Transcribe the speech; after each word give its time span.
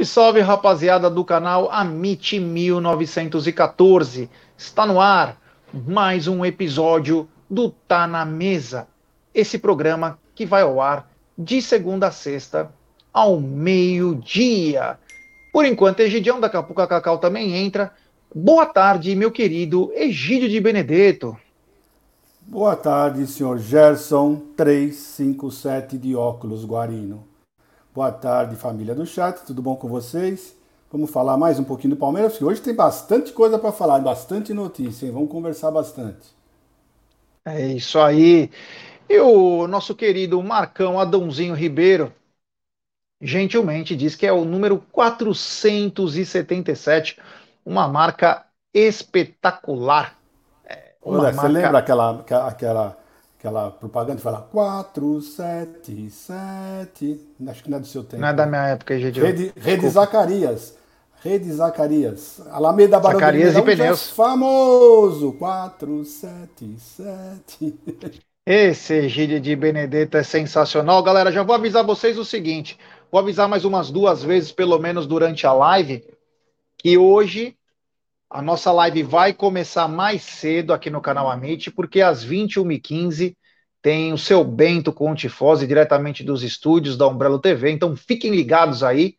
Salve, 0.00 0.04
salve, 0.04 0.40
rapaziada 0.40 1.10
do 1.10 1.24
canal 1.24 1.70
Amit 1.70 2.38
1914. 2.38 4.30
Está 4.56 4.86
no 4.86 5.00
ar 5.00 5.38
mais 5.72 6.26
um 6.26 6.44
episódio 6.44 7.28
do 7.48 7.70
Tá 7.70 8.06
na 8.06 8.24
Mesa. 8.24 8.86
Esse 9.34 9.58
programa 9.58 10.18
que 10.34 10.46
vai 10.46 10.62
ao 10.62 10.80
ar 10.80 11.10
de 11.36 11.60
segunda 11.60 12.06
a 12.08 12.10
sexta 12.10 12.72
ao 13.12 13.40
meio-dia. 13.40 14.98
Por 15.52 15.64
enquanto, 15.64 16.00
Egidião, 16.00 16.40
daqui 16.40 16.56
a 16.56 16.62
pouco 16.62 16.80
a 16.80 16.86
Cacau 16.86 17.18
também 17.18 17.56
entra. 17.56 17.92
Boa 18.34 18.66
tarde, 18.66 19.14
meu 19.14 19.30
querido 19.30 19.92
Egídio 19.94 20.48
de 20.48 20.60
Benedetto. 20.60 21.36
Boa 22.42 22.76
tarde, 22.76 23.26
senhor 23.26 23.58
Gerson 23.58 24.40
357 24.56 25.98
de 25.98 26.16
óculos 26.16 26.64
Guarino. 26.64 27.29
Boa 27.92 28.12
tarde, 28.12 28.54
família 28.54 28.94
do 28.94 29.04
chat, 29.04 29.44
tudo 29.44 29.60
bom 29.60 29.74
com 29.74 29.88
vocês? 29.88 30.56
Vamos 30.92 31.10
falar 31.10 31.36
mais 31.36 31.58
um 31.58 31.64
pouquinho 31.64 31.96
do 31.96 31.98
Palmeiras, 31.98 32.30
porque 32.32 32.44
hoje 32.44 32.60
tem 32.60 32.72
bastante 32.72 33.32
coisa 33.32 33.58
para 33.58 33.72
falar, 33.72 33.98
bastante 33.98 34.54
notícia, 34.54 35.06
hein? 35.06 35.12
Vamos 35.12 35.28
conversar 35.28 35.72
bastante. 35.72 36.28
É 37.44 37.66
isso 37.66 37.98
aí. 37.98 38.48
E 39.08 39.18
o 39.18 39.66
nosso 39.66 39.92
querido 39.96 40.40
Marcão 40.40 41.00
Adãozinho 41.00 41.52
Ribeiro, 41.52 42.12
gentilmente 43.20 43.96
diz 43.96 44.14
que 44.14 44.24
é 44.24 44.32
o 44.32 44.44
número 44.44 44.78
477, 44.92 47.18
uma 47.66 47.88
marca 47.88 48.46
espetacular. 48.72 50.16
É, 50.64 50.92
uma 51.02 51.18
Olha, 51.18 51.32
marca... 51.32 51.40
Você 51.40 51.48
lembra 51.48 51.80
aquela, 51.80 52.24
aquela 52.46 52.99
aquela 53.40 53.70
propaganda 53.70 54.16
que 54.16 54.22
fala 54.22 54.42
477. 54.52 57.18
Acho 57.48 57.64
que 57.64 57.70
não 57.70 57.78
é 57.78 57.80
do 57.80 57.86
seu 57.86 58.04
tempo. 58.04 58.20
Não 58.20 58.28
é 58.28 58.34
da 58.34 58.44
minha 58.44 58.66
época, 58.68 58.98
gente. 58.98 59.18
Rede, 59.18 59.50
Rede 59.56 59.88
Zacarias. 59.88 60.76
Rede 61.22 61.50
Zacarias. 61.50 62.42
Alameda 62.50 63.00
Barão 63.00 63.18
Zacarias 63.18 63.56
e 63.56 63.62
Pneus. 63.62 64.10
Famoso. 64.10 65.32
477. 65.32 68.20
Esse 68.46 68.94
Egídio 68.94 69.38
de 69.40 69.56
Benedetto 69.56 70.18
é 70.18 70.22
sensacional. 70.22 71.02
Galera, 71.02 71.32
já 71.32 71.42
vou 71.42 71.54
avisar 71.54 71.84
vocês 71.84 72.18
o 72.18 72.24
seguinte. 72.24 72.78
Vou 73.10 73.20
avisar 73.20 73.48
mais 73.48 73.64
umas 73.64 73.90
duas 73.90 74.22
vezes, 74.22 74.52
pelo 74.52 74.78
menos 74.78 75.06
durante 75.06 75.46
a 75.46 75.52
live, 75.52 76.04
que 76.76 76.98
hoje 76.98 77.56
a 78.30 78.40
nossa 78.40 78.70
live 78.70 79.02
vai 79.02 79.34
começar 79.34 79.88
mais 79.88 80.22
cedo 80.22 80.72
aqui 80.72 80.88
no 80.88 81.00
canal 81.00 81.28
Amit, 81.28 81.68
porque 81.72 82.00
às 82.00 82.24
21h15 82.24 83.36
tem 83.82 84.12
o 84.12 84.18
seu 84.18 84.44
Bento 84.44 84.92
com 84.92 85.10
o 85.10 85.14
Tifose 85.16 85.66
diretamente 85.66 86.22
dos 86.22 86.44
estúdios 86.44 86.96
da 86.96 87.08
Umbrella 87.08 87.40
TV. 87.40 87.72
Então 87.72 87.96
fiquem 87.96 88.30
ligados 88.30 88.84
aí. 88.84 89.16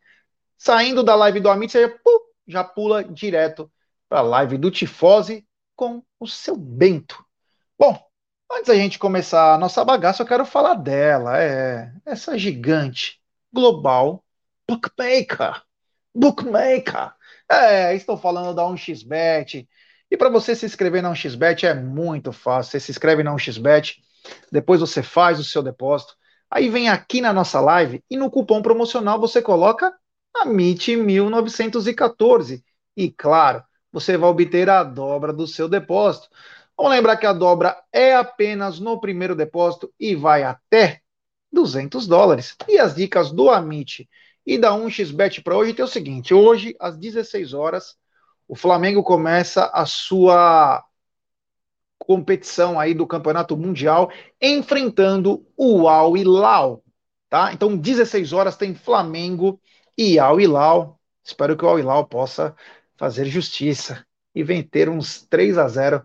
Saindo 0.56 1.02
da 1.02 1.14
live 1.14 1.40
do 1.40 1.50
Amit, 1.50 1.70
você 1.70 1.88
já, 1.88 1.94
já 2.46 2.64
pula 2.64 3.04
direto 3.04 3.70
para 4.08 4.20
a 4.20 4.22
live 4.22 4.56
do 4.56 4.70
Tifose 4.70 5.46
com 5.76 6.02
o 6.18 6.26
seu 6.26 6.56
Bento. 6.56 7.22
Bom, 7.78 7.98
antes 8.50 8.68
da 8.68 8.74
gente 8.74 8.98
começar 8.98 9.54
a 9.54 9.58
nossa 9.58 9.84
bagaça, 9.84 10.22
eu 10.22 10.26
quero 10.26 10.46
falar 10.46 10.74
dela. 10.74 11.38
É 11.38 11.92
essa 12.06 12.38
gigante 12.38 13.20
global 13.52 14.24
bookmaker. 14.66 15.62
Bookmaker 16.14 17.12
é, 17.52 17.94
estou 17.94 18.16
falando 18.16 18.54
da 18.54 18.62
1xBet. 18.62 19.68
E 20.10 20.16
para 20.16 20.28
você 20.28 20.54
se 20.54 20.66
inscrever 20.66 21.02
na 21.02 21.12
1xBet 21.12 21.64
é 21.64 21.74
muito 21.74 22.32
fácil. 22.32 22.72
Você 22.72 22.80
se 22.80 22.90
inscreve 22.90 23.22
na 23.22 23.34
1xBet, 23.34 23.96
depois 24.50 24.80
você 24.80 25.02
faz 25.02 25.38
o 25.38 25.44
seu 25.44 25.62
depósito. 25.62 26.14
Aí 26.50 26.68
vem 26.68 26.88
aqui 26.88 27.20
na 27.20 27.32
nossa 27.32 27.60
live 27.60 28.04
e 28.10 28.16
no 28.16 28.30
cupom 28.30 28.60
promocional 28.60 29.18
você 29.18 29.40
coloca 29.40 29.92
AMIT 30.36 30.96
1914. 30.96 32.62
E 32.96 33.10
claro, 33.10 33.62
você 33.90 34.16
vai 34.16 34.28
obter 34.28 34.68
a 34.68 34.82
dobra 34.82 35.32
do 35.32 35.46
seu 35.46 35.68
depósito. 35.68 36.28
Vamos 36.76 36.92
lembrar 36.92 37.16
que 37.16 37.26
a 37.26 37.32
dobra 37.32 37.76
é 37.92 38.14
apenas 38.14 38.80
no 38.80 39.00
primeiro 39.00 39.34
depósito 39.34 39.92
e 39.98 40.14
vai 40.14 40.42
até 40.42 41.00
200 41.52 42.06
dólares. 42.06 42.56
E 42.68 42.78
as 42.78 42.94
dicas 42.94 43.30
do 43.30 43.50
Amit 43.50 44.08
e 44.46 44.58
da 44.58 44.72
1xBet 44.72 45.42
para 45.42 45.56
hoje 45.56 45.74
tem 45.74 45.84
o 45.84 45.88
seguinte: 45.88 46.34
hoje, 46.34 46.74
às 46.80 46.96
16 46.96 47.54
horas, 47.54 47.96
o 48.48 48.56
Flamengo 48.56 49.02
começa 49.02 49.66
a 49.72 49.86
sua 49.86 50.84
competição 51.98 52.80
aí 52.80 52.94
do 52.94 53.06
Campeonato 53.06 53.56
Mundial 53.56 54.10
enfrentando 54.40 55.46
o 55.56 55.88
Al 55.88 56.16
Hilal, 56.16 56.82
tá? 57.28 57.52
Então, 57.52 57.76
16 57.76 58.32
horas 58.32 58.56
tem 58.56 58.74
Flamengo 58.74 59.60
e 59.96 60.18
Al 60.18 60.40
Hilal. 60.40 60.98
Espero 61.24 61.56
que 61.56 61.64
o 61.64 61.68
Al 61.68 61.78
Hilal 61.78 62.06
possa 62.06 62.56
fazer 62.96 63.26
justiça 63.26 64.04
e 64.34 64.42
vencer 64.42 64.88
uns 64.88 65.22
3 65.22 65.58
a 65.58 65.68
0 65.68 66.04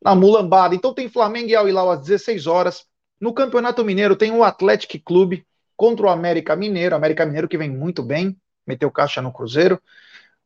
na 0.00 0.14
mulambada. 0.14 0.74
Então 0.74 0.94
tem 0.94 1.08
Flamengo 1.08 1.48
e 1.48 1.56
Al 1.56 1.68
Hilal 1.68 1.90
às 1.90 2.00
16 2.00 2.46
horas. 2.46 2.86
No 3.20 3.32
Campeonato 3.32 3.84
Mineiro 3.84 4.14
tem 4.14 4.30
o 4.30 4.44
Atlético 4.44 4.98
Clube 5.00 5.44
contra 5.78 6.06
o 6.06 6.10
América 6.10 6.56
Mineiro, 6.56 6.96
América 6.96 7.24
Mineiro 7.24 7.48
que 7.48 7.56
vem 7.56 7.70
muito 7.70 8.02
bem, 8.02 8.36
meteu 8.66 8.90
caixa 8.90 9.22
no 9.22 9.32
Cruzeiro. 9.32 9.80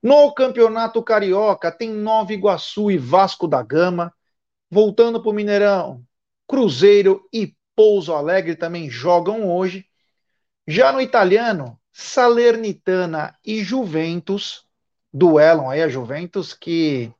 No 0.02 0.30
Campeonato 0.34 1.02
Carioca 1.02 1.72
tem 1.72 1.90
Nova 1.90 2.34
Iguaçu 2.34 2.90
e 2.90 2.98
Vasco 2.98 3.48
da 3.48 3.62
Gama. 3.62 4.12
Voltando 4.70 5.22
para 5.22 5.30
o 5.30 5.34
Mineirão, 5.34 6.04
Cruzeiro 6.46 7.26
e 7.32 7.54
Pouso 7.74 8.12
Alegre 8.12 8.54
também 8.54 8.90
jogam 8.90 9.48
hoje. 9.50 9.86
Já 10.68 10.92
no 10.92 11.00
italiano, 11.00 11.80
Salernitana 11.92 13.34
e 13.44 13.64
Juventus 13.64 14.66
duelam 15.12 15.70
aí 15.70 15.82
a 15.82 15.88
Juventus 15.88 16.52
que 16.52 17.10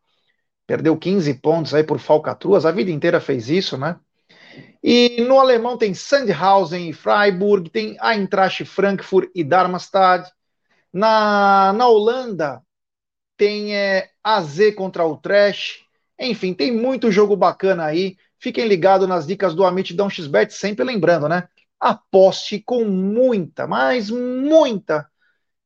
perdeu 0.67 0.97
15 0.99 1.33
pontos 1.35 1.73
aí 1.73 1.83
por 1.85 1.99
falcatruas, 1.99 2.67
a 2.67 2.71
vida 2.71 2.91
inteira 2.91 3.21
fez 3.21 3.49
isso, 3.49 3.79
né? 3.79 3.99
E 4.83 5.23
no 5.23 5.39
alemão 5.39 5.79
tem 5.79 5.95
Sandhausen 5.95 6.91
e 6.91 6.93
Freiburg, 6.93 7.71
tem 7.71 7.97
Eintracht 8.03 8.65
Frankfurt 8.65 9.31
e 9.35 9.45
Darmstadt. 9.45 10.31
Na, 10.93 11.73
na 11.73 11.87
Holanda 11.87 12.61
tem 13.37 13.77
é, 13.77 14.11
AZ 14.23 14.75
contra 14.77 15.05
o 15.05 15.17
Trash. 15.17 15.85
Enfim, 16.19 16.53
tem 16.53 16.73
muito 16.73 17.13
jogo 17.13 17.37
bacana 17.37 17.85
aí. 17.85 18.17
Fiquem 18.39 18.67
ligados 18.67 19.09
nas 19.09 19.27
dicas 19.27 19.55
do 19.55 19.65
Amit 19.65 19.95
Dão 19.95 20.11
XBet, 20.11 20.53
sempre 20.53 20.85
lembrando, 20.85 21.29
né? 21.29 21.49
Aposte 21.79 22.61
com 22.61 22.85
muita, 22.85 23.67
mas 23.67 24.11
muita 24.11 25.09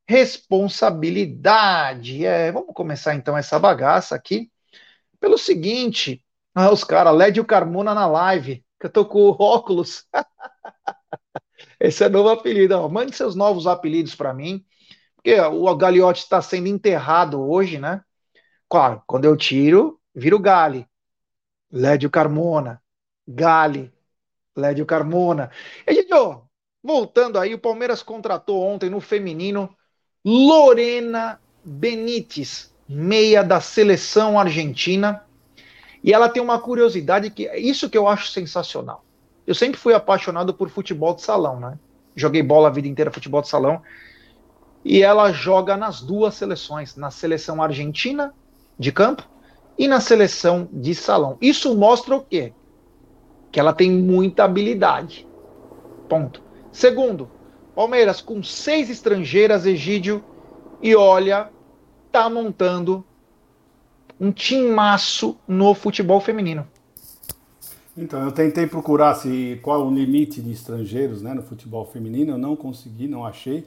responsabilidade. 0.07 2.25
É, 2.25 2.53
vamos 2.53 2.75
começar 2.75 3.15
então 3.15 3.37
essa 3.37 3.59
bagaça 3.59 4.15
aqui. 4.15 4.51
Pelo 5.19 5.39
seguinte, 5.39 6.23
ah, 6.55 6.71
os 6.71 6.85
caras, 6.85 7.15
Lédio 7.15 7.45
Carmona 7.45 7.95
na 7.95 8.07
live 8.07 8.65
que 8.79 8.87
eu 8.87 8.91
tô 8.91 9.05
com 9.05 9.31
óculos. 9.39 10.07
Esse 11.81 12.05
é 12.05 12.09
novo 12.09 12.29
apelido. 12.29 12.75
Ó. 12.77 12.89
Mande 12.89 13.15
seus 13.15 13.35
novos 13.35 13.67
apelidos 13.67 14.15
para 14.15 14.35
mim, 14.35 14.65
porque 15.17 15.39
o 15.41 15.75
Galiote 15.77 16.23
está 16.23 16.41
sendo 16.41 16.69
enterrado 16.69 17.41
hoje, 17.41 17.79
né? 17.79 18.03
Claro, 18.69 19.03
quando 19.07 19.25
eu 19.25 19.37
tiro, 19.37 20.01
vira 20.15 20.37
o 20.37 20.41
Gale. 20.41 20.87
Lédio 21.71 22.11
Carmona. 22.11 22.83
Gale. 23.27 23.93
Lédio 24.57 24.87
Carmona. 24.87 25.51
E, 25.87 26.13
ó, 26.15 26.43
voltando 26.83 27.39
aí, 27.39 27.55
o 27.55 27.59
Palmeiras 27.59 28.03
contratou 28.03 28.63
ontem 28.63 28.89
no 28.89 29.01
feminino 29.01 29.75
Lorena 30.25 31.41
Benítez, 31.65 32.75
meia 32.89 33.43
da 33.43 33.61
seleção 33.61 34.39
argentina 34.39 35.26
e 36.03 36.13
ela 36.13 36.29
tem 36.29 36.43
uma 36.43 36.59
curiosidade 36.59 37.31
que 37.31 37.47
é 37.47 37.59
isso 37.59 37.91
que 37.91 37.99
eu 37.99 38.09
acho 38.09 38.29
sensacional. 38.29 39.05
Eu 39.47 39.55
sempre 39.55 39.79
fui 39.79 39.95
apaixonado 39.95 40.53
por 40.53 40.69
futebol 40.69 41.15
de 41.15 41.23
salão, 41.23 41.61
né? 41.61 41.79
Joguei 42.15 42.43
bola 42.43 42.69
a 42.69 42.71
vida 42.71 42.89
inteira, 42.89 43.11
futebol 43.11 43.43
de 43.43 43.49
salão. 43.49 43.81
E 44.85 45.03
ela 45.03 45.33
joga 45.33 45.77
nas 45.77 46.01
duas 46.01 46.35
seleções, 46.35 46.97
na 46.97 47.11
seleção 47.11 47.63
argentina 47.63 48.35
de 48.79 48.91
campo 48.91 49.29
e 49.79 49.87
na 49.87 50.01
seleção 50.01 50.69
de 50.73 50.95
salão. 50.95 51.37
Isso 51.41 51.77
mostra 51.77 52.17
o 52.17 52.23
quê? 52.23 52.53
Que 53.53 53.61
ela 53.61 53.73
tem 53.73 53.91
muita 53.91 54.45
habilidade. 54.45 55.27
Ponto. 56.09 56.43
Segundo, 56.73 57.31
Palmeiras 57.75 58.21
com 58.21 58.43
seis 58.43 58.89
estrangeiras, 58.89 59.67
Egídio, 59.67 60.25
e 60.81 60.95
olha, 60.95 61.51
tá 62.11 62.29
montando 62.31 63.05
um 64.21 64.33
timaço 64.33 65.37
no 65.47 65.75
futebol 65.75 66.21
feminino. 66.21 66.67
Então, 67.97 68.23
eu 68.23 68.33
tentei 68.33 68.67
procurar 68.67 69.15
se 69.15 69.59
qual 69.63 69.87
o 69.87 69.95
limite 69.95 70.43
de 70.43 70.53
estrangeiros 70.53 71.23
né, 71.23 71.33
no 71.33 71.43
futebol 71.43 71.87
feminino, 71.87 72.33
eu 72.33 72.39
não 72.39 72.55
consegui, 72.55 73.09
não 73.09 73.25
achei. 73.25 73.65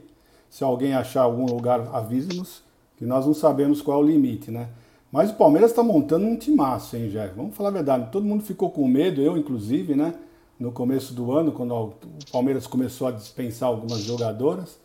Se 0.48 0.62
alguém 0.62 0.94
achar 0.94 1.22
algum 1.22 1.46
lugar, 1.46 1.88
avise-nos, 1.92 2.62
que 2.96 3.04
nós 3.04 3.26
não 3.26 3.34
sabemos 3.34 3.82
qual 3.82 4.00
é 4.00 4.04
o 4.04 4.06
limite, 4.06 4.50
né? 4.50 4.68
Mas 5.10 5.30
o 5.30 5.34
Palmeiras 5.34 5.70
está 5.70 5.82
montando 5.82 6.26
um 6.26 6.36
timaço, 6.36 6.96
hein, 6.96 7.08
Jeff? 7.08 7.34
Vamos 7.34 7.56
falar 7.56 7.70
a 7.70 7.72
verdade, 7.72 8.12
todo 8.12 8.24
mundo 8.24 8.44
ficou 8.44 8.70
com 8.70 8.86
medo, 8.86 9.20
eu 9.20 9.36
inclusive, 9.36 9.96
né? 9.96 10.14
No 10.58 10.70
começo 10.70 11.12
do 11.14 11.32
ano, 11.32 11.50
quando 11.50 11.74
o 11.74 11.94
Palmeiras 12.30 12.66
começou 12.66 13.08
a 13.08 13.10
dispensar 13.10 13.68
algumas 13.68 14.00
jogadoras. 14.00 14.78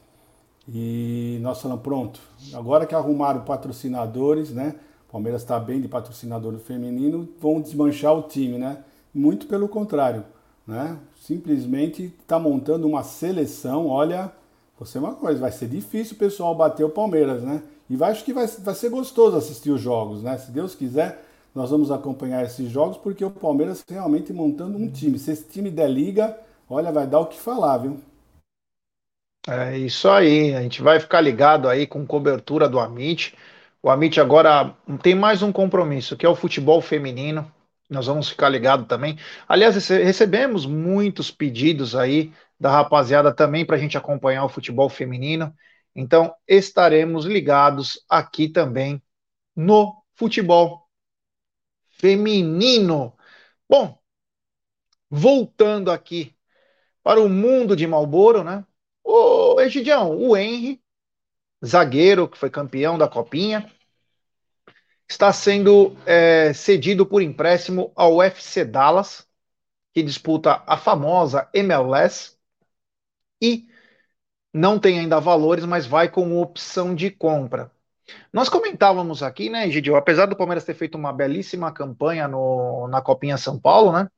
E 0.68 1.38
nós 1.42 1.62
falamos, 1.62 1.84
pronto, 1.84 2.20
agora 2.54 2.88
que 2.88 2.96
arrumaram 2.96 3.42
patrocinadores, 3.42 4.52
né? 4.52 4.76
Palmeiras 5.16 5.44
está 5.44 5.58
bem 5.58 5.80
de 5.80 5.88
patrocinador 5.88 6.58
feminino, 6.58 7.30
vão 7.40 7.62
desmanchar 7.62 8.14
o 8.14 8.24
time, 8.24 8.58
né? 8.58 8.80
Muito 9.14 9.48
pelo 9.48 9.66
contrário, 9.70 10.26
né? 10.68 10.98
Simplesmente 11.22 12.14
está 12.20 12.38
montando 12.38 12.86
uma 12.86 13.02
seleção, 13.02 13.88
olha, 13.88 14.30
você 14.78 15.00
uma 15.00 15.14
coisa, 15.16 15.40
vai 15.40 15.54
ser 15.54 15.70
difícil 15.70 16.16
o 16.16 16.20
pessoal 16.20 16.54
bater 16.54 16.84
o 16.84 16.90
Palmeiras, 16.90 17.42
né? 17.44 17.64
E 17.90 17.96
vai, 17.96 18.12
acho 18.12 18.26
que 18.26 18.34
vai, 18.34 18.46
vai 18.46 18.76
ser 18.76 18.90
gostoso 18.90 19.38
assistir 19.38 19.72
os 19.72 19.80
jogos, 19.80 20.22
né? 20.22 20.38
Se 20.38 20.52
Deus 20.52 20.76
quiser, 20.76 21.24
nós 21.56 21.70
vamos 21.70 21.92
acompanhar 21.92 22.44
esses 22.44 22.70
jogos, 22.70 22.98
porque 22.98 23.24
o 23.24 23.32
Palmeiras 23.32 23.86
realmente 23.90 24.34
montando 24.34 24.78
um 24.78 24.92
time. 24.92 25.18
Se 25.18 25.32
esse 25.32 25.46
time 25.46 25.72
der 25.72 25.90
liga, 25.90 26.38
olha, 26.70 26.92
vai 26.92 27.08
dar 27.08 27.22
o 27.22 27.28
que 27.28 27.40
falar, 27.40 27.78
viu? 27.78 28.02
É 29.48 29.78
isso 29.78 30.10
aí, 30.10 30.54
a 30.54 30.62
gente 30.62 30.82
vai 30.82 31.00
ficar 31.00 31.22
ligado 31.22 31.70
aí 31.70 31.88
com 31.88 32.06
cobertura 32.06 32.68
do 32.68 32.80
Amit. 32.80 33.34
O 33.86 33.90
Amit 33.92 34.20
agora 34.20 34.76
tem 35.04 35.14
mais 35.14 35.44
um 35.44 35.52
compromisso, 35.52 36.18
que 36.18 36.26
é 36.26 36.30
o 36.30 36.36
futebol 36.36 36.82
feminino. 36.82 37.54
Nós 37.88 38.08
vamos 38.08 38.28
ficar 38.28 38.50
ligado 38.50 38.86
também. 38.86 39.16
Aliás, 39.48 39.76
recebemos 39.76 40.66
muitos 40.66 41.30
pedidos 41.30 41.96
aí 41.96 42.34
da 42.60 42.72
rapaziada 42.72 43.32
também 43.32 43.64
para 43.64 43.76
a 43.76 43.80
gente 43.80 43.96
acompanhar 43.96 44.44
o 44.44 44.50
futebol 44.50 44.90
feminino. 44.90 45.56
Então, 45.96 46.34
estaremos 46.48 47.26
ligados 47.26 48.04
aqui 48.10 48.50
também 48.50 49.00
no 49.56 49.96
futebol 50.16 50.90
feminino. 51.92 53.14
Bom, 53.70 54.00
voltando 55.12 55.92
aqui 55.92 56.36
para 57.04 57.22
o 57.22 57.30
mundo 57.30 57.76
de 57.76 57.86
Malboro, 57.86 58.44
né? 58.44 58.66
O 59.04 59.62
Egidião, 59.62 60.18
o 60.18 60.36
Henry, 60.36 60.81
zagueiro 61.64 62.28
que 62.28 62.36
foi 62.36 62.50
campeão 62.50 62.98
da 62.98 63.08
Copinha, 63.08 63.72
está 65.07 65.31
sendo 65.31 65.96
é, 66.06 66.54
cedido 66.54 67.06
por 67.06 67.22
empréstimo 67.22 67.92
ao 67.96 68.22
FC 68.22 68.66
Dallas, 68.66 69.28
que 69.94 70.04
disputa 70.04 70.63
a 70.66 70.78
famosa 70.78 71.50
MLS, 71.54 72.36
e 73.42 73.68
não 74.54 74.80
tem 74.80 75.00
ainda 75.00 75.19
valores, 75.19 75.66
mas 75.66 75.86
vai 75.86 76.10
com 76.10 76.40
opção 76.42 76.96
de 76.96 77.12
compra. 77.12 77.72
Nós 78.31 78.50
comentávamos 78.50 79.24
aqui, 79.24 79.50
né, 79.50 79.69
Gidio, 79.69 79.96
apesar 79.96 80.28
do 80.28 80.36
Palmeiras 80.36 80.63
ter 80.63 80.75
feito 80.75 80.96
uma 80.98 81.12
belíssima 81.12 81.72
campanha 81.72 82.28
no, 82.28 82.88
na 82.88 83.02
Copinha 83.02 83.38
São 83.38 83.60
Paulo, 83.60 83.92
né, 83.92 84.10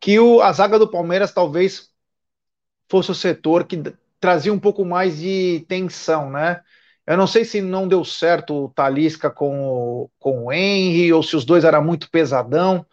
que 0.00 0.18
o, 0.18 0.40
a 0.42 0.52
zaga 0.52 0.78
do 0.78 0.90
Palmeiras 0.90 1.32
talvez 1.32 1.90
fosse 2.88 3.10
o 3.10 3.14
setor 3.14 3.66
que 3.66 3.82
trazia 4.20 4.52
um 4.52 4.58
pouco 4.58 4.84
mais 4.84 5.18
de 5.18 5.64
tensão, 5.68 6.30
né? 6.30 6.62
Eu 7.06 7.16
não 7.16 7.26
sei 7.26 7.44
se 7.44 7.60
não 7.60 7.86
deu 7.86 8.04
certo 8.04 8.64
o 8.64 8.68
Talisca 8.70 9.30
com 9.30 9.60
o, 9.68 10.10
com 10.18 10.46
o 10.46 10.52
Henry, 10.52 11.12
ou 11.12 11.22
se 11.22 11.36
os 11.36 11.44
dois 11.44 11.64
eram 11.64 11.84
muito 11.84 12.10
pesadão, 12.10 12.86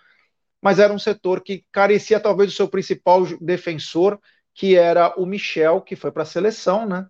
mas 0.61 0.79
era 0.79 0.93
um 0.93 0.99
setor 0.99 1.41
que 1.41 1.65
carecia 1.71 2.19
talvez 2.19 2.51
do 2.51 2.55
seu 2.55 2.67
principal 2.67 3.25
defensor, 3.39 4.19
que 4.53 4.75
era 4.75 5.13
o 5.17 5.25
Michel, 5.25 5.81
que 5.81 5.95
foi 5.95 6.11
para 6.11 6.23
a 6.23 6.25
seleção, 6.25 6.85
né? 6.85 7.07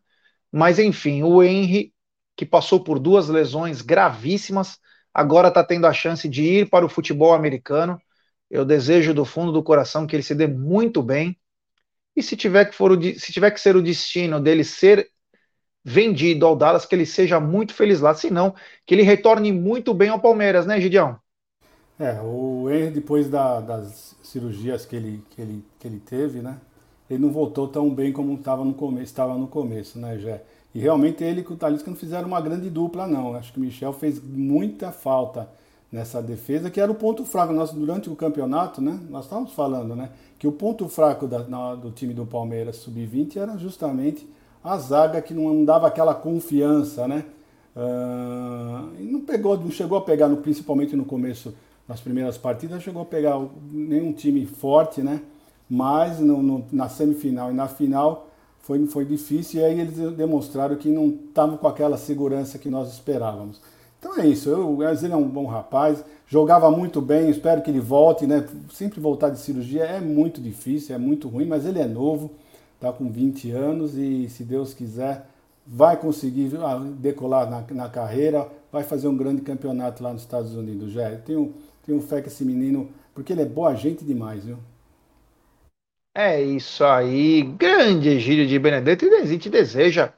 Mas 0.52 0.80
enfim, 0.80 1.24
o 1.24 1.42
Henry, 1.44 1.94
que 2.36 2.46
passou 2.46 2.84
por 2.84 3.00
duas 3.00 3.30
lesões 3.30 3.82
gravíssimas, 3.82 4.80
agora 5.14 5.48
está 5.48 5.64
tendo 5.64 5.88
a 5.88 5.94
chance 5.94 6.28
de 6.30 6.44
ir 6.44 6.70
para 6.70 6.86
o 6.86 6.90
futebol 6.90 7.34
americano. 7.34 8.00
Eu 8.50 8.66
desejo 8.66 9.14
do 9.14 9.26
fundo 9.26 9.52
do 9.52 9.64
coração 9.64 10.06
que 10.06 10.16
ele 10.16 10.24
se 10.24 10.36
dê 10.36 10.48
muito 10.48 11.02
bem. 11.02 11.38
E 12.16 12.22
se 12.22 12.36
tiver 12.36 12.66
que, 12.66 12.76
for 12.76 12.92
o, 12.92 13.02
se 13.02 13.32
tiver 13.34 13.52
que 13.52 13.60
ser 13.60 13.76
o 13.76 13.82
destino 13.82 14.40
dele 14.40 14.64
ser 14.64 15.10
vendido 15.84 16.46
ao 16.46 16.56
Dallas, 16.56 16.86
que 16.86 16.96
ele 16.96 17.06
seja 17.06 17.40
muito 17.40 17.74
feliz 17.74 18.02
lá, 18.02 18.14
se 18.14 18.30
não, 18.30 18.54
que 18.86 18.94
ele 18.96 19.04
retorne 19.04 19.52
muito 19.52 19.94
bem 19.94 20.10
ao 20.10 20.20
Palmeiras, 20.20 20.66
né, 20.66 20.80
Gideão? 20.80 21.20
É, 22.00 22.20
o 22.22 22.70
Henry, 22.70 22.92
depois 22.92 23.30
da, 23.30 23.60
das 23.62 24.16
cirurgias 24.24 24.86
que 24.86 24.96
ele, 24.96 25.24
que, 25.30 25.42
ele, 25.42 25.64
que 25.80 25.88
ele 25.88 26.00
teve, 26.00 26.40
né, 26.42 26.60
ele 27.10 27.20
não 27.20 27.32
voltou 27.32 27.68
tão 27.68 27.94
bem 27.94 28.12
como 28.12 28.34
estava 28.34 28.66
no 28.66 28.74
começo, 28.74 29.04
estava 29.04 29.38
no 29.38 29.48
começo, 29.48 30.00
né, 30.00 30.18
Jé? 30.18 30.44
E 30.74 30.80
realmente 30.80 31.24
ele 31.24 31.42
e 31.42 31.54
o 31.54 31.58
Talisca 31.58 31.90
não 31.90 31.98
fizeram 31.98 32.28
uma 32.28 32.40
grande 32.40 32.70
dupla, 32.70 33.06
não. 33.06 33.36
Acho 33.36 33.52
que 33.52 33.60
o 33.60 33.62
Michel 33.62 33.92
fez 33.92 34.22
muita 34.24 34.92
falta 34.92 35.50
nessa 35.92 36.22
defesa, 36.22 36.70
que 36.72 36.80
era 36.80 36.90
o 36.92 36.96
ponto 36.96 37.26
fraco. 37.26 37.52
Nós, 37.52 37.72
durante 37.72 38.10
o 38.10 38.16
campeonato, 38.16 38.82
né, 38.82 38.98
nós 39.10 39.26
estávamos 39.26 39.52
falando 39.52 39.96
né, 39.96 40.10
que 40.40 40.48
o 40.48 40.52
ponto 40.52 40.88
fraco 40.88 41.28
da, 41.28 41.44
na, 41.44 41.76
do 41.76 41.92
time 41.92 42.14
do 42.14 42.26
Palmeiras 42.26 42.78
sub-20 42.78 43.36
era 43.36 43.58
justamente 43.58 44.26
a 44.64 44.78
zaga 44.78 45.22
que 45.22 45.34
não 45.34 45.66
dava 45.66 45.88
aquela 45.88 46.14
confiança, 46.14 47.08
né? 47.08 47.26
Uh, 47.76 48.92
não 49.00 49.22
pegou, 49.22 49.58
não 49.58 49.72
chegou 49.72 49.98
a 49.98 50.02
pegar, 50.02 50.28
no, 50.28 50.38
principalmente 50.38 50.96
no 50.96 51.06
começo, 51.06 51.54
nas 51.88 52.00
primeiras 52.00 52.38
partidas, 52.38 52.84
chegou 52.84 53.02
a 53.02 53.06
pegar 53.06 53.40
nenhum 53.72 54.14
time 54.14 54.46
forte, 54.46 55.02
né? 55.02 55.22
Mas 55.70 56.20
no, 56.20 56.44
no, 56.44 56.66
na 56.72 56.90
semifinal 56.90 57.50
e 57.50 57.54
na 57.54 57.68
final 57.68 58.28
foi, 58.60 58.86
foi 58.88 59.06
difícil 59.06 59.62
e 59.62 59.64
aí 59.64 59.80
eles 59.80 59.98
demonstraram 60.16 60.76
que 60.76 60.90
não 60.90 61.08
estavam 61.08 61.58
com 61.58 61.68
aquela 61.68 61.98
segurança 61.98 62.60
que 62.60 62.70
nós 62.70 62.92
esperávamos. 62.92 63.62
Então 64.00 64.18
é 64.18 64.28
isso, 64.28 64.50
eu, 64.50 64.80
ele 64.82 65.14
é 65.14 65.16
um 65.16 65.28
bom 65.28 65.46
rapaz, 65.46 66.04
jogava 66.28 66.72
muito 66.72 67.00
bem, 67.00 67.30
espero 67.30 67.62
que 67.62 67.70
ele 67.70 67.80
volte, 67.80 68.26
né? 68.26 68.46
Sempre 68.74 69.00
voltar 69.00 69.30
de 69.30 69.40
cirurgia 69.40 69.84
é 69.84 70.02
muito 70.02 70.42
difícil, 70.42 70.96
é 70.96 70.98
muito 70.98 71.28
ruim, 71.30 71.46
mas 71.46 71.66
ele 71.66 71.80
é 71.80 71.86
novo, 71.86 72.32
está 72.82 72.92
com 72.92 73.12
20 73.12 73.52
anos 73.52 73.96
e 73.96 74.28
se 74.28 74.44
Deus 74.44 74.74
quiser 74.74 75.28
vai 75.66 75.96
conseguir 75.98 76.50
ah, 76.58 76.80
decolar 76.98 77.48
na, 77.50 77.62
na 77.62 77.88
carreira, 77.88 78.50
vai 78.72 78.84
fazer 78.84 79.08
um 79.08 79.16
grande 79.16 79.42
campeonato 79.44 80.04
lá 80.04 80.12
nos 80.12 80.24
Estados 80.24 80.56
Unidos. 80.56 80.92
Já 80.92 81.16
tenho, 81.18 81.54
tenho 81.86 82.02
fé 82.02 82.22
que 82.22 82.28
esse 82.28 82.44
menino, 82.44 82.90
porque 83.14 83.32
ele 83.34 83.44
é 83.44 83.46
boa 83.46 83.76
gente 83.76 84.04
demais, 84.04 84.44
viu? 84.46 84.58
É 86.14 86.42
isso 86.42 86.84
aí, 86.84 87.42
grande 87.44 88.10
Egílio 88.10 88.46
de 88.48 88.60
Benedetto, 88.60 89.06
e 89.06 89.16
a 89.16 89.26
gente 89.26 89.50
deseja 89.50 90.14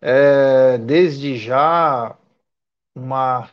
é, 0.00 0.78
desde 0.78 1.36
já 1.38 2.16
uma 2.94 3.50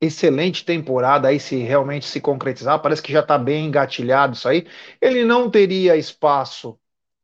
excelente 0.00 0.64
temporada 0.64 1.28
aí 1.28 1.40
se 1.40 1.56
realmente 1.58 2.06
se 2.06 2.20
concretizar, 2.20 2.80
parece 2.82 3.02
que 3.02 3.12
já 3.12 3.20
está 3.20 3.38
bem 3.38 3.66
engatilhado 3.66 4.34
isso 4.34 4.48
aí. 4.48 4.66
Ele 5.00 5.24
não 5.24 5.50
teria 5.50 5.96
espaço 5.96 6.78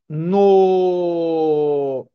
no 0.09 2.09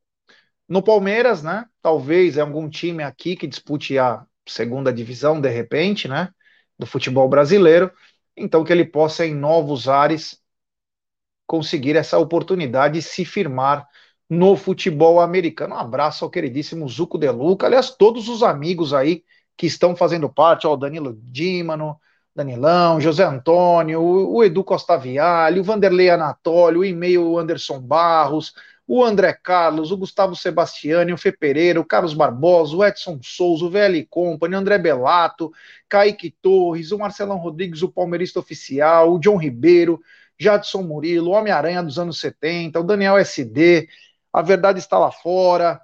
no 0.68 0.84
Palmeiras, 0.84 1.44
né? 1.44 1.66
Talvez 1.82 2.38
é 2.38 2.42
algum 2.42 2.70
time 2.70 3.04
aqui 3.04 3.36
que 3.36 3.48
dispute 3.48 3.98
a 3.98 4.26
segunda 4.48 4.94
divisão 4.94 5.42
de 5.42 5.50
repente, 5.50 6.08
né? 6.08 6.30
Do 6.78 6.86
futebol 6.86 7.28
brasileiro. 7.30 7.92
Então 8.38 8.64
que 8.64 8.72
ele 8.74 8.86
possa 8.86 9.26
em 9.26 9.36
novos 9.36 9.88
ares 9.90 10.40
conseguir 11.48 11.96
essa 11.96 12.18
oportunidade 12.18 12.96
de 12.96 13.02
se 13.02 13.26
firmar 13.26 13.88
no 14.30 14.56
futebol 14.56 15.20
americano. 15.20 15.76
Um 15.76 15.80
abraço 15.80 16.24
ao 16.24 16.32
queridíssimo 16.32 16.88
Zuco 16.88 17.18
De 17.18 17.30
Luca, 17.32 17.66
aliás, 17.66 17.90
todos 17.90 18.30
os 18.30 18.44
amigos 18.44 18.94
aí 18.94 19.24
que 19.58 19.66
estão 19.66 19.96
fazendo 19.96 20.30
parte, 20.30 20.68
ó, 20.68 20.74
o 20.74 20.78
Danilo 20.78 21.18
Dímano, 21.24 22.00
Danilão, 22.36 23.02
José 23.02 23.24
Antônio, 23.24 24.02
o, 24.02 24.44
Edu 24.44 24.64
Costa 24.64 24.98
Viale, 24.98 25.60
o 25.60 25.64
Vanderlei 25.64 26.10
Anatólio, 26.10 26.82
o 26.82 26.86
e-mail 26.86 27.38
Anderson 27.38 27.80
Barros, 27.80 28.54
o 28.88 29.04
André 29.04 29.34
Carlos, 29.34 29.92
o 29.92 29.98
Gustavo 29.98 30.36
Sebastiani, 30.36 31.14
o 31.14 31.18
Fê 31.18 31.32
Pereira, 31.32 31.80
o 31.80 31.86
Carlos 31.86 32.14
Barbosa, 32.14 32.76
o 32.76 32.84
Edson 32.84 33.20
Souza, 33.22 33.66
o 33.66 33.70
VL 33.70 34.04
Company, 34.10 34.56
o 34.56 34.58
André 34.58 34.78
Belato, 34.78 35.52
Kaique 35.88 36.32
Torres, 36.42 36.92
o 36.92 36.98
Marcelão 36.98 37.38
Rodrigues, 37.38 37.84
o 37.84 37.90
palmeirista 37.90 38.40
oficial, 38.40 39.14
o 39.14 39.20
John 39.20 39.38
Ribeiro, 39.38 40.00
Jadson 40.40 40.82
Murilo, 40.82 41.30
o 41.30 41.34
Homem-Aranha 41.34 41.84
dos 41.84 42.00
anos 42.00 42.20
70, 42.20 42.80
o 42.80 42.84
Daniel 42.84 43.18
SD, 43.18 43.88
A 44.34 44.42
Verdade 44.42 44.80
Está 44.80 44.98
Lá 44.98 45.12
Fora, 45.12 45.80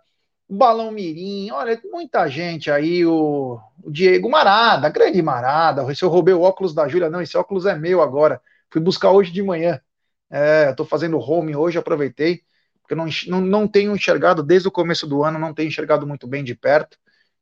Balão 0.50 0.92
Mirim, 0.92 1.50
olha, 1.52 1.80
muita 1.92 2.28
gente 2.28 2.70
aí, 2.70 3.06
o, 3.06 3.60
o 3.84 3.92
Diego 3.92 4.30
Marada, 4.30 4.90
grande 4.90 5.22
Marada, 5.22 5.94
se 5.96 6.04
eu 6.04 6.10
roubei 6.10 6.34
o 6.34 6.42
óculos 6.42 6.74
da 6.74 6.88
Júlia, 6.88 7.10
não, 7.10 7.22
esse 7.22 7.36
óculos 7.36 7.66
é 7.66 7.76
meu 7.76 8.02
agora, 8.02 8.40
fui 8.72 8.80
buscar 8.80 9.10
hoje 9.12 9.32
de 9.32 9.42
manhã, 9.42 9.82
é, 10.30 10.70
eu 10.70 10.76
tô 10.76 10.86
fazendo 10.86 11.20
home 11.20 11.56
hoje, 11.56 11.80
aproveitei, 11.80 12.44
porque 12.82 12.94
não, 12.94 13.08
não, 13.28 13.42
não 13.42 13.68
tenho 13.68 13.96
enxergado, 13.96 14.44
desde 14.44 14.68
o 14.68 14.72
começo 14.72 15.08
do 15.08 15.24
ano, 15.24 15.40
não 15.40 15.54
tenho 15.54 15.68
enxergado 15.68 16.06
muito 16.06 16.28
bem 16.28 16.44
de 16.44 16.54
perto, 16.54 16.98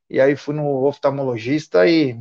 e 0.10 0.22
aí 0.22 0.36
fui 0.38 0.55
no 0.55 0.86
oftalmologista 0.86 1.86
e, 1.86 2.13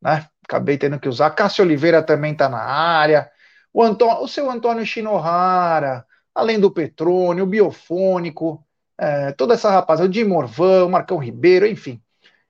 né, 0.00 0.26
acabei 0.42 0.78
tendo 0.78 0.98
que 0.98 1.08
usar, 1.08 1.30
Cássio 1.30 1.64
Oliveira 1.64 2.02
também 2.02 2.34
tá 2.34 2.48
na 2.48 2.62
área, 2.62 3.30
o, 3.72 3.82
Antônio, 3.82 4.22
o 4.22 4.28
seu 4.28 4.50
Antônio 4.50 4.86
Shinohara, 4.86 6.06
além 6.34 6.58
do 6.58 6.70
Petrônio, 6.70 7.44
o 7.44 7.46
Biofônico, 7.46 8.64
é, 8.98 9.32
toda 9.32 9.54
essa 9.54 9.70
rapaziada, 9.70 10.10
o 10.10 10.14
Jim 10.14 10.24
Morvan, 10.24 10.84
o 10.86 10.90
Marcão 10.90 11.18
Ribeiro, 11.18 11.66
enfim, 11.66 12.00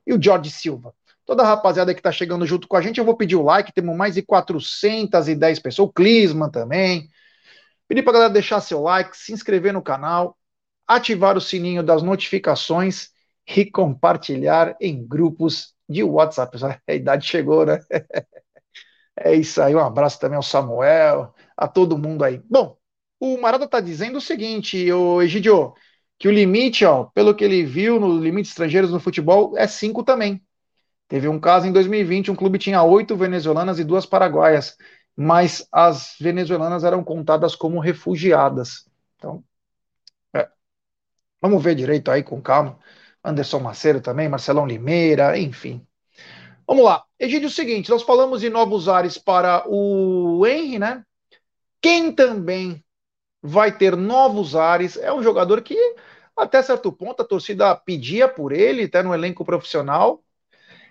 e 0.06 0.12
o 0.14 0.22
Jorge 0.22 0.50
Silva. 0.50 0.94
Toda 1.26 1.42
a 1.42 1.46
rapaziada 1.46 1.94
que 1.94 2.00
está 2.00 2.12
chegando 2.12 2.46
junto 2.46 2.68
com 2.68 2.76
a 2.76 2.82
gente, 2.82 2.98
eu 2.98 3.04
vou 3.04 3.16
pedir 3.16 3.36
o 3.36 3.42
like, 3.42 3.72
temos 3.72 3.96
mais 3.96 4.14
de 4.14 4.22
410 4.22 5.58
pessoas, 5.60 5.88
o 5.88 5.92
Clisman 5.92 6.50
também. 6.50 7.08
Pedir 7.88 8.02
para 8.02 8.14
galera 8.14 8.32
deixar 8.32 8.60
seu 8.60 8.82
like, 8.82 9.16
se 9.16 9.32
inscrever 9.32 9.72
no 9.72 9.82
canal. 9.82 10.36
ativar 10.88 11.36
o 11.36 11.42
sininho 11.42 11.82
das 11.82 12.02
notificações 12.02 13.10
e 13.48 13.66
compartilhar 13.66 14.76
em 14.80 15.06
grupos 15.06 15.74
de 15.88 16.02
WhatsApp. 16.04 16.58
A 16.88 16.94
idade 16.94 17.26
chegou, 17.26 17.66
né? 17.66 17.80
É 19.16 19.34
isso 19.34 19.60
aí, 19.62 19.74
um 19.74 19.78
abraço 19.80 20.18
também 20.18 20.36
ao 20.36 20.42
Samuel, 20.42 21.34
a 21.56 21.68
todo 21.68 21.98
mundo 21.98 22.24
aí. 22.24 22.40
Bom, 22.48 22.76
o 23.20 23.38
Marada 23.40 23.64
está 23.66 23.80
dizendo 23.80 24.18
o 24.18 24.20
seguinte, 24.20 24.90
o 24.92 25.20
Egidio, 25.22 25.74
que 26.22 26.28
o 26.28 26.30
limite, 26.30 26.84
ó, 26.84 27.06
pelo 27.06 27.34
que 27.34 27.42
ele 27.42 27.64
viu 27.64 27.98
no 27.98 28.16
limite 28.16 28.48
estrangeiros 28.48 28.92
no 28.92 29.00
futebol, 29.00 29.58
é 29.58 29.66
cinco 29.66 30.04
também. 30.04 30.40
Teve 31.08 31.26
um 31.26 31.40
caso 31.40 31.66
em 31.66 31.72
2020, 31.72 32.30
um 32.30 32.36
clube 32.36 32.60
tinha 32.60 32.80
oito 32.80 33.16
venezuelanas 33.16 33.80
e 33.80 33.84
duas 33.84 34.06
paraguaias, 34.06 34.76
mas 35.16 35.66
as 35.72 36.14
venezuelanas 36.20 36.84
eram 36.84 37.02
contadas 37.02 37.56
como 37.56 37.80
refugiadas. 37.80 38.88
Então, 39.16 39.42
é. 40.32 40.48
vamos 41.40 41.60
ver 41.60 41.74
direito 41.74 42.08
aí 42.08 42.22
com 42.22 42.40
calma. 42.40 42.78
Anderson 43.24 43.58
Maceiro 43.58 44.00
também, 44.00 44.28
Marcelão 44.28 44.64
Limeira, 44.64 45.36
enfim. 45.36 45.84
Vamos 46.64 46.84
lá. 46.84 47.02
Egídio, 47.18 47.46
é 47.46 47.48
o 47.48 47.50
seguinte, 47.50 47.90
nós 47.90 48.04
falamos 48.04 48.42
de 48.42 48.48
novos 48.48 48.88
ares 48.88 49.18
para 49.18 49.64
o 49.68 50.46
Henry, 50.46 50.78
né? 50.78 51.04
Quem 51.80 52.12
também 52.12 52.80
vai 53.42 53.76
ter 53.76 53.96
novos 53.96 54.54
ares 54.54 54.96
é 54.96 55.12
um 55.12 55.20
jogador 55.20 55.60
que, 55.62 55.74
até 56.36 56.62
certo 56.62 56.92
ponto, 56.92 57.22
a 57.22 57.24
torcida 57.26 57.74
pedia 57.76 58.28
por 58.28 58.52
ele, 58.52 58.84
até 58.84 59.02
no 59.02 59.14
elenco 59.14 59.44
profissional, 59.44 60.22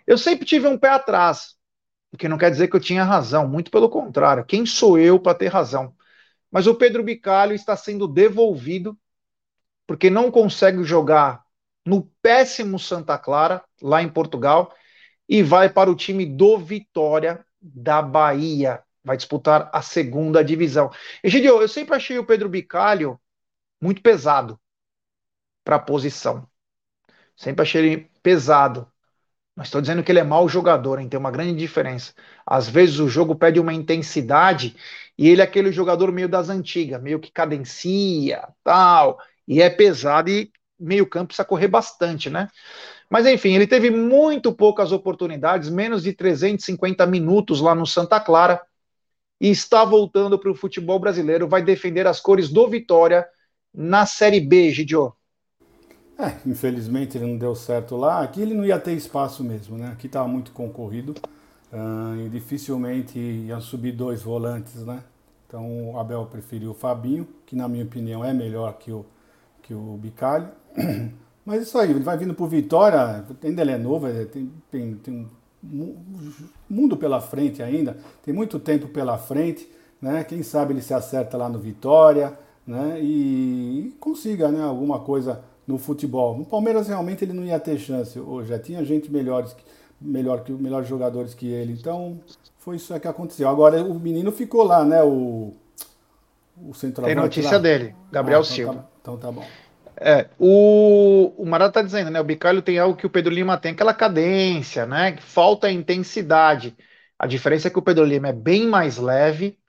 eu 0.06 0.18
sempre 0.18 0.46
tive 0.46 0.68
um 0.68 0.78
pé 0.78 0.90
atrás, 0.90 1.56
o 2.12 2.18
que 2.18 2.28
não 2.28 2.38
quer 2.38 2.52
dizer 2.52 2.68
que 2.68 2.76
eu 2.76 2.80
tinha 2.80 3.04
razão, 3.04 3.48
muito 3.48 3.72
pelo 3.72 3.90
contrário. 3.90 4.46
Quem 4.46 4.66
sou 4.66 5.00
eu 5.00 5.20
para 5.20 5.38
ter 5.38 5.48
razão? 5.48 5.96
Mas 6.52 6.68
o 6.68 6.76
Pedro 6.76 7.04
Bicalho 7.04 7.54
está 7.54 7.76
sendo 7.76 8.08
devolvido 8.08 8.98
porque 9.88 10.10
não 10.10 10.32
consegue 10.32 10.84
jogar 10.84 11.44
no 11.86 12.04
péssimo 12.22 12.78
Santa 12.78 13.18
Clara, 13.18 13.64
lá 13.82 14.02
em 14.02 14.10
Portugal, 14.10 14.74
e 15.28 15.42
vai 15.42 15.70
para 15.70 15.90
o 15.90 15.96
time 15.96 16.26
do 16.26 16.58
Vitória 16.58 17.46
da 17.62 18.02
Bahia. 18.02 18.84
Vai 19.04 19.18
disputar 19.18 19.70
a 19.74 19.82
segunda 19.82 20.44
divisão. 20.44 20.92
Egidio, 21.24 21.62
eu 21.62 21.68
sempre 21.68 21.96
achei 21.96 22.20
o 22.20 22.26
Pedro 22.26 22.50
Bicalho 22.50 23.20
muito 23.82 24.02
pesado 24.02 24.60
para 25.64 25.78
a 25.78 25.80
posição. 25.80 26.48
Sempre 27.36 27.64
achei 27.64 27.86
ele 27.86 28.12
pesado. 28.22 28.88
Não 29.56 29.64
estou 29.64 29.82
dizendo 29.82 30.04
que 30.04 30.12
ele 30.12 30.20
é 30.20 30.24
mau 30.24 30.48
jogador, 30.48 31.00
hein? 31.00 31.10
tem 31.10 31.20
uma 31.20 31.32
grande 31.32 31.54
diferença. 31.56 32.14
Às 32.46 32.70
vezes 32.70 33.00
o 33.00 33.10
jogo 33.10 33.36
pede 33.36 33.60
uma 33.60 33.74
intensidade 33.74 34.76
e 35.18 35.30
ele 35.30 35.42
é 35.42 35.44
aquele 35.44 35.72
jogador 35.72 36.12
meio 36.12 36.30
das 36.30 36.50
antigas, 36.50 37.02
meio 37.02 37.20
que 37.20 37.32
cadencia, 37.32 38.48
tal, 38.64 39.20
e 39.48 39.62
é 39.62 39.70
pesado 39.70 40.30
e 40.30 40.52
meio 40.80 41.08
campo 41.08 41.28
precisa 41.28 41.46
correr 41.46 41.68
bastante, 41.68 42.30
né? 42.30 42.48
Mas 43.10 43.26
enfim, 43.28 43.54
ele 43.54 43.68
teve 43.68 43.92
muito 43.92 44.54
poucas 44.54 44.92
oportunidades, 44.92 45.70
menos 45.70 46.04
de 46.04 46.14
350 46.14 47.06
minutos 47.06 47.60
lá 47.62 47.76
no 47.76 47.86
Santa 47.86 48.20
Clara, 48.20 48.62
e 49.40 49.50
está 49.50 49.84
voltando 49.84 50.40
para 50.40 50.52
o 50.52 50.56
futebol 50.56 51.00
brasileiro, 51.00 51.48
vai 51.48 51.62
defender 51.62 52.08
as 52.08 52.20
cores 52.20 52.50
do 52.50 52.68
Vitória 52.70 53.28
na 53.74 54.06
Série 54.06 54.40
B, 54.40 54.72
Gidio. 54.72 55.14
É, 56.18 56.38
infelizmente 56.46 57.18
ele 57.18 57.26
não 57.26 57.38
deu 57.38 57.56
certo 57.56 57.96
lá. 57.96 58.22
Aqui 58.22 58.42
ele 58.42 58.54
não 58.54 58.66
ia 58.66 58.80
ter 58.80 58.94
espaço 58.94 59.44
mesmo, 59.44 59.78
né? 59.78 59.88
Aqui 59.88 60.08
estava 60.08 60.28
muito 60.28 60.52
concorrido 60.52 61.16
uh, 61.72 62.26
e 62.26 62.30
dificilmente 62.30 63.18
iam 63.20 63.60
subir 63.60 63.92
dois 63.92 64.22
volantes, 64.22 64.86
né? 64.86 65.04
Então 65.48 65.92
o 65.92 66.00
Abel 66.00 66.26
preferiu 66.28 66.72
o 66.72 66.74
Fabinho, 66.74 67.28
que 67.46 67.56
na 67.56 67.68
minha 67.68 67.84
opinião 67.84 68.24
é 68.24 68.34
melhor 68.34 68.78
que 68.78 68.92
o, 68.92 69.06
que 69.62 69.74
o 69.74 69.98
Bicalho. 69.98 70.50
Mas 71.46 71.64
isso 71.64 71.78
aí, 71.78 71.90
ele 71.90 72.02
vai 72.02 72.18
vindo 72.18 72.34
por 72.36 72.48
Vitória, 72.48 73.26
ainda 73.44 73.62
ele 73.62 73.72
é 73.72 73.78
novo, 73.78 74.08
tem, 74.32 74.52
tem, 74.70 74.94
tem 74.96 75.28
um 75.64 75.98
mundo 76.70 76.96
pela 76.96 77.20
frente 77.20 77.64
ainda, 77.64 77.98
tem 78.24 78.34
muito 78.34 78.60
tempo 78.60 78.88
pela 78.88 79.18
frente, 79.18 79.70
né? 80.02 80.24
Quem 80.24 80.44
sabe 80.44 80.74
ele 80.74 80.82
se 80.82 80.94
acerta 80.94 81.38
lá 81.38 81.50
no 81.50 81.60
Vitória, 81.60 82.38
né? 82.66 83.00
E, 83.02 83.94
consiga, 84.00 84.52
né? 84.52 84.64
Alguma 84.64 85.00
coisa 85.00 85.44
no 85.68 85.78
futebol. 85.78 86.38
No 86.38 86.46
Palmeiras 86.46 86.88
realmente 86.88 87.24
ele 87.24 87.34
não 87.34 87.46
ia 87.46 87.60
ter 87.60 87.78
chance, 87.78 88.20
ou 88.20 88.44
já 88.44 88.60
tinha 88.60 88.84
gente 88.84 89.12
melhores, 89.12 89.56
melhor 90.00 90.44
que 90.44 90.52
melhores 90.52 90.88
jogadores 90.88 91.34
que 91.34 91.48
ele. 91.48 91.74
Então 91.74 92.20
foi 92.58 92.76
isso 92.76 92.98
que 93.00 93.08
aconteceu. 93.08 93.48
Agora 93.48 93.84
o 93.84 94.00
menino 94.00 94.32
ficou 94.32 94.64
lá, 94.64 94.84
né? 94.84 95.04
O, 95.04 95.54
o 96.58 96.74
centroavante. 96.74 97.16
Tem 97.16 97.24
notícia 97.24 97.58
lá. 97.58 97.60
dele, 97.60 97.96
Gabriel 98.12 98.40
ah, 98.40 98.44
então 98.44 98.56
Silva. 98.56 98.74
Tá, 98.74 98.88
então 99.02 99.18
tá 99.18 99.32
bom. 99.32 99.46
É, 100.04 100.28
o, 100.40 101.32
o 101.38 101.46
Marata 101.46 101.74
tá 101.74 101.82
dizendo, 101.84 102.10
né? 102.10 102.20
O 102.20 102.24
Bicalho 102.24 102.62
tem 102.62 102.80
algo 102.80 102.98
que 102.98 103.06
o 103.06 103.10
Pedro 103.10 103.32
Lima 103.32 103.58
tem, 103.58 103.74
aquela 103.74 103.94
cadência, 103.94 104.86
né? 104.86 105.16
Falta 105.18 105.72
intensidade. 105.72 106.76
A 107.20 107.28
diferença 107.28 107.68
é 107.68 107.72
que 107.72 107.78
o 107.78 107.84
Pedro 107.84 108.04
Lima 108.04 108.30
é 108.30 108.34
bem 108.34 108.66
mais 108.66 108.98
leve 108.98 109.60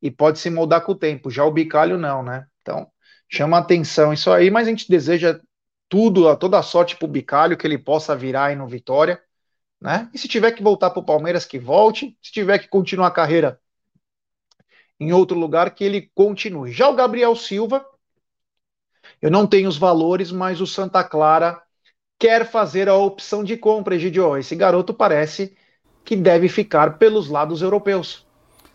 e 0.00 0.08
pode 0.10 0.38
se 0.38 0.48
moldar 0.48 0.82
com 0.82 0.92
o 0.92 0.96
tempo. 0.96 1.28
Já 1.28 1.44
o 1.44 1.50
Bicalho 1.50 1.98
não, 1.98 2.22
né? 2.22 2.46
Então, 2.62 2.86
chama 3.30 3.58
atenção 3.58 4.12
isso 4.12 4.30
aí, 4.30 4.50
mas 4.50 4.66
a 4.66 4.70
gente 4.70 4.90
deseja 4.90 5.40
tudo, 5.88 6.36
toda 6.36 6.58
a 6.58 6.62
sorte 6.62 6.96
pro 6.96 7.06
Bicalho, 7.06 7.56
que 7.56 7.66
ele 7.66 7.78
possa 7.78 8.16
virar 8.16 8.46
aí 8.46 8.56
no 8.56 8.66
Vitória, 8.66 9.22
né? 9.80 10.10
E 10.12 10.18
se 10.18 10.28
tiver 10.28 10.52
que 10.52 10.62
voltar 10.62 10.90
pro 10.90 11.02
Palmeiras, 11.02 11.44
que 11.46 11.58
volte. 11.58 12.16
Se 12.20 12.32
tiver 12.32 12.58
que 12.58 12.68
continuar 12.68 13.06
a 13.06 13.12
carreira 13.12 13.60
em 14.98 15.12
outro 15.12 15.38
lugar, 15.38 15.74
que 15.74 15.82
ele 15.82 16.10
continue. 16.14 16.72
Já 16.72 16.88
o 16.88 16.94
Gabriel 16.94 17.34
Silva, 17.34 17.84
eu 19.22 19.30
não 19.30 19.46
tenho 19.46 19.68
os 19.68 19.78
valores, 19.78 20.30
mas 20.30 20.60
o 20.60 20.66
Santa 20.66 21.02
Clara 21.02 21.62
quer 22.18 22.46
fazer 22.50 22.88
a 22.88 22.94
opção 22.94 23.42
de 23.42 23.56
compra, 23.56 23.94
Egidio. 23.94 24.36
Esse 24.36 24.54
garoto 24.54 24.92
parece 24.92 25.56
que 26.04 26.14
deve 26.14 26.48
ficar 26.48 26.98
pelos 26.98 27.28
lados 27.28 27.62
europeus. 27.62 28.26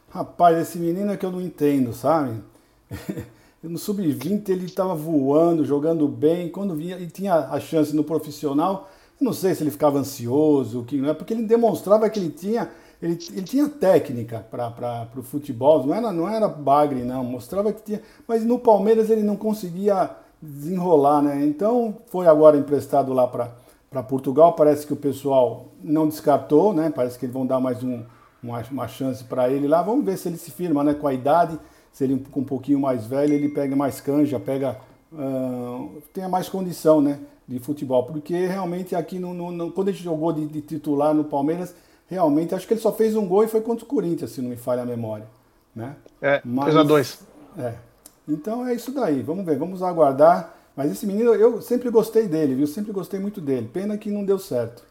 Rapaz, 0.10 0.58
esse 0.58 0.80
menino 0.80 1.12
é 1.12 1.18
que 1.18 1.26
eu 1.26 1.32
não 1.32 1.42
entendo, 1.42 1.94
sabe? 1.94 2.42
no 3.70 3.78
sub-20 3.78 4.50
ele 4.50 4.66
estava 4.66 4.96
voando, 4.96 5.66
jogando 5.66 6.08
bem. 6.08 6.50
Quando 6.50 6.76
vinha, 6.76 6.96
ele 6.96 7.08
tinha 7.08 7.36
a 7.36 7.60
chance 7.60 7.96
no 7.96 8.04
profissional. 8.04 8.90
Não 9.20 9.34
sei 9.34 9.56
se 9.56 9.64
ele 9.64 9.72
ficava 9.72 9.98
ansioso, 9.98 10.84
que 10.84 10.98
não 10.98 11.10
é, 11.10 11.14
porque 11.14 11.34
ele 11.34 11.44
demonstrava 11.44 12.10
que 12.10 12.20
ele 12.20 12.30
tinha, 12.30 12.70
ele, 13.02 13.18
ele 13.32 13.44
tinha 13.44 13.68
técnica 13.70 14.46
para 14.52 15.08
o 15.16 15.24
futebol. 15.24 15.86
Não 15.86 15.96
era, 15.96 16.12
não 16.12 16.30
era 16.30 16.48
bagre, 16.48 17.04
não. 17.04 17.24
Mostrava 17.24 17.72
que 17.72 17.82
tinha. 17.82 18.02
Mas 18.28 18.44
no 18.44 18.60
Palmeiras 18.60 19.10
ele 19.10 19.24
não 19.24 19.36
conseguia 19.36 20.12
desenrolar, 20.42 21.22
né? 21.22 21.46
Então 21.46 21.96
foi 22.08 22.28
agora 22.28 22.58
emprestado 22.58 23.14
lá 23.14 23.28
para 23.28 24.04
Portugal. 24.04 24.54
Parece 24.54 24.86
que 24.86 24.94
o 24.94 24.98
pessoal 24.98 25.68
não 25.82 26.08
descartou, 26.08 26.74
né? 26.74 26.92
Parece 26.94 27.18
que 27.18 27.26
eles 27.26 27.34
vão 27.34 27.46
dar 27.46 27.60
mais 27.60 27.82
um, 27.84 28.04
uma, 28.44 28.62
uma 28.70 28.88
chance 28.88 29.24
para 29.24 29.50
ele 29.50 29.68
lá. 29.68 29.82
Vamos 29.82 30.06
ver 30.06 30.18
se 30.18 30.28
ele 30.28 30.38
se 30.38 30.52
firma, 30.52 30.84
né? 30.84 30.94
Com 30.94 31.08
a 31.08 31.14
idade, 31.14 31.58
se 31.96 32.04
ele 32.04 32.22
com 32.30 32.42
um 32.42 32.44
pouquinho 32.44 32.78
mais 32.78 33.06
velho, 33.06 33.34
ele 33.34 33.48
pega 33.48 33.74
mais 33.74 34.02
canja, 34.02 34.38
pega 34.38 34.78
uh, 35.14 36.04
tenha 36.14 36.28
mais 36.28 36.50
condição, 36.50 37.00
né? 37.00 37.20
De 37.48 37.58
futebol, 37.58 38.04
porque 38.04 38.48
realmente 38.48 38.94
aqui 38.94 39.18
no, 39.18 39.34
no, 39.34 39.50
no 39.50 39.72
quando 39.72 39.88
ele 39.88 39.98
jogou 39.98 40.34
de, 40.34 40.46
de, 40.46 40.60
titular 40.60 41.14
no 41.14 41.24
Palmeiras, 41.24 41.74
realmente 42.06 42.54
acho 42.54 42.68
que 42.68 42.74
ele 42.74 42.82
só 42.82 42.92
fez 42.92 43.16
um 43.16 43.26
gol 43.26 43.46
e 43.46 43.48
foi 43.48 43.62
contra 43.62 43.86
o 43.86 43.88
Corinthians, 43.88 44.32
se 44.32 44.42
não 44.42 44.50
me 44.50 44.58
falha 44.58 44.82
a 44.82 44.86
memória, 44.86 45.26
né? 45.74 45.96
É, 46.22 46.42
Mas, 46.44 46.74
2 46.74 46.78
a 46.78 46.84
2 46.84 47.20
É, 47.58 47.76
então 48.28 48.68
é 48.68 48.74
isso 48.74 48.92
daí, 48.92 49.22
vamos 49.22 49.46
ver, 49.46 49.58
vamos 49.58 49.82
aguardar. 49.82 50.54
Mas 50.76 50.92
esse 50.92 51.06
menino, 51.06 51.34
eu 51.34 51.62
sempre 51.62 51.90
gostei 51.90 52.28
dele, 52.28 52.56
viu? 52.56 52.68
Sempre 52.68 52.92
gostei 52.92 53.18
muito 53.18 53.40
dele. 53.40 53.70
Pena 53.72 53.98
que 53.98 54.12
não 54.12 54.26
deu 54.26 54.38
certo. 54.38 54.84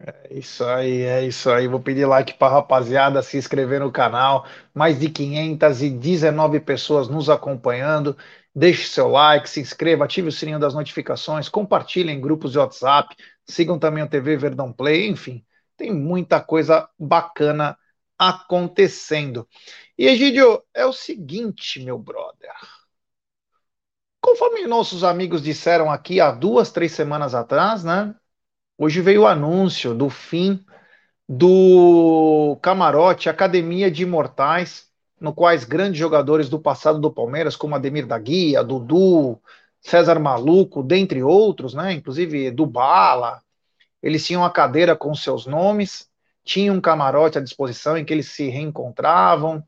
É 0.00 0.28
isso 0.38 0.64
aí, 0.64 1.02
é 1.02 1.24
isso 1.26 1.50
aí. 1.50 1.66
Vou 1.66 1.80
pedir 1.80 2.06
like 2.06 2.34
para 2.34 2.52
rapaziada 2.54 3.20
se 3.22 3.36
inscrever 3.36 3.80
no 3.80 3.90
canal. 3.90 4.46
Mais 4.72 4.98
de 5.00 5.10
519 5.10 6.60
pessoas 6.60 7.08
nos 7.08 7.28
acompanhando. 7.28 8.16
Deixe 8.54 8.86
seu 8.88 9.08
like, 9.08 9.48
se 9.48 9.60
inscreva, 9.60 10.04
ative 10.04 10.28
o 10.28 10.32
sininho 10.32 10.58
das 10.58 10.74
notificações, 10.74 11.48
compartilhe 11.48 12.10
em 12.10 12.20
grupos 12.20 12.50
de 12.52 12.58
WhatsApp, 12.58 13.14
sigam 13.48 13.78
também 13.78 14.02
o 14.02 14.08
TV 14.08 14.36
Verdão 14.36 14.72
Play, 14.72 15.06
enfim, 15.08 15.44
tem 15.76 15.92
muita 15.94 16.40
coisa 16.40 16.88
bacana 16.98 17.78
acontecendo. 18.18 19.46
E 19.96 20.06
Egídio, 20.08 20.60
é 20.74 20.84
o 20.86 20.92
seguinte, 20.92 21.80
meu 21.84 21.98
brother. 21.98 22.50
Conforme 24.20 24.64
nossos 24.66 25.02
amigos 25.02 25.42
disseram 25.42 25.90
aqui 25.90 26.20
há 26.20 26.30
duas, 26.30 26.70
três 26.70 26.92
semanas 26.92 27.34
atrás, 27.34 27.82
né? 27.84 28.14
Hoje 28.80 29.00
veio 29.00 29.22
o 29.22 29.26
anúncio 29.26 29.92
do 29.92 30.08
fim 30.08 30.64
do 31.28 32.56
camarote 32.62 33.28
Academia 33.28 33.90
de 33.90 34.04
Imortais, 34.04 34.86
no 35.20 35.34
quais 35.34 35.64
grandes 35.64 35.98
jogadores 35.98 36.48
do 36.48 36.60
passado 36.60 37.00
do 37.00 37.12
Palmeiras, 37.12 37.56
como 37.56 37.74
Ademir 37.74 38.06
da 38.06 38.16
Guia, 38.16 38.62
Dudu, 38.62 39.42
César 39.80 40.20
Maluco, 40.20 40.80
dentre 40.80 41.24
outros, 41.24 41.74
né? 41.74 41.92
Inclusive 41.92 42.52
do 42.52 42.64
Bala, 42.66 43.42
eles 44.00 44.24
tinham 44.24 44.44
a 44.44 44.50
cadeira 44.50 44.94
com 44.94 45.12
seus 45.12 45.44
nomes, 45.44 46.08
tinham 46.44 46.76
um 46.76 46.80
camarote 46.80 47.36
à 47.36 47.40
disposição 47.40 47.98
em 47.98 48.04
que 48.04 48.12
eles 48.12 48.28
se 48.28 48.48
reencontravam, 48.48 49.60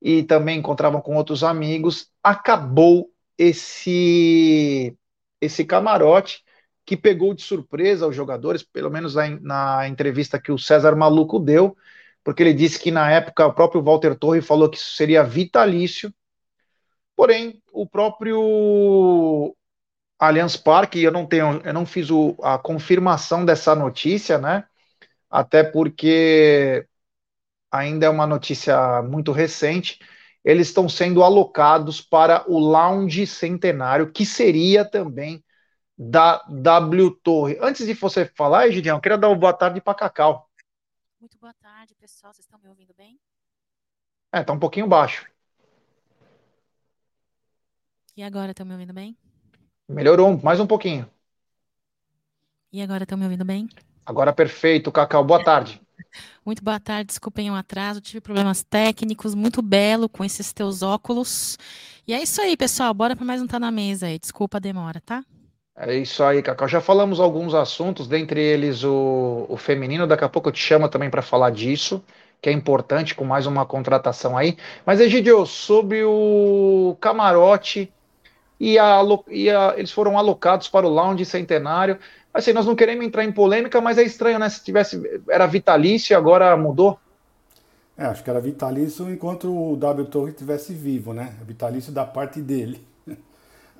e 0.00 0.22
também 0.22 0.58
encontravam 0.58 1.00
com 1.00 1.16
outros 1.16 1.42
amigos, 1.42 2.10
acabou 2.22 3.10
esse 3.38 4.94
esse 5.40 5.64
camarote 5.64 6.44
que 6.86 6.96
pegou 6.96 7.34
de 7.34 7.42
surpresa 7.42 8.06
os 8.06 8.14
jogadores, 8.14 8.62
pelo 8.62 8.90
menos 8.90 9.16
na, 9.16 9.28
na 9.40 9.88
entrevista 9.88 10.40
que 10.40 10.52
o 10.52 10.58
César 10.58 10.94
Maluco 10.94 11.40
deu, 11.40 11.76
porque 12.22 12.44
ele 12.44 12.54
disse 12.54 12.78
que 12.78 12.92
na 12.92 13.10
época 13.10 13.44
o 13.46 13.52
próprio 13.52 13.82
Walter 13.82 14.14
Torre 14.14 14.40
falou 14.40 14.70
que 14.70 14.78
isso 14.78 14.94
seria 14.94 15.24
vitalício. 15.24 16.14
Porém, 17.16 17.60
o 17.72 17.88
próprio 17.88 19.54
Allianz 20.18 20.56
Parque, 20.56 21.02
eu 21.02 21.10
não 21.10 21.26
tenho, 21.26 21.60
eu 21.64 21.72
não 21.72 21.84
fiz 21.84 22.10
o, 22.10 22.36
a 22.42 22.56
confirmação 22.58 23.44
dessa 23.44 23.74
notícia, 23.74 24.38
né? 24.38 24.64
Até 25.28 25.64
porque 25.64 26.86
ainda 27.70 28.06
é 28.06 28.08
uma 28.08 28.26
notícia 28.26 29.02
muito 29.02 29.32
recente. 29.32 29.98
Eles 30.44 30.68
estão 30.68 30.88
sendo 30.88 31.24
alocados 31.24 32.00
para 32.00 32.44
o 32.48 32.58
Lounge 32.58 33.26
Centenário, 33.26 34.12
que 34.12 34.24
seria 34.24 34.84
também 34.84 35.42
da 35.96 36.44
W 36.48 37.10
Torre. 37.22 37.58
Antes 37.60 37.86
de 37.86 37.94
você 37.94 38.26
falar, 38.26 38.68
Egidião, 38.68 38.96
eu 38.96 39.00
queria 39.00 39.16
dar 39.16 39.28
uma 39.28 39.36
boa 39.36 39.52
tarde 39.52 39.80
para 39.80 39.94
Cacau. 39.94 40.50
Muito 41.18 41.38
boa 41.38 41.54
tarde, 41.54 41.94
pessoal. 41.94 42.32
Vocês 42.32 42.44
estão 42.44 42.58
me 42.58 42.68
ouvindo 42.68 42.92
bem? 42.96 43.18
É, 44.30 44.44
tá 44.44 44.52
um 44.52 44.58
pouquinho 44.58 44.86
baixo. 44.86 45.26
E 48.16 48.22
agora 48.22 48.50
estão 48.50 48.66
me 48.66 48.72
ouvindo 48.72 48.92
bem? 48.92 49.16
Melhorou, 49.88 50.40
mais 50.42 50.60
um 50.60 50.66
pouquinho. 50.66 51.08
E 52.72 52.82
agora 52.82 53.04
estão 53.04 53.16
me 53.16 53.24
ouvindo 53.24 53.44
bem? 53.44 53.68
Agora 54.04 54.32
perfeito, 54.32 54.92
Cacau. 54.92 55.24
Boa 55.24 55.42
tarde. 55.42 55.80
Muito 56.44 56.62
boa 56.62 56.78
tarde, 56.78 57.08
desculpem 57.08 57.50
o 57.50 57.54
atraso, 57.54 58.00
tive 58.00 58.20
problemas 58.20 58.62
técnicos, 58.62 59.34
muito 59.34 59.60
belo 59.60 60.08
com 60.08 60.24
esses 60.24 60.52
teus 60.52 60.82
óculos. 60.82 61.58
E 62.06 62.14
é 62.14 62.22
isso 62.22 62.40
aí, 62.40 62.56
pessoal, 62.56 62.94
bora 62.94 63.16
para 63.16 63.24
mais 63.24 63.42
um 63.42 63.46
Tá 63.46 63.58
na 63.58 63.70
Mesa 63.70 64.06
aí, 64.06 64.18
desculpa 64.18 64.58
a 64.58 64.60
demora, 64.60 65.00
tá? 65.00 65.24
É 65.76 65.94
isso 65.94 66.24
aí, 66.24 66.42
Cacau. 66.42 66.66
Já 66.66 66.80
falamos 66.80 67.20
alguns 67.20 67.54
assuntos, 67.54 68.08
dentre 68.08 68.40
eles 68.40 68.82
o, 68.82 69.44
o 69.48 69.56
feminino, 69.58 70.06
daqui 70.06 70.24
a 70.24 70.28
pouco 70.28 70.48
eu 70.48 70.52
te 70.52 70.58
chamo 70.58 70.88
também 70.88 71.10
para 71.10 71.20
falar 71.20 71.50
disso, 71.50 72.02
que 72.40 72.48
é 72.48 72.52
importante, 72.52 73.14
com 73.14 73.24
mais 73.24 73.46
uma 73.46 73.66
contratação 73.66 74.38
aí. 74.38 74.56
Mas, 74.86 75.00
Egidio, 75.00 75.44
sobre 75.44 76.02
o 76.02 76.96
camarote 76.98 77.92
e, 78.58 78.78
a, 78.78 79.02
e 79.28 79.50
a, 79.50 79.74
eles 79.76 79.92
foram 79.92 80.18
alocados 80.18 80.66
para 80.66 80.86
o 80.86 80.90
lounge 80.90 81.26
centenário. 81.26 81.98
Assim, 82.32 82.54
nós 82.54 82.64
não 82.64 82.74
queremos 82.74 83.04
entrar 83.04 83.24
em 83.24 83.32
polêmica, 83.32 83.78
mas 83.80 83.98
é 83.98 84.02
estranho, 84.02 84.38
né? 84.38 84.48
Se 84.48 84.64
tivesse. 84.64 85.02
Era 85.28 85.46
vitalício 85.46 86.14
e 86.14 86.16
agora 86.16 86.56
mudou. 86.56 86.98
É, 87.98 88.06
acho 88.06 88.24
que 88.24 88.30
era 88.30 88.40
vitalício 88.40 89.10
enquanto 89.10 89.72
o 89.72 89.76
W 89.76 90.06
Torre 90.06 90.30
estivesse 90.30 90.72
vivo, 90.72 91.12
né? 91.12 91.34
Vitalício 91.46 91.92
da 91.92 92.04
parte 92.04 92.40
dele. 92.40 92.80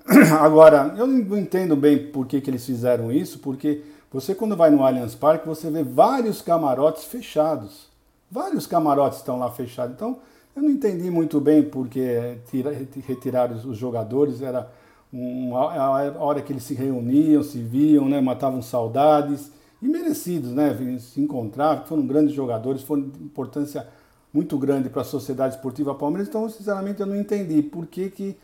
Agora, 0.41 0.95
eu 0.97 1.07
não 1.07 1.37
entendo 1.37 1.75
bem 1.75 2.11
por 2.11 2.27
que, 2.27 2.41
que 2.41 2.49
eles 2.49 2.65
fizeram 2.65 3.11
isso, 3.11 3.41
porque 3.41 3.83
você, 4.13 4.35
quando 4.35 4.57
vai 4.57 4.71
no 4.71 4.85
Allianz 4.85 5.15
Parque, 5.15 5.47
você 5.47 5.71
vê 5.71 5.83
vários 5.83 6.41
camarotes 6.41 7.05
fechados. 7.05 7.89
Vários 8.31 8.67
camarotes 8.67 9.19
estão 9.19 9.39
lá 9.39 9.51
fechados. 9.51 9.95
Então, 9.95 10.19
eu 10.55 10.63
não 10.63 10.71
entendi 10.71 11.11
muito 11.11 11.41
bem 11.41 11.63
porque 11.63 12.39
retiraram 13.07 13.57
os 13.57 13.77
jogadores, 13.77 14.41
era 14.41 14.71
a 15.13 16.15
hora 16.19 16.41
que 16.41 16.53
eles 16.53 16.63
se 16.63 16.75
reuniam, 16.75 17.43
se 17.43 17.59
viam, 17.59 18.09
né, 18.09 18.21
matavam 18.21 18.63
saudades, 18.63 19.51
e 19.81 19.89
merecidos, 19.89 20.53
né, 20.53 20.77
se 20.99 21.21
encontravam, 21.21 21.85
foram 21.87 22.07
grandes 22.07 22.35
jogadores, 22.35 22.83
foram 22.83 23.03
de 23.03 23.23
importância 23.23 23.87
muito 24.33 24.59
grande 24.59 24.89
para 24.89 25.03
a 25.03 25.05
Sociedade 25.05 25.55
Esportiva 25.55 25.95
Palmeiras, 25.95 26.29
então, 26.29 26.49
sinceramente, 26.49 27.01
eu 27.01 27.07
não 27.07 27.17
entendi 27.17 27.63
por 27.63 27.87
que 27.87 28.11
que, 28.11 28.37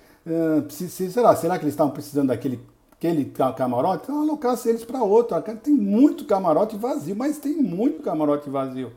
se, 0.69 0.89
será, 0.89 1.35
será 1.35 1.59
que 1.59 1.65
eles 1.65 1.75
estavam 1.75 1.93
precisando 1.93 2.29
daquele 2.29 2.61
aquele 2.93 3.33
camarote? 3.57 4.05
Então, 4.05 4.23
alocasse 4.23 4.69
eles 4.69 4.85
para 4.85 5.03
outro, 5.03 5.41
tem 5.57 5.75
muito 5.75 6.25
camarote 6.25 6.77
vazio, 6.77 7.17
mas 7.17 7.39
tem 7.39 7.57
muito 7.57 8.03
camarote 8.03 8.49
vazio 8.49 8.93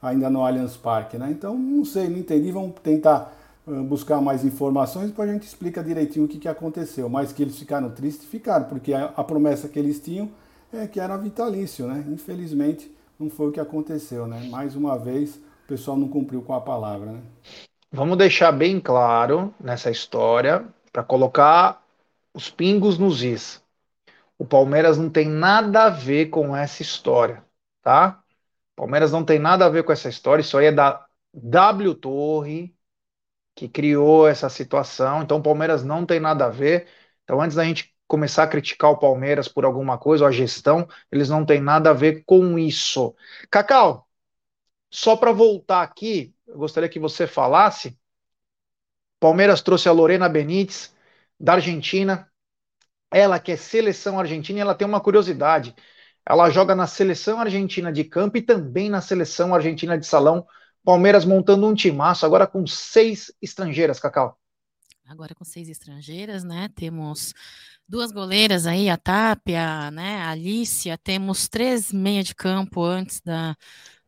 ainda 0.00 0.28
no 0.28 0.44
Allianz 0.44 0.76
Parque, 0.76 1.16
né? 1.16 1.30
Então, 1.30 1.56
não 1.56 1.84
sei, 1.84 2.08
não 2.08 2.18
entendi. 2.18 2.52
Vamos 2.52 2.74
tentar 2.82 3.32
buscar 3.88 4.20
mais 4.20 4.44
informações 4.44 5.10
para 5.10 5.24
a 5.24 5.32
gente 5.32 5.46
explicar 5.46 5.82
direitinho 5.82 6.24
o 6.24 6.28
que, 6.28 6.38
que 6.38 6.48
aconteceu. 6.48 7.08
Mas 7.08 7.32
que 7.32 7.42
eles 7.42 7.58
ficaram 7.58 7.90
tristes, 7.90 8.26
ficaram, 8.26 8.66
porque 8.66 8.92
a, 8.92 9.06
a, 9.16 9.24
promessa 9.24 9.68
que 9.68 9.78
eles 9.78 9.98
tinham 10.00 10.30
é 10.72 10.86
que 10.86 11.00
era 11.00 11.16
vitalício, 11.16 11.86
né? 11.86 12.04
Infelizmente, 12.08 12.94
não 13.18 13.30
foi 13.30 13.48
o 13.48 13.52
que 13.52 13.60
aconteceu, 13.60 14.26
né? 14.26 14.48
Mais 14.50 14.76
uma 14.76 14.98
vez, 14.98 15.36
o 15.36 15.68
pessoal 15.68 15.96
não 15.96 16.08
cumpriu 16.08 16.42
com 16.42 16.52
a 16.54 16.60
palavra, 16.60 17.12
né? 17.12 17.20
Vamos 17.90 18.18
deixar 18.18 18.52
bem 18.52 18.80
claro 18.80 19.54
nessa 19.60 19.90
história, 19.90 20.66
para 20.92 21.02
colocar 21.04 21.82
os 22.34 22.50
pingos 22.50 22.98
nos 22.98 23.22
is. 23.22 23.62
O 24.38 24.44
Palmeiras 24.46 24.98
não 24.98 25.08
tem 25.10 25.28
nada 25.28 25.84
a 25.84 25.90
ver 25.90 26.26
com 26.26 26.54
essa 26.56 26.82
história, 26.82 27.44
tá? 27.82 28.22
Palmeiras 28.76 29.12
não 29.12 29.24
tem 29.24 29.38
nada 29.38 29.64
a 29.66 29.70
ver 29.70 29.84
com 29.84 29.92
essa 29.92 30.08
história, 30.08 30.42
isso 30.42 30.58
aí 30.58 30.66
é 30.66 30.72
da 30.72 31.06
W 31.32 31.94
Torre, 31.94 32.76
que 33.54 33.68
criou 33.68 34.28
essa 34.28 34.50
situação. 34.50 35.22
Então, 35.22 35.38
o 35.38 35.42
Palmeiras 35.42 35.82
não 35.82 36.04
tem 36.04 36.20
nada 36.20 36.46
a 36.46 36.50
ver. 36.50 36.86
Então, 37.24 37.40
antes 37.40 37.56
da 37.56 37.64
gente 37.64 37.94
começar 38.06 38.44
a 38.44 38.48
criticar 38.48 38.90
o 38.90 38.98
Palmeiras 38.98 39.48
por 39.48 39.64
alguma 39.64 39.98
coisa, 39.98 40.24
ou 40.24 40.28
a 40.28 40.32
gestão, 40.32 40.86
eles 41.10 41.30
não 41.30 41.44
têm 41.46 41.60
nada 41.60 41.90
a 41.90 41.94
ver 41.94 42.24
com 42.26 42.58
isso. 42.58 43.14
Cacau, 43.50 44.06
só 44.90 45.16
para 45.16 45.32
voltar 45.32 45.82
aqui, 45.82 46.35
eu 46.56 46.58
gostaria 46.58 46.88
que 46.88 46.98
você 46.98 47.26
falasse. 47.26 47.98
Palmeiras 49.20 49.60
trouxe 49.60 49.88
a 49.88 49.92
Lorena 49.92 50.26
Benítez, 50.26 50.94
da 51.38 51.52
Argentina. 51.54 52.30
Ela 53.12 53.38
que 53.38 53.52
é 53.52 53.56
seleção 53.56 54.18
argentina, 54.18 54.60
ela 54.60 54.74
tem 54.74 54.88
uma 54.88 55.00
curiosidade. 55.00 55.74
Ela 56.24 56.50
joga 56.50 56.74
na 56.74 56.86
seleção 56.86 57.38
argentina 57.38 57.92
de 57.92 58.04
campo 58.04 58.38
e 58.38 58.42
também 58.42 58.88
na 58.88 59.00
seleção 59.00 59.54
argentina 59.54 59.98
de 59.98 60.06
salão. 60.06 60.46
Palmeiras 60.82 61.24
montando 61.24 61.66
um 61.66 61.74
timaço 61.74 62.24
agora 62.24 62.46
com 62.46 62.66
seis 62.66 63.32
estrangeiras, 63.40 64.00
Cacau. 64.00 64.38
Agora 65.06 65.34
com 65.34 65.44
seis 65.44 65.68
estrangeiras, 65.68 66.42
né? 66.42 66.68
Temos 66.74 67.34
duas 67.86 68.10
goleiras 68.10 68.66
aí, 68.66 68.88
a 68.88 68.96
Tapia, 68.96 69.90
né? 69.90 70.22
A 70.22 70.30
Alicia, 70.30 70.98
temos 70.98 71.48
três 71.48 71.92
meia 71.92 72.24
de 72.24 72.34
campo 72.34 72.82
antes 72.82 73.20
da, 73.20 73.54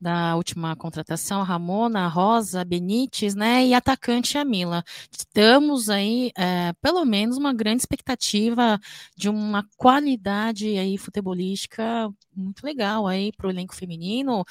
da 0.01 0.37
última 0.37 0.77
contratação, 0.77 1.43
Ramona, 1.43 2.07
Rosa, 2.09 2.65
Benítez, 2.65 3.35
né, 3.35 3.67
e 3.67 3.75
atacante 3.75 4.39
a 4.39 4.45
Mila. 4.45 4.85
Estamos 5.11 5.91
aí, 5.91 6.31
é, 6.37 6.73
pelo 6.81 7.05
menos, 7.05 7.37
uma 7.37 7.53
grande 7.53 7.83
expectativa 7.83 8.79
de 9.17 9.29
uma 9.29 9.65
qualidade 9.77 10.79
aí 10.79 10.97
futebolística 10.97 12.09
muito 12.35 12.65
legal 12.65 13.07
aí 13.07 13.33
para 13.33 13.49
o 13.49 13.51
elenco 13.51 13.75
feminino. 13.75 14.45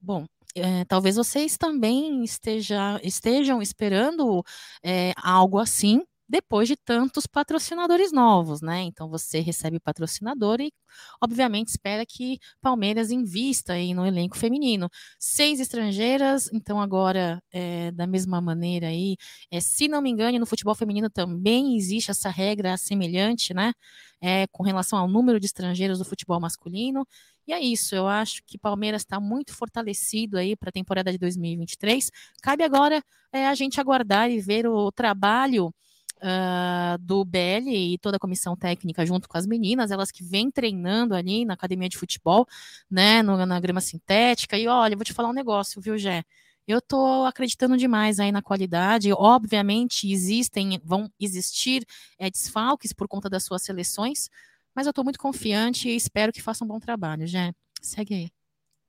Bom, 0.00 0.26
é, 0.54 0.84
talvez 0.86 1.16
vocês 1.16 1.56
também 1.56 2.24
esteja, 2.24 3.00
estejam 3.02 3.62
esperando 3.62 4.44
é, 4.82 5.12
algo 5.16 5.58
assim, 5.58 6.02
depois 6.30 6.68
de 6.68 6.76
tantos 6.76 7.26
patrocinadores 7.26 8.12
novos, 8.12 8.62
né? 8.62 8.82
Então 8.82 9.08
você 9.08 9.40
recebe 9.40 9.80
patrocinador 9.80 10.60
e, 10.60 10.72
obviamente, 11.20 11.68
espera 11.70 12.06
que 12.06 12.38
Palmeiras 12.60 13.10
invista 13.10 13.72
aí 13.72 13.92
no 13.92 14.06
elenco 14.06 14.38
feminino. 14.38 14.88
Seis 15.18 15.58
estrangeiras, 15.58 16.48
então 16.52 16.80
agora, 16.80 17.42
é, 17.52 17.90
da 17.90 18.06
mesma 18.06 18.40
maneira 18.40 18.86
aí, 18.86 19.16
é, 19.50 19.60
se 19.60 19.88
não 19.88 20.00
me 20.00 20.08
engano, 20.10 20.38
no 20.38 20.46
futebol 20.46 20.74
feminino 20.74 21.10
também 21.10 21.76
existe 21.76 22.12
essa 22.12 22.30
regra 22.30 22.76
semelhante, 22.76 23.52
né? 23.52 23.72
É, 24.20 24.46
com 24.52 24.62
relação 24.62 24.98
ao 24.98 25.08
número 25.08 25.40
de 25.40 25.46
estrangeiros 25.46 25.98
do 25.98 26.04
futebol 26.04 26.38
masculino. 26.38 27.04
E 27.46 27.52
é 27.52 27.60
isso, 27.60 27.96
eu 27.96 28.06
acho 28.06 28.42
que 28.46 28.56
Palmeiras 28.58 29.02
está 29.02 29.18
muito 29.18 29.52
fortalecido 29.52 30.38
aí 30.38 30.54
para 30.54 30.68
a 30.68 30.72
temporada 30.72 31.10
de 31.10 31.18
2023. 31.18 32.10
Cabe 32.40 32.62
agora 32.62 33.02
é, 33.32 33.48
a 33.48 33.54
gente 33.54 33.80
aguardar 33.80 34.30
e 34.30 34.40
ver 34.40 34.68
o 34.68 34.92
trabalho 34.92 35.74
uh, 36.22 36.98
do 36.98 37.24
BL 37.24 37.68
e 37.68 37.98
toda 37.98 38.16
a 38.16 38.20
comissão 38.20 38.56
técnica 38.56 39.04
junto 39.04 39.28
com 39.28 39.36
as 39.36 39.46
meninas, 39.46 39.90
elas 39.90 40.10
que 40.10 40.22
vêm 40.22 40.50
treinando 40.50 41.14
ali 41.14 41.44
na 41.44 41.54
academia 41.54 41.88
de 41.88 41.96
futebol, 41.98 42.46
né, 42.90 43.22
no, 43.22 43.44
na 43.44 43.60
grama 43.60 43.80
sintética. 43.80 44.58
E 44.58 44.68
olha, 44.68 44.96
vou 44.96 45.04
te 45.04 45.12
falar 45.12 45.28
um 45.28 45.34
negócio, 45.34 45.80
viu, 45.80 45.98
Gé? 45.98 46.24
Eu 46.66 46.80
tô 46.80 47.24
acreditando 47.24 47.76
demais 47.76 48.20
aí 48.20 48.30
na 48.30 48.42
qualidade. 48.42 49.12
Obviamente 49.12 50.10
existem, 50.10 50.80
vão 50.84 51.10
existir 51.18 51.84
é, 52.18 52.30
desfalques 52.30 52.92
por 52.92 53.08
conta 53.08 53.28
das 53.28 53.42
suas 53.42 53.62
seleções, 53.62 54.30
mas 54.74 54.86
eu 54.86 54.92
tô 54.92 55.02
muito 55.02 55.18
confiante 55.18 55.88
e 55.88 55.96
espero 55.96 56.32
que 56.32 56.42
façam 56.42 56.64
um 56.64 56.68
bom 56.68 56.78
trabalho, 56.78 57.26
Jé. 57.26 57.52
Segue 57.80 58.14
aí. 58.14 58.30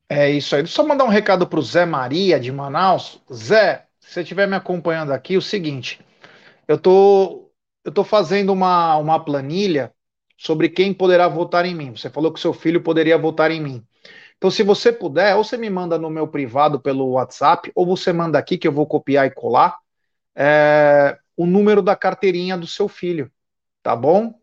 É 0.10 0.30
isso 0.30 0.56
aí. 0.56 0.68
Só 0.68 0.86
mandar 0.86 1.06
um 1.06 1.10
recado 1.10 1.48
para 1.48 1.60
o 1.60 1.64
Zé 1.64 1.86
Maria 1.86 2.40
de 2.40 2.52
Manaus. 2.52 3.22
Zé, 3.34 3.88
se 4.00 4.14
você 4.14 4.22
estiver 4.22 4.46
me 4.46 4.58
acompanhando 4.58 5.14
aqui, 5.14 5.38
o 5.38 5.42
seguinte: 5.42 6.02
eu 6.72 6.80
tô, 6.80 7.52
eu 7.84 7.92
tô 7.92 8.04
fazendo 8.04 8.54
uma, 8.54 8.96
uma 8.98 9.24
planilha 9.24 9.94
sobre 10.38 10.70
quem 10.70 10.94
poderá 10.94 11.28
votar 11.28 11.66
em 11.66 11.76
mim. 11.76 11.92
Você 11.92 12.10
falou 12.10 12.32
que 12.34 12.40
seu 12.40 12.54
filho 12.54 12.82
poderia 12.82 13.18
votar 13.18 13.52
em 13.52 13.62
mim. 13.62 13.86
Então, 14.38 14.50
se 14.50 14.64
você 14.64 14.92
puder, 14.92 15.36
ou 15.36 15.44
você 15.44 15.58
me 15.58 15.70
manda 15.70 15.98
no 16.00 16.10
meu 16.10 16.28
privado 16.28 16.80
pelo 16.80 17.12
WhatsApp, 17.12 17.72
ou 17.76 17.86
você 17.86 18.14
manda 18.14 18.40
aqui 18.40 18.58
que 18.58 18.68
eu 18.68 18.72
vou 18.72 18.88
copiar 18.88 19.28
e 19.28 19.32
colar 19.32 19.78
é, 20.36 21.18
o 21.36 21.46
número 21.46 21.82
da 21.82 21.96
carteirinha 21.96 22.58
do 22.58 22.66
seu 22.66 22.88
filho. 22.88 23.32
tá 23.84 23.96
bom? 23.96 24.34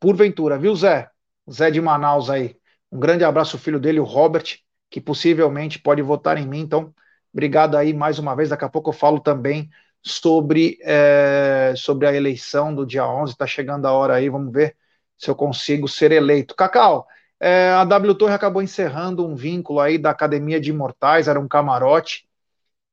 Porventura, 0.00 0.58
viu, 0.58 0.74
Zé? 0.76 1.10
Zé 1.50 1.70
de 1.70 1.80
Manaus 1.80 2.30
aí. 2.30 2.56
Um 2.92 3.00
grande 3.00 3.24
abraço 3.24 3.58
filho 3.58 3.80
dele, 3.80 4.00
o 4.00 4.04
Robert, 4.04 4.58
que 4.90 5.00
possivelmente 5.00 5.78
pode 5.78 6.02
votar 6.02 6.36
em 6.38 6.46
mim. 6.46 6.60
Então, 6.60 6.94
obrigado 7.32 7.76
aí 7.76 7.94
mais 7.94 8.18
uma 8.18 8.36
vez. 8.36 8.50
Daqui 8.50 8.64
a 8.64 8.68
pouco 8.68 8.90
eu 8.90 8.94
falo 8.94 9.20
também 9.20 9.70
sobre, 10.10 10.78
é, 10.82 11.74
sobre 11.76 12.06
a 12.06 12.14
eleição 12.14 12.74
do 12.74 12.86
dia 12.86 13.06
11. 13.06 13.32
Está 13.32 13.46
chegando 13.46 13.86
a 13.86 13.92
hora 13.92 14.14
aí, 14.14 14.28
vamos 14.28 14.52
ver 14.52 14.76
se 15.16 15.30
eu 15.30 15.34
consigo 15.34 15.88
ser 15.88 16.12
eleito. 16.12 16.54
Cacau, 16.54 17.06
é, 17.40 17.70
a 17.70 17.84
W 17.84 18.14
Torre 18.14 18.34
acabou 18.34 18.62
encerrando 18.62 19.26
um 19.26 19.34
vínculo 19.34 19.80
aí 19.80 19.98
da 19.98 20.10
Academia 20.10 20.60
de 20.60 20.70
Imortais, 20.70 21.28
era 21.28 21.40
um 21.40 21.48
camarote, 21.48 22.28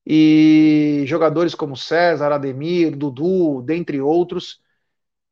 e 0.05 1.03
jogadores 1.07 1.55
como 1.55 1.75
César, 1.75 2.31
Ademir, 2.31 2.95
Dudu, 2.95 3.61
dentre 3.63 3.99
outros, 3.99 4.61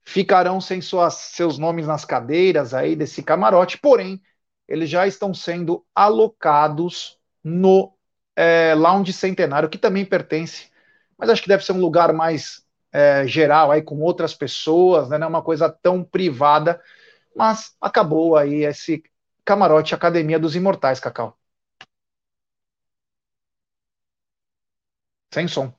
ficarão 0.04 0.60
sem 0.60 0.82
suas, 0.82 1.14
seus 1.14 1.58
nomes 1.58 1.88
nas 1.88 2.06
cadeiras 2.06 2.74
aí 2.74 2.96
desse 2.96 3.22
camarote, 3.24 3.78
porém, 3.78 4.22
eles 4.68 4.90
já 4.90 5.06
estão 5.08 5.34
sendo 5.34 5.86
alocados 5.94 7.20
no 7.44 7.94
é, 8.36 8.74
Lounge 8.76 9.14
Centenário, 9.14 9.70
que 9.70 9.78
também 9.78 10.06
pertence, 10.06 10.72
mas 11.24 11.30
acho 11.30 11.42
que 11.42 11.48
deve 11.48 11.64
ser 11.64 11.72
um 11.72 11.80
lugar 11.80 12.12
mais 12.12 12.66
é, 12.92 13.26
geral, 13.26 13.72
aí 13.72 13.82
com 13.82 14.02
outras 14.02 14.34
pessoas, 14.34 15.08
né, 15.08 15.18
não 15.18 15.28
é 15.28 15.30
uma 15.30 15.42
coisa 15.42 15.70
tão 15.70 16.04
privada, 16.04 16.82
mas 17.34 17.74
acabou 17.80 18.36
aí 18.36 18.66
esse 18.66 19.02
camarote 19.46 19.96
Academia 19.96 20.38
dos 20.38 20.54
Imortais, 20.54 21.00
Cacau. 21.00 21.38
Sem 25.34 25.48
som. 25.48 25.74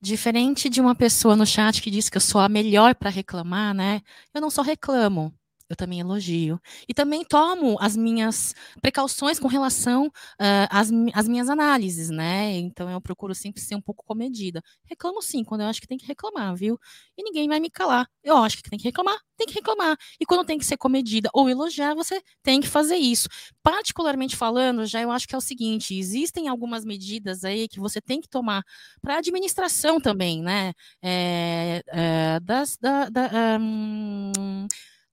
Diferente 0.00 0.68
de 0.68 0.80
uma 0.80 0.94
pessoa 0.96 1.36
no 1.36 1.46
chat 1.46 1.80
que 1.80 1.90
disse 1.90 2.10
que 2.10 2.16
eu 2.16 2.20
sou 2.20 2.40
a 2.40 2.48
melhor 2.48 2.96
para 2.96 3.10
reclamar, 3.10 3.72
né? 3.74 4.02
Eu 4.34 4.40
não 4.40 4.50
só 4.50 4.60
reclamo, 4.62 5.32
eu 5.68 5.76
também 5.76 6.00
elogio. 6.00 6.60
E 6.88 6.94
também 6.94 7.24
tomo 7.24 7.76
as 7.80 7.96
minhas 7.96 8.54
precauções 8.80 9.38
com 9.38 9.48
relação 9.48 10.06
uh, 10.06 10.68
às, 10.70 10.90
às, 11.12 11.28
minhas 11.28 11.48
análises, 11.48 12.08
né? 12.10 12.56
Então 12.56 12.88
eu 12.90 13.00
procuro 13.00 13.34
sempre 13.34 13.60
ser 13.60 13.74
um 13.74 13.80
pouco 13.80 14.04
comedida. 14.04 14.62
Reclamo 14.84 15.20
sim, 15.20 15.42
quando 15.42 15.62
eu 15.62 15.66
acho 15.66 15.80
que 15.80 15.86
tem 15.86 15.98
que 15.98 16.06
reclamar, 16.06 16.54
viu? 16.54 16.78
E 17.16 17.22
ninguém 17.22 17.48
vai 17.48 17.58
me 17.58 17.70
calar. 17.70 18.08
Eu 18.22 18.36
acho 18.36 18.56
que 18.58 18.70
tem 18.70 18.78
que 18.78 18.84
reclamar, 18.84 19.18
tem 19.36 19.46
que 19.46 19.54
reclamar. 19.54 19.96
E 20.20 20.26
quando 20.26 20.46
tem 20.46 20.58
que 20.58 20.64
ser 20.64 20.76
comedida 20.76 21.28
ou 21.32 21.48
elogiar, 21.50 21.94
você 21.94 22.22
tem 22.42 22.60
que 22.60 22.68
fazer 22.68 22.96
isso. 22.96 23.28
Particularmente 23.62 24.36
falando, 24.36 24.86
já 24.86 25.00
eu 25.00 25.10
acho 25.10 25.26
que 25.26 25.34
é 25.34 25.38
o 25.38 25.40
seguinte: 25.40 25.94
existem 25.98 26.48
algumas 26.48 26.84
medidas 26.84 27.44
aí 27.44 27.68
que 27.68 27.80
você 27.80 28.00
tem 28.00 28.20
que 28.20 28.28
tomar 28.28 28.62
para 29.00 29.18
administração 29.18 30.00
também, 30.00 30.42
né? 30.42 30.72
É, 31.02 31.82
é, 31.88 32.40
das. 32.40 32.76
Da, 32.76 33.08
da, 33.08 33.58
um, 33.60 34.66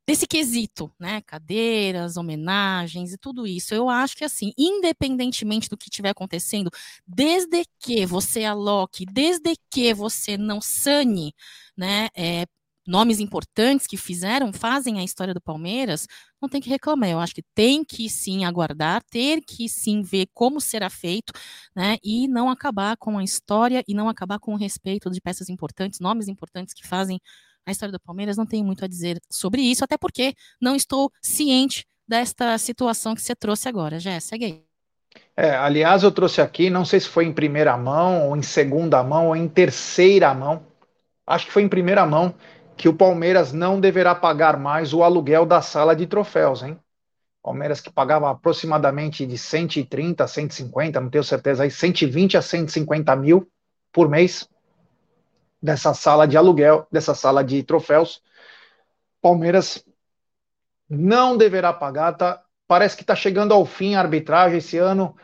desse 0.08 0.28
quesito, 0.28 0.92
né? 1.00 1.22
Cadeiras, 1.22 2.18
homenagens 2.18 3.14
e 3.14 3.18
tudo 3.18 3.48
isso. 3.48 3.74
Eu 3.74 3.90
acho 3.90 4.16
que 4.18 4.24
assim, 4.26 4.52
independentemente 4.58 5.70
do 5.70 5.78
que 5.78 5.86
estiver 5.90 6.10
acontecendo, 6.10 6.70
desde 7.08 7.64
que 7.80 8.06
você 8.06 8.44
aloque, 8.44 9.06
desde 9.06 9.56
que 9.72 9.94
você 9.94 10.38
não 10.38 10.60
sane, 10.62 11.34
né? 11.78 12.10
É, 12.16 12.46
nomes 12.86 13.20
importantes 13.20 13.88
que 13.88 13.96
fizeram, 13.98 14.52
fazem 14.52 15.00
a 15.00 15.04
história 15.04 15.34
do 15.34 15.42
Palmeiras, 15.42 16.06
não 16.42 16.50
tem 16.50 16.60
que 16.62 16.70
reclamar. 16.70 17.10
Eu 17.10 17.20
acho 17.20 17.34
que 17.34 17.44
tem 17.56 17.84
que 17.84 18.10
sim 18.10 18.44
aguardar, 18.46 19.02
ter 19.10 19.42
que 19.42 19.70
sim 19.70 20.02
ver 20.02 20.28
como 20.34 20.60
será 20.60 20.90
feito, 20.90 21.32
né? 21.76 21.98
E 22.04 22.28
não 22.28 22.50
acabar 22.50 22.98
com 22.98 23.18
a 23.18 23.24
história 23.24 23.84
e 23.88 23.94
não 23.94 24.10
acabar 24.10 24.40
com 24.40 24.54
o 24.54 24.58
respeito 24.58 25.10
de 25.10 25.22
peças 25.22 25.50
importantes, 25.50 26.00
nomes 26.00 26.28
importantes 26.28 26.74
que 26.74 26.86
fazem 26.86 27.20
a 27.66 27.72
história 27.72 27.92
do 27.92 28.00
Palmeiras, 28.00 28.38
não 28.38 28.46
tenho 28.46 28.66
muito 28.66 28.84
a 28.84 28.88
dizer 28.88 29.20
sobre 29.30 29.62
isso, 29.62 29.84
até 29.84 29.98
porque 29.98 30.34
não 30.62 30.76
estou 30.76 31.12
ciente 31.22 31.86
desta 32.08 32.58
situação 32.58 33.16
que 33.16 33.22
você 33.22 33.36
trouxe 33.36 33.70
agora. 33.70 34.00
Já 34.00 34.20
segue 34.20 34.46
aí. 34.46 34.64
É, 35.36 35.56
aliás, 35.56 36.04
eu 36.04 36.12
trouxe 36.12 36.42
aqui, 36.42 36.70
não 36.70 36.86
sei 36.86 37.00
se 37.00 37.08
foi 37.08 37.26
em 37.26 37.34
primeira 37.34 37.78
mão, 37.78 38.30
ou 38.30 38.38
em 38.38 38.42
segunda 38.42 39.04
mão, 39.04 39.28
ou 39.28 39.36
em 39.36 39.48
terceira 39.48 40.34
mão, 40.34 40.66
acho 41.26 41.46
que 41.46 41.52
foi 41.52 41.64
em 41.64 41.70
primeira 41.70 42.06
mão, 42.06 42.34
que 42.76 42.90
o 42.90 42.94
Palmeiras 42.94 43.54
não 43.54 43.80
deverá 43.80 44.16
pagar 44.16 44.58
mais 44.58 44.94
o 44.94 45.04
aluguel 45.04 45.46
da 45.46 45.62
sala 45.62 45.96
de 45.96 46.08
troféus, 46.08 46.64
hein? 46.64 46.78
Palmeiras 47.44 47.82
que 47.82 47.92
pagava 47.92 48.30
aproximadamente 48.32 49.26
de 49.26 49.38
130 49.38 50.24
a 50.24 50.28
150, 50.28 51.00
não 51.00 51.10
tenho 51.10 51.24
certeza 51.24 51.64
aí, 51.64 51.72
120 51.72 52.38
a 52.38 52.42
150 52.42 53.16
mil 53.16 53.48
por 53.92 54.10
mês 54.10 54.48
dessa 55.64 55.94
sala 55.94 56.28
de 56.28 56.36
aluguel, 56.36 56.86
dessa 56.92 57.16
sala 57.16 57.42
de 57.42 57.64
troféus. 57.64 58.22
Palmeiras 59.22 59.86
não 60.90 61.38
deverá 61.38 61.72
pagar, 61.72 62.12
tá? 62.18 62.44
Parece 62.68 62.98
que 62.98 63.04
está 63.04 63.16
chegando 63.16 63.54
ao 63.54 63.66
fim 63.66 63.96
a 63.96 64.02
arbitragem 64.02 64.58
esse 64.58 64.78
ano. 64.78 65.16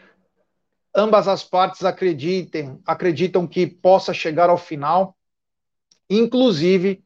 Ambas 0.95 1.28
as 1.28 1.43
partes 1.43 1.84
acreditem, 1.84 2.82
acreditam 2.86 3.45
que 3.45 3.67
possa 3.67 4.13
chegar 4.13 4.49
ao 4.49 4.58
final, 4.58 5.17
inclusive 6.10 7.04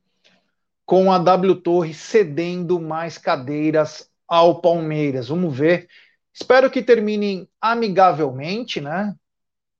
com 0.86 1.12
a 1.12 1.18
W 1.18 1.56
Torre 1.56 1.94
cedendo 1.94 2.80
mais 2.80 3.18
cadeiras 3.18 4.12
ao 4.28 4.62
Palmeiras. 4.62 5.30
Vamos 5.30 5.58
ver. 5.58 5.88
Espero 6.32 6.70
que 6.70 6.84
terminem 6.84 7.50
amigavelmente, 7.60 8.80
né? 8.80 9.16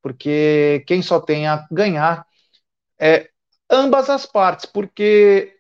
Porque 0.02 0.84
quem 0.88 1.02
só 1.04 1.20
tem 1.20 1.48
a 1.48 1.68
ganhar 1.72 2.26
é 3.00 3.30
ambas 3.74 4.10
as 4.10 4.26
partes, 4.26 4.68
porque 4.68 5.58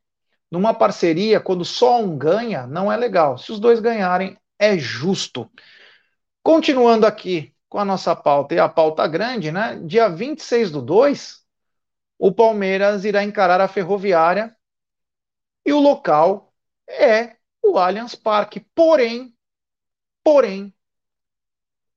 numa 0.51 0.73
parceria, 0.73 1.39
quando 1.39 1.65
só 1.65 1.99
um 1.99 2.15
ganha, 2.15 2.67
não 2.67 2.91
é 2.91 2.95
legal. 2.95 3.39
Se 3.39 3.51
os 3.51 3.59
dois 3.59 3.79
ganharem, 3.79 4.37
é 4.59 4.77
justo. 4.77 5.49
Continuando 6.43 7.07
aqui 7.07 7.55
com 7.67 7.79
a 7.79 7.85
nossa 7.85 8.15
pauta, 8.15 8.53
e 8.53 8.59
a 8.59 8.69
pauta 8.69 9.07
grande, 9.07 9.51
né? 9.51 9.81
Dia 9.83 10.07
26 10.07 10.69
do 10.69 10.79
2, 10.79 11.41
o 12.19 12.31
Palmeiras 12.31 13.03
irá 13.03 13.23
encarar 13.23 13.59
a 13.59 13.67
Ferroviária 13.67 14.55
e 15.65 15.73
o 15.73 15.79
local 15.79 16.53
é 16.87 17.35
o 17.63 17.79
Allianz 17.79 18.13
Parque. 18.13 18.59
Porém, 18.75 19.33
porém, 20.23 20.71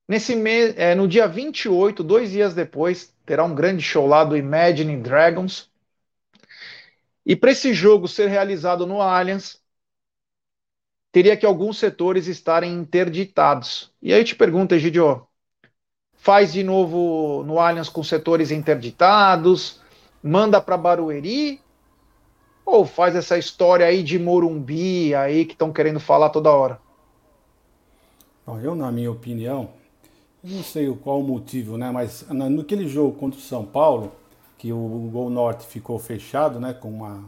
nesse 0.07 0.35
mês, 0.35 0.73
é, 0.77 0.95
no 0.95 1.07
dia 1.07 1.27
28, 1.27 2.03
dois 2.03 2.31
dias 2.31 2.55
depois, 2.55 3.13
terá 3.23 3.43
um 3.43 3.53
grande 3.53 3.83
show 3.83 4.07
lá 4.07 4.23
do 4.23 4.35
Imagine 4.35 4.97
Dragons, 4.97 5.69
e 7.27 7.35
para 7.35 7.51
esse 7.51 7.73
jogo 7.73 8.07
ser 8.07 8.29
realizado 8.29 8.87
no 8.87 9.01
Allianz, 9.01 9.61
teria 11.11 11.35
que 11.35 11.45
alguns 11.45 11.77
setores 11.77 12.25
estarem 12.25 12.73
interditados. 12.73 13.91
E 14.01 14.13
aí 14.13 14.21
eu 14.21 14.23
te 14.23 14.33
pergunto, 14.33 14.73
Egidio, 14.73 15.27
faz 16.13 16.53
de 16.53 16.63
novo 16.63 17.43
no 17.43 17.59
Allianz 17.59 17.89
com 17.89 18.01
setores 18.01 18.49
interditados, 18.49 19.81
manda 20.23 20.61
para 20.61 20.77
Barueri, 20.77 21.59
ou 22.65 22.85
faz 22.85 23.13
essa 23.13 23.37
história 23.37 23.85
aí 23.85 24.03
de 24.03 24.17
Morumbi 24.17 25.13
aí 25.13 25.43
que 25.43 25.51
estão 25.51 25.73
querendo 25.73 25.99
falar 25.99 26.29
toda 26.29 26.49
hora? 26.49 26.79
Eu, 28.63 28.73
na 28.73 28.89
minha 28.89 29.11
opinião, 29.11 29.71
não 30.41 30.63
sei 30.63 30.89
qual 30.95 31.19
o 31.19 31.27
motivo, 31.27 31.77
né? 31.77 31.91
Mas 31.91 32.25
naquele 32.29 32.87
jogo 32.87 33.17
contra 33.17 33.37
o 33.37 33.43
São 33.43 33.65
Paulo, 33.65 34.13
que 34.57 34.73
o 34.73 35.09
Gol 35.11 35.29
Norte 35.29 35.65
ficou 35.65 35.99
fechado, 35.99 36.59
né, 36.59 36.73
com 36.73 36.89
uma 36.89 37.23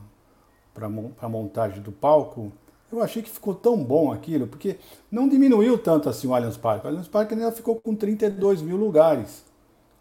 para 0.74 1.30
montagem 1.30 1.82
do 1.82 1.92
palco. 1.92 2.52
Eu 2.92 3.04
achei 3.04 3.22
que 3.22 3.30
ficou 3.30 3.54
tão 3.54 3.84
bom 3.84 4.12
aquilo, 4.12 4.48
porque 4.48 4.78
não 5.12 5.28
diminuiu 5.28 5.78
tanto 5.78 6.10
assim 6.10 6.28
o 6.28 6.34
Allianz 6.34 6.58
Parque. 6.58 6.86
O 6.86 6.90
Allianz 6.90 7.08
Parque 7.08 7.34
ainda 7.34 7.52
ficou 7.52 7.76
com 7.76 7.94
32 7.94 8.62
mil 8.62 8.78
lugares, 8.78 9.44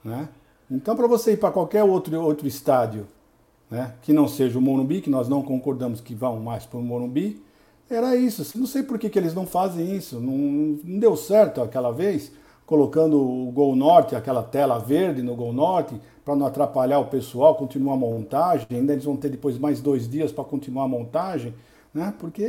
né? 0.02 0.28
Então, 0.70 0.94
para 0.94 1.06
você 1.06 1.32
ir 1.32 1.38
para 1.38 1.50
qualquer 1.50 1.82
outro, 1.82 2.20
outro 2.20 2.46
estádio, 2.46 3.06
né, 3.70 3.94
que 4.02 4.12
não 4.12 4.28
seja 4.28 4.58
o 4.58 4.62
Morumbi, 4.62 5.00
que 5.00 5.10
nós 5.10 5.28
não 5.28 5.42
concordamos 5.42 6.00
que 6.00 6.14
vão 6.14 6.40
mais 6.40 6.64
para 6.64 6.78
o 6.78 6.82
Morumbi, 6.82 7.42
era 7.90 8.14
isso. 8.16 8.58
Não 8.58 8.66
sei 8.66 8.82
por 8.82 8.98
que, 8.98 9.08
que 9.08 9.18
eles 9.18 9.34
não 9.34 9.46
fazem 9.46 9.96
isso. 9.96 10.20
Não, 10.20 10.78
não 10.84 10.98
deu 10.98 11.16
certo 11.16 11.62
aquela 11.62 11.90
vez, 11.90 12.32
colocando 12.68 13.18
o 13.18 13.50
Gol 13.50 13.74
Norte, 13.74 14.14
aquela 14.14 14.42
tela 14.42 14.78
verde 14.78 15.22
no 15.22 15.34
Gol 15.34 15.54
Norte, 15.54 15.98
para 16.22 16.36
não 16.36 16.44
atrapalhar 16.44 16.98
o 16.98 17.06
pessoal, 17.06 17.54
continuar 17.54 17.94
a 17.94 17.96
montagem. 17.96 18.66
Ainda 18.70 18.92
eles 18.92 19.06
vão 19.06 19.16
ter 19.16 19.30
depois 19.30 19.58
mais 19.58 19.80
dois 19.80 20.06
dias 20.06 20.30
para 20.30 20.44
continuar 20.44 20.84
a 20.84 20.88
montagem, 20.88 21.54
né? 21.94 22.12
Porque 22.18 22.46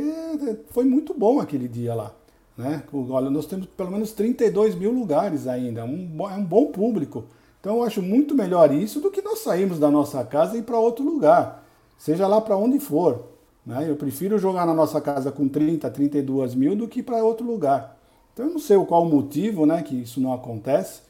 foi 0.72 0.84
muito 0.84 1.14
bom 1.14 1.40
aquele 1.40 1.66
dia 1.66 1.94
lá. 1.94 2.12
Né? 2.54 2.82
Olha, 2.92 3.30
nós 3.30 3.46
temos 3.46 3.64
pelo 3.64 3.90
menos 3.90 4.12
32 4.12 4.74
mil 4.74 4.92
lugares 4.92 5.46
ainda, 5.46 5.86
um, 5.86 6.10
é 6.28 6.34
um 6.34 6.44
bom 6.44 6.66
público. 6.66 7.24
Então 7.58 7.76
eu 7.76 7.82
acho 7.82 8.02
muito 8.02 8.34
melhor 8.34 8.70
isso 8.74 9.00
do 9.00 9.10
que 9.10 9.22
nós 9.22 9.38
sairmos 9.38 9.78
da 9.78 9.90
nossa 9.90 10.22
casa 10.22 10.54
e 10.54 10.60
ir 10.60 10.64
para 10.64 10.78
outro 10.78 11.02
lugar, 11.02 11.64
seja 11.96 12.26
lá 12.26 12.42
para 12.42 12.58
onde 12.58 12.78
for. 12.78 13.24
Né? 13.64 13.86
Eu 13.88 13.96
prefiro 13.96 14.38
jogar 14.38 14.66
na 14.66 14.74
nossa 14.74 15.00
casa 15.00 15.32
com 15.32 15.48
30, 15.48 15.90
32 15.90 16.54
mil 16.54 16.76
do 16.76 16.86
que 16.86 17.02
para 17.02 17.24
outro 17.24 17.46
lugar. 17.46 17.99
Então 18.40 18.48
eu 18.48 18.54
não 18.54 18.58
sei 18.58 18.82
qual 18.86 19.02
o 19.02 19.06
motivo 19.06 19.66
né, 19.66 19.82
que 19.82 19.94
isso 19.94 20.18
não 20.18 20.32
acontece 20.32 21.02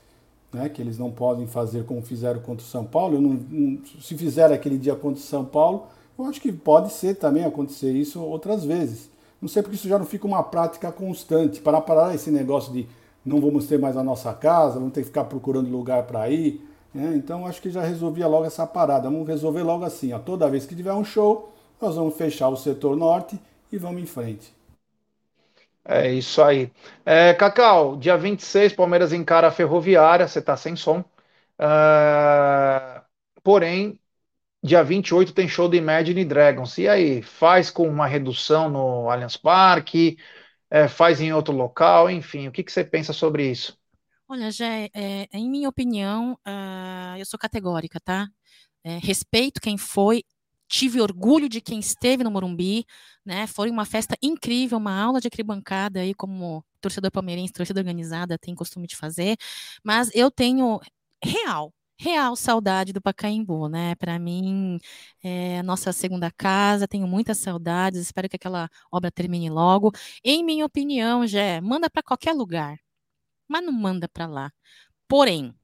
né, 0.53 0.69
que 0.69 0.83
eles 0.83 0.99
não 0.99 1.13
podem 1.13 1.47
fazer 1.47 1.85
como 1.85 2.03
fizeram 2.03 2.41
contra 2.41 2.67
o 2.67 2.69
São 2.69 2.85
Paulo. 2.85 3.21
Não, 3.21 3.39
não, 3.49 3.79
se 4.01 4.19
fizer 4.19 4.53
aquele 4.53 4.77
dia 4.77 4.97
contra 4.97 5.21
o 5.21 5.25
São 5.25 5.45
Paulo, 5.45 5.87
Eu 6.19 6.25
acho 6.25 6.41
que 6.41 6.51
pode 6.51 6.93
ser 6.93 7.15
também 7.15 7.45
acontecer 7.45 7.93
isso 7.93 8.21
outras 8.21 8.65
vezes. 8.65 9.09
Não 9.41 9.49
sei 9.49 9.63
porque 9.63 9.77
isso 9.77 9.89
já 9.89 9.97
não 9.97 10.05
fica 10.05 10.27
uma 10.27 10.43
prática 10.43 10.91
constante. 10.91 11.61
Para 11.61 11.81
parar 11.81 12.13
esse 12.17 12.33
negócio 12.33 12.73
de 12.73 12.89
não 13.25 13.41
vamos 13.41 13.69
ter 13.69 13.79
mais 13.79 13.97
a 13.97 14.03
nossa 14.03 14.33
casa, 14.35 14.81
vamos 14.81 14.93
ter 14.93 15.03
que 15.03 15.07
ficar 15.07 15.23
procurando 15.23 15.71
lugar 15.71 16.03
para 16.09 16.29
ir. 16.29 16.61
Né? 16.93 17.15
Então 17.15 17.47
acho 17.47 17.63
que 17.63 17.71
já 17.71 17.83
resolvia 17.83 18.27
logo 18.27 18.45
essa 18.45 18.67
parada. 18.67 19.09
Vamos 19.09 19.29
resolver 19.29 19.63
logo 19.63 19.85
assim. 19.85 20.13
Ó. 20.13 20.19
Toda 20.19 20.51
vez 20.51 20.67
que 20.67 20.75
tiver 20.75 20.93
um 20.93 21.05
show, 21.05 21.53
nós 21.81 21.95
vamos 21.95 22.17
fechar 22.17 22.49
o 22.49 22.57
setor 22.57 22.97
norte 22.97 23.39
e 23.71 23.79
vamos 23.79 24.03
em 24.03 24.07
frente. 24.07 24.53
É 25.85 26.13
isso 26.13 26.43
aí. 26.43 26.71
É, 27.05 27.35
Cacau, 27.35 27.97
dia 27.97 28.17
26, 28.17 28.73
Palmeiras 28.73 29.13
encara 29.13 29.49
a 29.49 29.51
Ferroviária, 29.51 30.29
você 30.29 30.39
está 30.39 30.57
sem 30.57 30.77
som. 30.77 31.01
Uh, 31.59 33.03
porém, 33.43 33.99
dia 34.63 34.85
28 34.85 35.35
tem 35.35 35.49
show 35.49 35.69
do 35.69 35.77
Imagine 35.77 36.25
Dragons. 36.25 36.79
E 36.79 36.89
aí, 36.89 37.23
faz 37.23 37.71
com 37.71 37.89
uma 37.89 38.07
redução 38.07 38.71
no 38.71 39.11
Allianz 39.11 39.37
Parque, 39.37 40.19
é, 40.71 40.89
faz 40.89 41.21
em 41.21 41.33
outro 41.33 41.55
local, 41.55 42.11
enfim, 42.11 42.49
o 42.49 42.53
que, 42.53 42.63
que 42.65 42.73
você 42.73 42.85
pensa 42.85 43.13
sobre 43.13 43.51
isso? 43.51 43.79
Olha, 44.29 44.51
Jé, 44.51 44.91
é, 44.95 45.29
em 45.33 45.51
minha 45.51 45.69
opinião, 45.69 46.35
uh, 46.47 47.19
eu 47.19 47.27
sou 47.27 47.39
categórica, 47.39 47.99
tá? 48.01 48.29
É, 48.85 48.99
respeito 48.99 49.61
quem 49.61 49.77
foi, 49.77 50.25
tive 50.71 51.01
orgulho 51.01 51.49
de 51.49 51.61
quem 51.61 51.81
esteve 51.81 52.23
no 52.23 52.31
Morumbi, 52.31 52.87
né? 53.25 53.47
Foi 53.49 53.69
uma 53.71 53.85
festa 53.85 54.17
incrível, 54.23 54.79
uma 54.79 54.97
aula 55.03 55.21
de 55.21 55.27
arquibancada 55.27 56.01
aí, 56.01 56.15
como 56.15 56.65
torcedor 56.81 57.11
palmeirense, 57.11 57.53
torcida 57.53 57.81
organizada 57.81 58.39
tem 58.39 58.55
costume 58.55 58.87
de 58.87 58.97
fazer, 58.97 59.37
mas 59.85 60.11
eu 60.15 60.31
tenho 60.31 60.81
real, 61.23 61.75
real 61.99 62.37
saudade 62.37 62.93
do 62.93 63.03
Pacaembu, 63.03 63.69
né? 63.69 63.97
Para 63.97 64.19
mim, 64.19 64.79
é 65.23 65.63
nossa 65.65 65.93
segunda 65.93 66.31
casa, 66.31 66.87
tenho 66.89 67.07
muitas 67.07 67.39
saudades, 67.39 68.01
espero 68.01 68.29
que 68.29 68.37
aquela 68.37 68.71
obra 68.93 69.11
termine 69.11 69.51
logo. 69.51 69.93
Em 70.25 70.45
minha 70.45 70.65
opinião, 70.65 71.27
já 71.27 71.61
manda 71.61 71.91
para 71.91 72.03
qualquer 72.03 72.33
lugar, 72.33 72.79
mas 73.49 73.65
não 73.65 73.73
manda 73.73 74.09
para 74.09 74.27
lá. 74.27 74.53
Porém, 75.09 75.55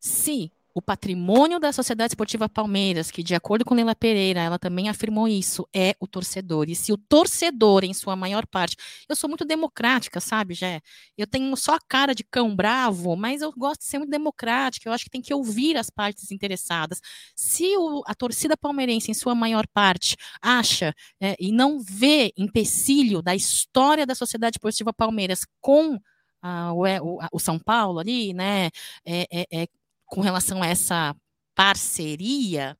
se 0.00 0.52
o 0.78 0.82
patrimônio 0.82 1.58
da 1.58 1.72
Sociedade 1.72 2.12
Esportiva 2.12 2.48
Palmeiras, 2.48 3.10
que 3.10 3.20
de 3.20 3.34
acordo 3.34 3.64
com 3.64 3.74
Leila 3.74 3.96
Pereira, 3.96 4.40
ela 4.40 4.58
também 4.60 4.88
afirmou 4.88 5.26
isso, 5.26 5.66
é 5.74 5.96
o 5.98 6.06
torcedor. 6.06 6.70
E 6.70 6.76
se 6.76 6.92
o 6.92 6.96
torcedor, 6.96 7.82
em 7.82 7.92
sua 7.92 8.14
maior 8.14 8.46
parte, 8.46 8.76
eu 9.08 9.16
sou 9.16 9.28
muito 9.28 9.44
democrática, 9.44 10.20
sabe, 10.20 10.54
Jé? 10.54 10.80
Eu 11.16 11.26
tenho 11.26 11.54
só 11.56 11.74
a 11.74 11.80
cara 11.80 12.14
de 12.14 12.22
cão 12.22 12.54
bravo, 12.54 13.16
mas 13.16 13.42
eu 13.42 13.52
gosto 13.52 13.80
de 13.80 13.86
ser 13.86 13.98
muito 13.98 14.10
democrática, 14.10 14.88
eu 14.88 14.92
acho 14.92 15.02
que 15.02 15.10
tem 15.10 15.20
que 15.20 15.34
ouvir 15.34 15.76
as 15.76 15.90
partes 15.90 16.30
interessadas. 16.30 17.00
Se 17.34 17.76
o, 17.76 18.02
a 18.06 18.14
torcida 18.14 18.56
palmeirense, 18.56 19.10
em 19.10 19.14
sua 19.14 19.34
maior 19.34 19.66
parte, 19.66 20.16
acha 20.40 20.94
é, 21.20 21.34
e 21.40 21.50
não 21.50 21.80
vê 21.80 22.32
empecilho 22.36 23.20
da 23.20 23.34
história 23.34 24.06
da 24.06 24.14
Sociedade 24.14 24.58
Esportiva 24.58 24.92
Palmeiras 24.92 25.44
com 25.60 25.98
ah, 26.42 26.72
o, 26.72 26.82
o, 26.84 27.18
o, 27.32 27.38
São 27.40 27.58
Paulo 27.58 27.98
ali, 27.98 28.32
né, 28.32 28.70
é, 29.04 29.26
é, 29.30 29.46
é, 29.62 29.68
com 30.08 30.20
relação 30.20 30.62
a 30.62 30.66
essa 30.66 31.14
parceria, 31.54 32.76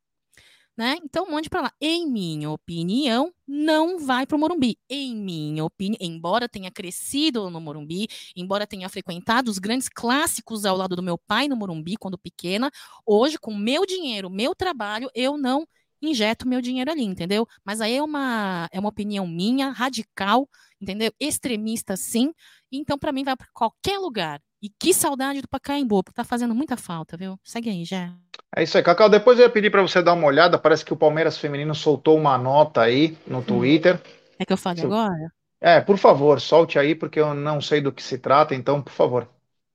né? 0.76 0.96
Então 1.02 1.28
mande 1.30 1.50
para 1.50 1.62
lá. 1.62 1.72
Em 1.80 2.06
minha 2.08 2.50
opinião, 2.50 3.32
não 3.46 3.98
vai 3.98 4.26
para 4.26 4.36
o 4.36 4.38
Morumbi. 4.38 4.78
Em 4.88 5.16
minha 5.16 5.64
opinião, 5.64 5.98
embora 6.00 6.48
tenha 6.48 6.70
crescido 6.70 7.50
no 7.50 7.60
Morumbi, 7.60 8.06
embora 8.36 8.66
tenha 8.66 8.88
frequentado 8.88 9.50
os 9.50 9.58
grandes 9.58 9.88
clássicos 9.88 10.64
ao 10.64 10.76
lado 10.76 10.94
do 10.94 11.02
meu 11.02 11.18
pai 11.18 11.48
no 11.48 11.56
Morumbi 11.56 11.96
quando 11.96 12.16
pequena, 12.16 12.70
hoje 13.04 13.38
com 13.38 13.56
meu 13.56 13.84
dinheiro, 13.84 14.30
meu 14.30 14.54
trabalho, 14.54 15.10
eu 15.14 15.36
não 15.36 15.66
injeto 16.00 16.48
meu 16.48 16.60
dinheiro 16.60 16.90
ali, 16.90 17.04
entendeu? 17.04 17.46
Mas 17.64 17.80
aí 17.80 17.96
é 17.96 18.02
uma 18.02 18.68
é 18.72 18.78
uma 18.78 18.88
opinião 18.88 19.26
minha, 19.26 19.70
radical, 19.70 20.48
entendeu? 20.80 21.12
Extremista 21.18 21.96
sim. 21.96 22.32
Então 22.70 22.98
para 22.98 23.12
mim 23.12 23.24
vai 23.24 23.36
para 23.36 23.48
qualquer 23.52 23.98
lugar. 23.98 24.40
E 24.60 24.68
que 24.68 24.92
saudade 24.92 25.40
do 25.40 25.48
Pacaembu, 25.48 26.02
porque 26.02 26.16
tá 26.16 26.24
fazendo 26.24 26.54
muita 26.54 26.76
falta, 26.76 27.16
viu? 27.16 27.38
Segue 27.44 27.70
aí, 27.70 27.84
já. 27.84 28.12
É 28.54 28.64
isso 28.64 28.76
aí, 28.76 28.82
Cacau. 28.82 29.08
Depois 29.08 29.38
eu 29.38 29.44
ia 29.44 29.50
pedir 29.50 29.70
para 29.70 29.82
você 29.82 30.02
dar 30.02 30.14
uma 30.14 30.26
olhada. 30.26 30.58
Parece 30.58 30.84
que 30.84 30.92
o 30.92 30.96
Palmeiras 30.96 31.38
Feminino 31.38 31.74
soltou 31.76 32.16
uma 32.16 32.36
nota 32.36 32.82
aí 32.82 33.16
no 33.24 33.38
hum. 33.38 33.42
Twitter. 33.42 34.02
É 34.36 34.44
que 34.44 34.52
eu 34.52 34.56
fale 34.56 34.80
agora? 34.80 35.32
É, 35.60 35.80
por 35.80 35.96
favor, 35.96 36.40
solte 36.40 36.78
aí, 36.78 36.94
porque 36.94 37.20
eu 37.20 37.34
não 37.34 37.60
sei 37.60 37.80
do 37.80 37.92
que 37.92 38.02
se 38.02 38.18
trata, 38.18 38.54
então, 38.54 38.80
por 38.80 38.92
favor. 38.92 39.28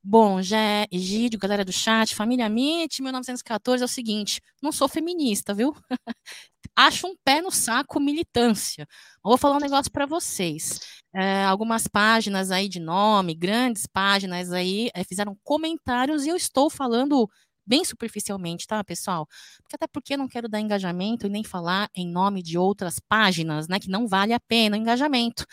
Bom, 0.06 0.42
já 0.42 0.58
é 0.58 0.86
Egídio, 0.92 1.38
galera 1.38 1.64
do 1.64 1.72
chat, 1.72 2.14
família 2.14 2.44
MIT, 2.46 3.00
1914 3.02 3.82
é 3.82 3.86
o 3.86 3.88
seguinte, 3.88 4.38
não 4.62 4.70
sou 4.70 4.86
feminista, 4.86 5.54
viu? 5.54 5.74
Acho 6.76 7.06
um 7.06 7.16
pé 7.24 7.40
no 7.40 7.50
saco 7.50 8.00
militância. 8.00 8.86
Vou 9.22 9.38
falar 9.38 9.56
um 9.56 9.60
negócio 9.60 9.90
para 9.92 10.06
vocês. 10.06 10.80
É, 11.14 11.44
algumas 11.44 11.88
páginas 11.88 12.50
aí 12.50 12.68
de 12.68 12.80
nome, 12.80 13.34
grandes 13.34 13.86
páginas 13.86 14.52
aí, 14.52 14.90
é, 14.94 15.04
fizeram 15.04 15.38
comentários 15.44 16.26
e 16.26 16.28
eu 16.30 16.36
estou 16.36 16.68
falando 16.70 17.28
bem 17.66 17.84
superficialmente, 17.84 18.66
tá, 18.66 18.82
pessoal? 18.84 19.26
Porque 19.62 19.76
até 19.76 19.86
porque 19.86 20.14
eu 20.14 20.18
não 20.18 20.28
quero 20.28 20.48
dar 20.48 20.60
engajamento 20.60 21.26
e 21.26 21.30
nem 21.30 21.44
falar 21.44 21.88
em 21.94 22.08
nome 22.08 22.42
de 22.42 22.58
outras 22.58 22.98
páginas, 22.98 23.68
né, 23.68 23.78
que 23.78 23.88
não 23.88 24.06
vale 24.06 24.32
a 24.32 24.40
pena 24.40 24.76
o 24.76 24.80
engajamento. 24.80 25.44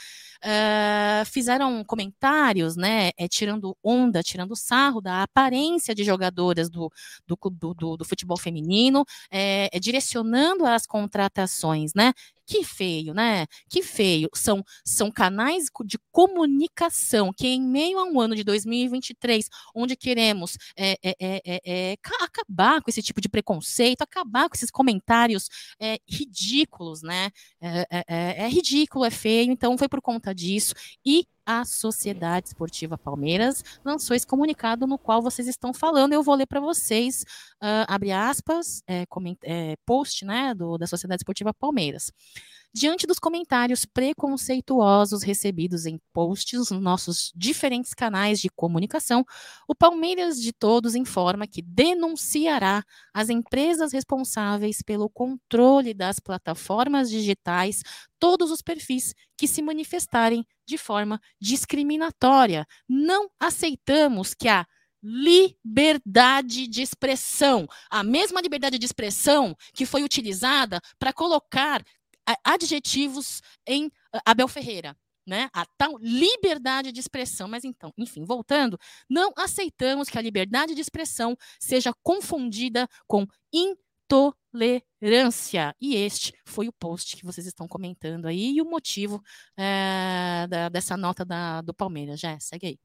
Uh, 0.43 1.23
fizeram 1.25 1.83
comentários, 1.83 2.75
né, 2.75 3.11
é, 3.15 3.27
tirando 3.27 3.77
onda, 3.83 4.23
tirando 4.23 4.55
sarro 4.55 4.99
da 4.99 5.21
aparência 5.23 5.93
de 5.93 6.03
jogadoras 6.03 6.69
do, 6.69 6.91
do, 7.27 7.37
do, 7.73 7.97
do, 7.97 8.05
futebol 8.05 8.37
feminino, 8.37 9.05
é, 9.29 9.69
é, 9.71 9.79
direcionando 9.79 10.65
as 10.65 10.87
contratações, 10.87 11.93
né, 11.93 12.11
que 12.51 12.65
feio, 12.65 13.13
né? 13.13 13.47
Que 13.69 13.81
feio. 13.81 14.29
São, 14.35 14.61
são 14.85 15.09
canais 15.09 15.65
de 15.85 15.97
comunicação 16.11 17.31
que, 17.31 17.47
em 17.47 17.61
meio 17.61 17.97
a 17.97 18.03
um 18.03 18.19
ano 18.19 18.35
de 18.35 18.43
2023, 18.43 19.47
onde 19.73 19.95
queremos 19.95 20.57
é, 20.77 20.97
é, 21.01 21.15
é, 21.21 21.61
é 21.65 21.97
acabar 22.19 22.81
com 22.81 22.89
esse 22.89 23.01
tipo 23.01 23.21
de 23.21 23.29
preconceito, 23.29 24.01
acabar 24.01 24.49
com 24.49 24.55
esses 24.55 24.69
comentários 24.69 25.47
ridículos, 26.09 27.01
né? 27.01 27.29
é 28.07 28.47
ridículo, 28.49 29.05
é 29.05 29.09
feio. 29.09 29.51
Então, 29.51 29.77
foi 29.77 29.87
por 29.87 30.01
conta 30.01 30.35
disso. 30.35 30.73
E 31.05 31.25
a 31.45 31.65
Sociedade 31.65 32.47
Esportiva 32.47 32.97
Palmeiras 32.97 33.63
lançou 33.83 34.15
esse 34.15 34.27
comunicado 34.27 34.85
no 34.87 34.97
qual 34.97 35.21
vocês 35.21 35.47
estão 35.47 35.73
falando. 35.73 36.13
Eu 36.13 36.23
vou 36.23 36.35
ler 36.35 36.45
para 36.45 36.59
vocês, 36.59 37.23
uh, 37.61 37.85
abre 37.87 38.11
aspas, 38.11 38.83
é, 38.87 39.05
é, 39.43 39.75
post 39.85 40.25
né, 40.25 40.53
do, 40.53 40.77
da 40.77 40.87
Sociedade 40.87 41.21
Esportiva 41.21 41.53
Palmeiras. 41.53 42.11
Diante 42.73 43.05
dos 43.05 43.19
comentários 43.19 43.83
preconceituosos 43.83 45.23
recebidos 45.23 45.85
em 45.85 45.99
posts 46.13 46.69
nos 46.71 46.81
nossos 46.81 47.29
diferentes 47.35 47.93
canais 47.93 48.39
de 48.39 48.49
comunicação, 48.49 49.25
o 49.67 49.75
Palmeiras 49.75 50.41
de 50.41 50.53
Todos 50.53 50.95
informa 50.95 51.45
que 51.45 51.61
denunciará 51.61 52.81
as 53.13 53.27
empresas 53.27 53.91
responsáveis 53.91 54.81
pelo 54.81 55.09
controle 55.09 55.93
das 55.93 56.17
plataformas 56.21 57.09
digitais 57.09 57.83
todos 58.17 58.49
os 58.49 58.61
perfis 58.61 59.13
que 59.35 59.49
se 59.49 59.61
manifestarem 59.61 60.45
de 60.71 60.77
forma 60.77 61.21
discriminatória. 61.39 62.65
Não 62.87 63.29
aceitamos 63.39 64.33
que 64.33 64.47
a 64.47 64.65
liberdade 65.03 66.67
de 66.67 66.81
expressão, 66.81 67.67
a 67.89 68.03
mesma 68.03 68.39
liberdade 68.39 68.77
de 68.77 68.85
expressão 68.85 69.55
que 69.73 69.85
foi 69.85 70.03
utilizada 70.03 70.79
para 70.97 71.11
colocar 71.11 71.83
adjetivos 72.43 73.41
em 73.67 73.91
Abel 74.25 74.47
Ferreira. 74.47 74.95
Né, 75.23 75.51
a 75.53 75.63
tal 75.77 75.99
liberdade 75.99 76.91
de 76.91 76.99
expressão. 76.99 77.47
Mas 77.47 77.63
então, 77.63 77.93
enfim, 77.95 78.25
voltando, 78.25 78.77
não 79.07 79.31
aceitamos 79.37 80.09
que 80.09 80.17
a 80.17 80.21
liberdade 80.21 80.73
de 80.73 80.81
expressão 80.81 81.37
seja 81.59 81.93
confundida 82.01 82.89
com 83.07 83.27
intolerância. 84.11 85.73
E 85.79 85.95
este 85.95 86.33
foi 86.45 86.67
o 86.67 86.73
post 86.73 87.15
que 87.15 87.25
vocês 87.25 87.47
estão 87.47 87.67
comentando 87.67 88.27
aí 88.27 88.53
e 88.55 88.61
o 88.61 88.65
motivo 88.65 89.21
é, 89.57 90.45
da, 90.47 90.69
dessa 90.69 90.97
nota 90.97 91.23
da, 91.23 91.61
do 91.61 91.73
Palmeiras. 91.73 92.19
Já 92.19 92.37
segue 92.39 92.67
aí. 92.67 92.79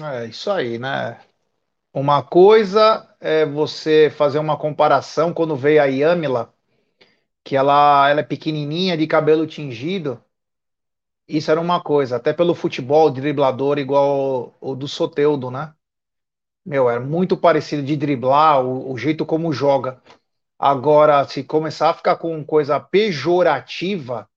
É 0.00 0.26
isso 0.26 0.50
aí, 0.50 0.78
né? 0.78 1.20
Uma 1.92 2.22
coisa 2.22 3.14
é 3.20 3.44
você 3.44 4.10
fazer 4.16 4.38
uma 4.38 4.56
comparação 4.56 5.34
quando 5.34 5.56
veio 5.56 5.82
a 5.82 5.86
Yamila 5.86 6.54
que 7.44 7.56
ela, 7.56 8.08
ela 8.08 8.20
é 8.20 8.22
pequenininha, 8.22 8.96
de 8.96 9.06
cabelo 9.06 9.46
tingido. 9.46 10.22
Isso 11.26 11.50
era 11.50 11.60
uma 11.60 11.82
coisa, 11.82 12.16
até 12.16 12.32
pelo 12.32 12.54
futebol, 12.54 13.10
driblador 13.10 13.78
igual 13.78 14.56
o 14.60 14.74
do 14.74 14.86
Soteudo, 14.86 15.50
né? 15.50 15.74
Meu, 16.64 16.88
era 16.88 17.00
muito 17.00 17.36
parecido 17.36 17.82
de 17.82 17.96
driblar, 17.96 18.64
o, 18.64 18.92
o 18.92 18.96
jeito 18.98 19.26
como 19.26 19.52
joga. 19.52 20.00
Agora, 20.62 21.24
se 21.26 21.42
começar 21.42 21.90
a 21.90 21.94
ficar 21.94 22.16
com 22.16 22.44
coisa 22.44 22.78
pejorativa, 22.78 24.28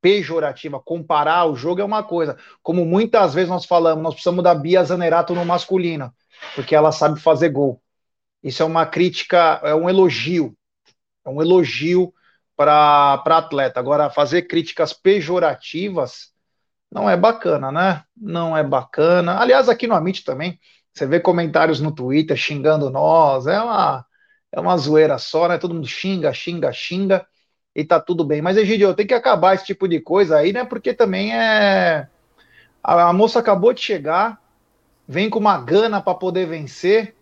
pejorativa, 0.00 0.80
comparar 0.80 1.44
o 1.44 1.54
jogo 1.54 1.82
é 1.82 1.84
uma 1.84 2.02
coisa. 2.02 2.38
Como 2.62 2.86
muitas 2.86 3.34
vezes 3.34 3.50
nós 3.50 3.66
falamos, 3.66 4.02
nós 4.02 4.14
precisamos 4.14 4.42
da 4.42 4.54
Bia 4.54 4.82
Zanerato 4.82 5.34
no 5.34 5.44
masculino, 5.44 6.10
porque 6.54 6.74
ela 6.74 6.90
sabe 6.90 7.20
fazer 7.20 7.50
gol. 7.50 7.82
Isso 8.42 8.62
é 8.62 8.64
uma 8.64 8.86
crítica, 8.86 9.60
é 9.62 9.74
um 9.74 9.90
elogio 9.90 10.56
é 11.26 11.28
um 11.28 11.42
elogio 11.42 12.14
para 12.56 13.20
atleta. 13.26 13.80
Agora, 13.80 14.08
fazer 14.08 14.42
críticas 14.42 14.92
pejorativas 14.92 16.32
não 16.90 17.10
é 17.10 17.16
bacana, 17.16 17.70
né? 17.70 18.04
Não 18.16 18.56
é 18.56 18.62
bacana. 18.62 19.38
Aliás, 19.38 19.68
aqui 19.68 19.86
no 19.86 19.94
Amit 19.94 20.24
também, 20.24 20.58
você 20.94 21.06
vê 21.06 21.20
comentários 21.20 21.80
no 21.80 21.92
Twitter 21.92 22.36
xingando 22.36 22.88
nós, 22.88 23.46
é 23.46 23.60
uma, 23.60 24.06
é 24.52 24.60
uma 24.60 24.76
zoeira 24.76 25.18
só, 25.18 25.48
né? 25.48 25.58
Todo 25.58 25.74
mundo 25.74 25.86
xinga, 25.86 26.32
xinga, 26.32 26.72
xinga 26.72 27.26
e 27.74 27.84
tá 27.84 28.00
tudo 28.00 28.24
bem. 28.24 28.40
Mas, 28.42 28.56
Egidio, 28.56 28.94
tem 28.94 29.06
que 29.06 29.14
acabar 29.14 29.54
esse 29.54 29.66
tipo 29.66 29.88
de 29.88 30.00
coisa 30.00 30.38
aí, 30.38 30.52
né? 30.52 30.64
Porque 30.64 30.94
também 30.94 31.34
é. 31.36 32.08
A, 32.82 33.10
a 33.10 33.12
moça 33.12 33.38
acabou 33.40 33.72
de 33.72 33.80
chegar, 33.80 34.40
vem 35.08 35.30
com 35.30 35.38
uma 35.38 35.58
gana 35.58 36.00
para 36.02 36.14
poder 36.14 36.46
vencer, 36.46 37.16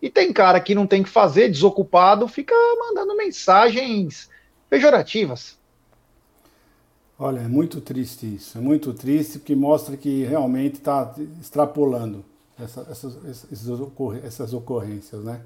e 0.00 0.10
tem 0.10 0.32
cara 0.32 0.60
que 0.60 0.74
não 0.74 0.86
tem 0.86 1.02
que 1.02 1.08
fazer, 1.08 1.48
desocupado, 1.50 2.28
fica 2.28 2.54
mandando 2.78 3.16
mensagens 3.16 4.30
pejorativas. 4.70 5.58
Olha, 7.18 7.40
é 7.40 7.48
muito 7.48 7.80
triste 7.80 8.32
isso, 8.36 8.56
é 8.56 8.60
muito 8.60 8.94
triste 8.94 9.38
porque 9.40 9.54
mostra 9.56 9.96
que 9.96 10.22
realmente 10.24 10.76
está 10.76 11.14
extrapolando 11.40 12.24
essa, 12.58 12.82
essas, 12.90 13.16
essas 14.22 14.52
ocorrências, 14.54 15.24
né? 15.24 15.40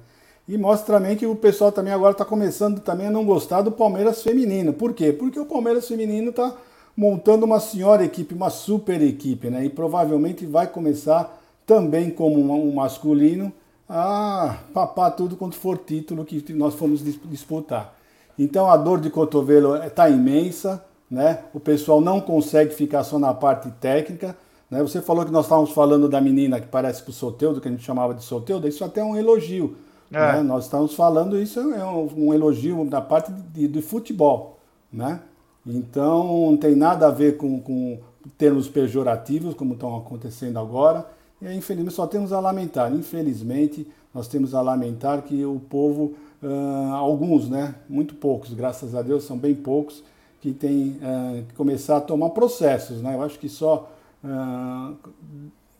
E 0.47 0.57
mostra 0.57 0.97
também 0.97 1.15
que 1.15 1.25
o 1.25 1.35
pessoal 1.35 1.71
também 1.71 1.93
agora 1.93 2.11
está 2.11 2.25
começando 2.25 2.81
também 2.81 3.07
a 3.07 3.11
não 3.11 3.25
gostar 3.25 3.61
do 3.61 3.71
Palmeiras 3.71 4.21
feminino. 4.21 4.73
Por 4.73 4.93
quê? 4.93 5.13
Porque 5.13 5.39
o 5.39 5.45
Palmeiras 5.45 5.87
feminino 5.87 6.31
está 6.31 6.53
montando 6.97 7.45
uma 7.45 7.59
senhora 7.59 8.03
equipe, 8.03 8.35
uma 8.35 8.49
super 8.49 9.01
equipe, 9.01 9.49
né? 9.49 9.63
E 9.63 9.69
provavelmente 9.69 10.45
vai 10.45 10.67
começar 10.67 11.41
também 11.65 12.09
como 12.11 12.39
um 12.39 12.73
masculino 12.73 13.53
a 13.87 14.57
papar 14.73 15.11
tudo 15.11 15.37
quando 15.37 15.53
for 15.53 15.77
título 15.77 16.25
que 16.25 16.51
nós 16.53 16.75
formos 16.75 17.01
disputar. 17.03 17.95
Então 18.37 18.69
a 18.69 18.75
dor 18.75 18.99
de 18.99 19.09
cotovelo 19.09 19.75
está 19.77 20.09
imensa, 20.09 20.83
né? 21.09 21.39
O 21.53 21.59
pessoal 21.59 22.01
não 22.01 22.19
consegue 22.19 22.73
ficar 22.73 23.03
só 23.03 23.17
na 23.17 23.33
parte 23.33 23.71
técnica. 23.79 24.35
Né? 24.69 24.81
Você 24.81 25.01
falou 25.01 25.23
que 25.23 25.31
nós 25.31 25.45
estávamos 25.45 25.71
falando 25.71 26.09
da 26.09 26.19
menina 26.19 26.59
que 26.59 26.67
parece 26.67 27.03
com 27.03 27.11
o 27.11 27.13
Soteudo, 27.13 27.61
que 27.61 27.67
a 27.67 27.71
gente 27.71 27.83
chamava 27.83 28.13
de 28.13 28.23
Soteudo, 28.23 28.67
isso 28.67 28.83
até 28.83 29.01
é 29.01 29.03
um 29.03 29.15
elogio. 29.15 29.77
É. 30.13 30.33
Né? 30.33 30.43
Nós 30.43 30.65
estamos 30.65 30.93
falando, 30.93 31.41
isso 31.41 31.59
é 31.59 31.83
um, 31.83 32.27
um 32.27 32.33
elogio 32.33 32.85
da 32.85 33.01
parte 33.01 33.31
de, 33.31 33.67
de, 33.67 33.81
futebol. 33.81 34.59
Né? 34.91 35.19
Então, 35.65 36.51
não 36.51 36.57
tem 36.57 36.75
nada 36.75 37.07
a 37.07 37.11
ver 37.11 37.37
com, 37.37 37.59
com 37.59 37.97
termos 38.37 38.69
pejorativos, 38.69 39.55
como 39.55 39.73
estão 39.73 39.95
acontecendo 39.97 40.59
agora. 40.59 41.05
E, 41.41 41.51
infelizmente, 41.53 41.95
só 41.95 42.05
temos 42.05 42.31
a 42.31 42.39
lamentar. 42.39 42.93
Infelizmente, 42.93 43.87
nós 44.13 44.27
temos 44.27 44.53
a 44.53 44.61
lamentar 44.61 45.23
que 45.23 45.43
o 45.43 45.59
povo, 45.59 46.13
uh, 46.43 46.93
alguns, 46.93 47.49
né, 47.49 47.73
muito 47.89 48.13
poucos, 48.13 48.53
graças 48.53 48.93
a 48.93 49.01
Deus, 49.01 49.23
são 49.23 49.37
bem 49.37 49.55
poucos, 49.55 50.03
que 50.39 50.53
tem 50.53 50.99
uh, 51.01 51.43
que 51.47 51.55
começar 51.55 51.97
a 51.97 52.01
tomar 52.01 52.29
processos. 52.29 53.01
Né? 53.01 53.15
Eu 53.15 53.23
acho 53.23 53.39
que 53.39 53.49
só, 53.49 53.89
uh, 54.23 54.95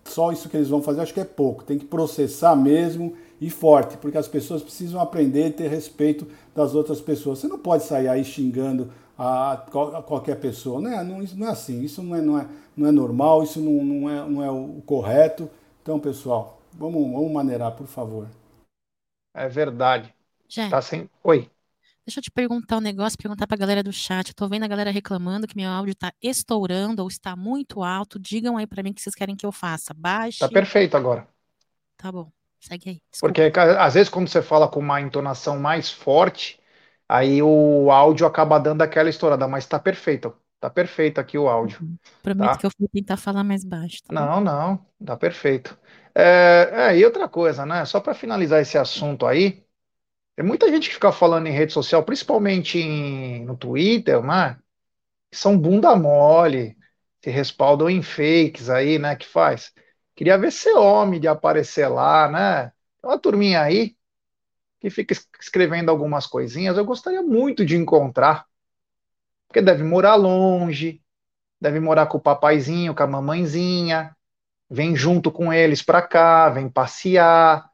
só 0.06 0.32
isso 0.32 0.50
que 0.50 0.58
eles 0.58 0.69
vão 0.69 0.82
fazer, 0.82 1.02
acho 1.02 1.13
que 1.13 1.19
é 1.19 1.26
pouco. 1.26 1.63
Tem 1.63 1.78
que 1.78 1.86
processar 1.86 2.56
mesmo 2.56 3.13
e 3.46 3.50
forte, 3.50 3.98
porque 3.98 4.18
as 4.18 4.28
pessoas 4.28 4.64
precisam 4.64 5.02
aprender 5.02 5.48
e 5.48 5.52
ter 5.52 5.68
respeito 5.68 6.26
das 6.56 6.74
outras 6.74 7.02
pessoas. 7.02 7.40
Você 7.40 7.48
não 7.48 7.60
pode 7.60 7.84
sair 7.84 8.08
aí 8.08 8.24
xingando 8.24 8.90
a, 9.18 9.52
a 9.54 10.02
qualquer 10.02 10.40
pessoa, 10.40 10.80
né? 10.80 11.04
não, 11.04 11.22
isso 11.22 11.38
não 11.38 11.48
é 11.48 11.52
assim, 11.52 11.82
isso 11.82 12.02
não 12.02 12.16
é, 12.16 12.22
não 12.22 12.40
é, 12.40 12.48
não 12.76 12.88
é 12.88 12.92
normal, 12.92 13.44
isso 13.44 13.60
não, 13.60 13.84
não, 13.84 14.10
é, 14.10 14.30
não 14.30 14.44
é 14.44 14.50
o 14.50 14.82
correto. 14.86 15.50
Então, 15.82 16.00
pessoal, 16.00 16.62
vamos, 16.72 17.12
vamos 17.12 17.32
maneirar, 17.34 17.74
por 17.76 17.86
favor. 17.86 18.30
É 19.34 19.50
verdade. 19.50 20.14
Já. 20.48 20.70
Tá 20.70 20.82
sem... 20.82 21.10
Oi. 21.22 21.50
Deixa 22.06 22.20
eu 22.20 22.24
te 22.24 22.32
perguntar 22.32 22.78
um 22.78 22.82
negócio, 22.82 23.18
perguntar 23.18 23.46
para 23.46 23.56
a 23.56 23.60
galera 23.60 23.84
do 23.84 23.92
chat. 23.92 24.30
Eu 24.30 24.36
tô 24.36 24.48
vendo 24.48 24.64
a 24.64 24.68
galera 24.68 24.92
reclamando 24.92 25.48
que 25.48 25.56
meu 25.56 25.70
áudio 25.70 25.92
está 25.92 26.14
estourando 26.22 27.02
ou 27.02 27.10
está 27.10 27.36
muito 27.36 27.84
alto. 27.84 28.20
Digam 28.20 28.56
aí 28.56 28.68
para 28.68 28.84
mim 28.84 28.92
o 28.92 28.94
que 28.94 29.02
vocês 29.02 29.16
querem 29.16 29.36
que 29.36 29.46
eu 29.46 29.52
faça. 29.52 29.94
Baixe. 29.94 30.40
Tá 30.40 30.50
perfeito 30.50 30.96
agora. 30.96 31.28
Tá 31.98 32.12
bom. 32.12 32.32
Segue 32.63 32.89
aí. 32.89 33.02
Desculpa. 33.12 33.34
Porque 33.34 33.60
às 33.60 33.93
vezes 33.93 34.10
quando 34.10 34.30
você 34.30 34.41
fala 34.41 34.69
com 34.69 34.80
uma 34.80 35.02
entonação 35.02 35.60
mais 35.60 35.91
forte, 35.91 36.60
aí 37.08 37.41
o 37.41 37.91
áudio 37.91 38.26
acaba 38.26 38.58
dando 38.58 38.82
aquela 38.82 39.10
estourada, 39.10 39.47
mas 39.47 39.65
tá 39.65 39.78
perfeito. 39.78 40.34
Tá 40.62 40.69
perfeito 40.69 41.19
aqui 41.19 41.38
o 41.38 41.49
áudio. 41.49 41.80
Uhum. 41.82 41.97
Prometo 42.21 42.52
tá? 42.52 42.58
que 42.58 42.65
eu 42.65 42.71
vou 42.80 42.88
tentar 42.88 43.17
falar 43.17 43.43
mais 43.43 43.65
baixo. 43.65 43.97
Tá? 44.04 44.13
Não, 44.13 44.39
não, 44.39 44.86
tá 45.06 45.17
perfeito. 45.17 45.78
É, 46.15 46.69
é, 46.71 46.97
e 46.97 47.04
outra 47.04 47.28
coisa, 47.28 47.65
né? 47.65 47.84
Só 47.84 47.99
para 47.99 48.13
finalizar 48.13 48.62
esse 48.62 48.78
assunto 48.78 49.26
aí, 49.26 49.65
tem 50.38 50.45
muita 50.45 50.69
gente 50.69 50.88
que 50.88 50.95
fica 50.95 51.12
falando 51.12 51.47
em 51.47 51.52
rede 51.52 51.73
social, 51.73 52.02
principalmente 52.04 52.80
em, 52.80 53.43
no 53.43 53.58
Twitter, 53.58 54.23
né? 54.23 54.58
Que 55.30 55.38
são 55.38 55.58
bunda 55.58 55.93
mole, 55.97 56.78
se 57.21 57.30
respaldam 57.30 57.89
em 57.89 58.02
fakes 58.02 58.69
aí, 58.69 58.97
né? 58.97 59.17
Que 59.17 59.26
faz. 59.26 59.73
Queria 60.15 60.38
ver 60.38 60.52
ser 60.52 60.73
homem 60.73 61.19
de 61.19 61.28
aparecer 61.28 61.88
lá, 61.88 62.30
né? 62.30 62.71
Tem 63.02 63.10
uma 63.10 63.19
turminha 63.19 63.62
aí 63.62 63.95
que 64.80 64.89
fica 64.89 65.15
escrevendo 65.39 65.89
algumas 65.89 66.28
coisinhas. 66.28 66.78
Eu 66.78 66.86
gostaria 66.86 67.21
muito 67.21 67.65
de 67.65 67.76
encontrar, 67.76 68.45
porque 69.47 69.62
deve 69.62 69.84
morar 69.84 70.15
longe, 70.15 71.02
deve 71.60 71.80
morar 71.80 72.08
com 72.08 72.17
o 72.17 72.21
papaizinho, 72.21 72.93
com 72.93 73.04
a 73.04 73.08
mamãezinha, 73.08 74.15
vem 74.69 74.95
junto 74.95 75.32
com 75.32 75.54
eles 75.54 75.82
para 75.82 76.02
cá, 76.02 76.49
vem 76.49 76.69
passear, 76.69 77.69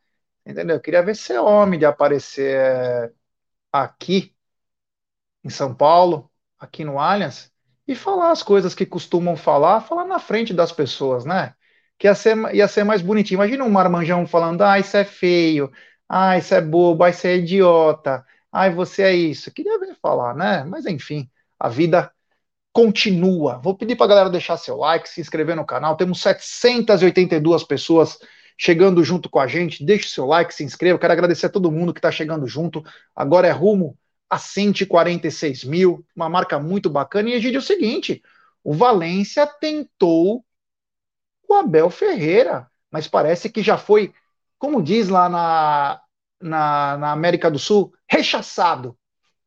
entendeu? 0.46 0.76
Eu 0.78 0.82
queria 0.82 1.04
ver 1.04 1.16
ser 1.16 1.40
homem 1.40 1.80
de 1.80 1.86
aparecer 1.86 3.14
aqui 3.72 4.36
em 5.44 5.50
São 5.50 5.74
Paulo, 5.74 6.30
aqui 6.60 6.84
no 6.84 7.00
Allianz, 7.00 7.52
e 7.88 7.96
falar 7.96 8.32
as 8.32 8.44
coisas 8.44 8.76
que 8.76 8.86
costumam 8.86 9.36
falar, 9.36 9.82
falar 9.82 10.06
na 10.06 10.20
frente 10.20 10.54
das 10.54 10.72
pessoas, 10.72 11.26
né? 11.26 11.56
Que 12.00 12.08
ia 12.08 12.16
ser, 12.16 12.38
ia 12.56 12.68
ser 12.68 12.86
mais 12.86 13.02
bonitinho. 13.02 13.38
Imagina 13.38 13.66
um 13.66 13.70
marmanjão 13.70 14.26
falando, 14.26 14.62
ah, 14.64 14.80
isso 14.80 14.96
é 14.98 15.04
feio, 15.04 15.72
ah, 16.08 16.38
isso 16.38 16.56
é 16.56 16.62
bobo, 16.62 17.04
ah, 17.04 17.10
isso 17.10 17.28
é 17.28 17.36
idiota, 17.38 18.26
ah, 18.52 18.70
você 18.70 19.04
é 19.04 19.14
isso. 19.16 19.52
Queria 19.52 19.78
ver 19.80 19.96
falar, 20.02 20.34
né? 20.36 20.64
Mas 20.64 20.86
enfim, 20.86 21.30
a 21.60 21.70
vida 21.70 22.12
continua. 22.74 23.60
Vou 23.60 23.76
pedir 23.76 23.96
para 23.96 24.06
a 24.06 24.10
galera 24.10 24.30
deixar 24.30 24.58
seu 24.58 24.78
like, 24.78 25.10
se 25.10 25.22
inscrever 25.22 25.56
no 25.56 25.66
canal. 25.66 25.98
Temos 25.98 26.22
782 26.22 27.64
pessoas 27.66 28.18
chegando 28.58 29.04
junto 29.04 29.30
com 29.30 29.40
a 29.40 29.48
gente. 29.48 29.84
Deixe 29.84 30.10
seu 30.10 30.26
like, 30.26 30.54
se 30.54 30.64
inscreva. 30.64 30.98
Quero 31.00 31.14
agradecer 31.14 31.48
a 31.48 31.50
todo 31.50 31.72
mundo 31.72 31.94
que 31.94 32.00
está 32.00 32.12
chegando 32.12 32.48
junto. 32.48 32.84
Agora 33.16 33.48
é 33.48 33.52
rumo 33.52 33.98
a 34.30 34.38
146 34.38 35.66
mil, 35.66 36.06
uma 36.16 36.30
marca 36.30 36.60
muito 36.60 36.90
bacana. 36.90 37.30
E 37.30 37.34
Egídio, 37.34 37.58
é 37.58 37.60
o 37.60 37.64
seguinte: 37.64 38.22
o 38.64 38.74
Valência 38.74 39.46
tentou 39.46 40.46
o 41.50 41.56
Abel 41.56 41.90
Ferreira, 41.90 42.68
mas 42.92 43.08
parece 43.08 43.50
que 43.50 43.64
já 43.64 43.78
foi, 43.78 44.14
como 44.58 44.84
diz 44.84 45.10
lá 45.10 45.28
na, 45.28 46.02
na, 46.40 46.98
na 46.98 47.12
América 47.12 47.50
do 47.50 47.58
Sul, 47.58 47.92
rechaçado. 48.08 48.96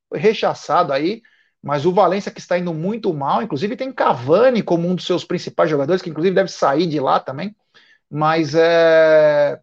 Foi 0.09 0.19
rechaçado 0.19 0.93
aí, 0.93 1.23
mas 1.63 1.87
o 1.87 1.93
Valência 1.93 2.33
que 2.33 2.41
está 2.41 2.59
indo 2.59 2.75
muito 2.75 3.15
mal, 3.15 3.41
inclusive 3.41 3.77
tem 3.77 3.93
Cavani 3.93 4.63
como 4.63 4.89
um 4.89 4.95
dos 4.97 5.07
seus 5.07 5.25
principais 5.25 5.71
jogadores, 5.71 6.03
que 6.03 6.11
inclusive 6.11 6.35
deve 6.35 6.51
sair 6.51 6.87
de 6.87 6.99
lá 6.99 7.21
também, 7.21 7.55
mas 8.11 8.55
é, 8.55 9.61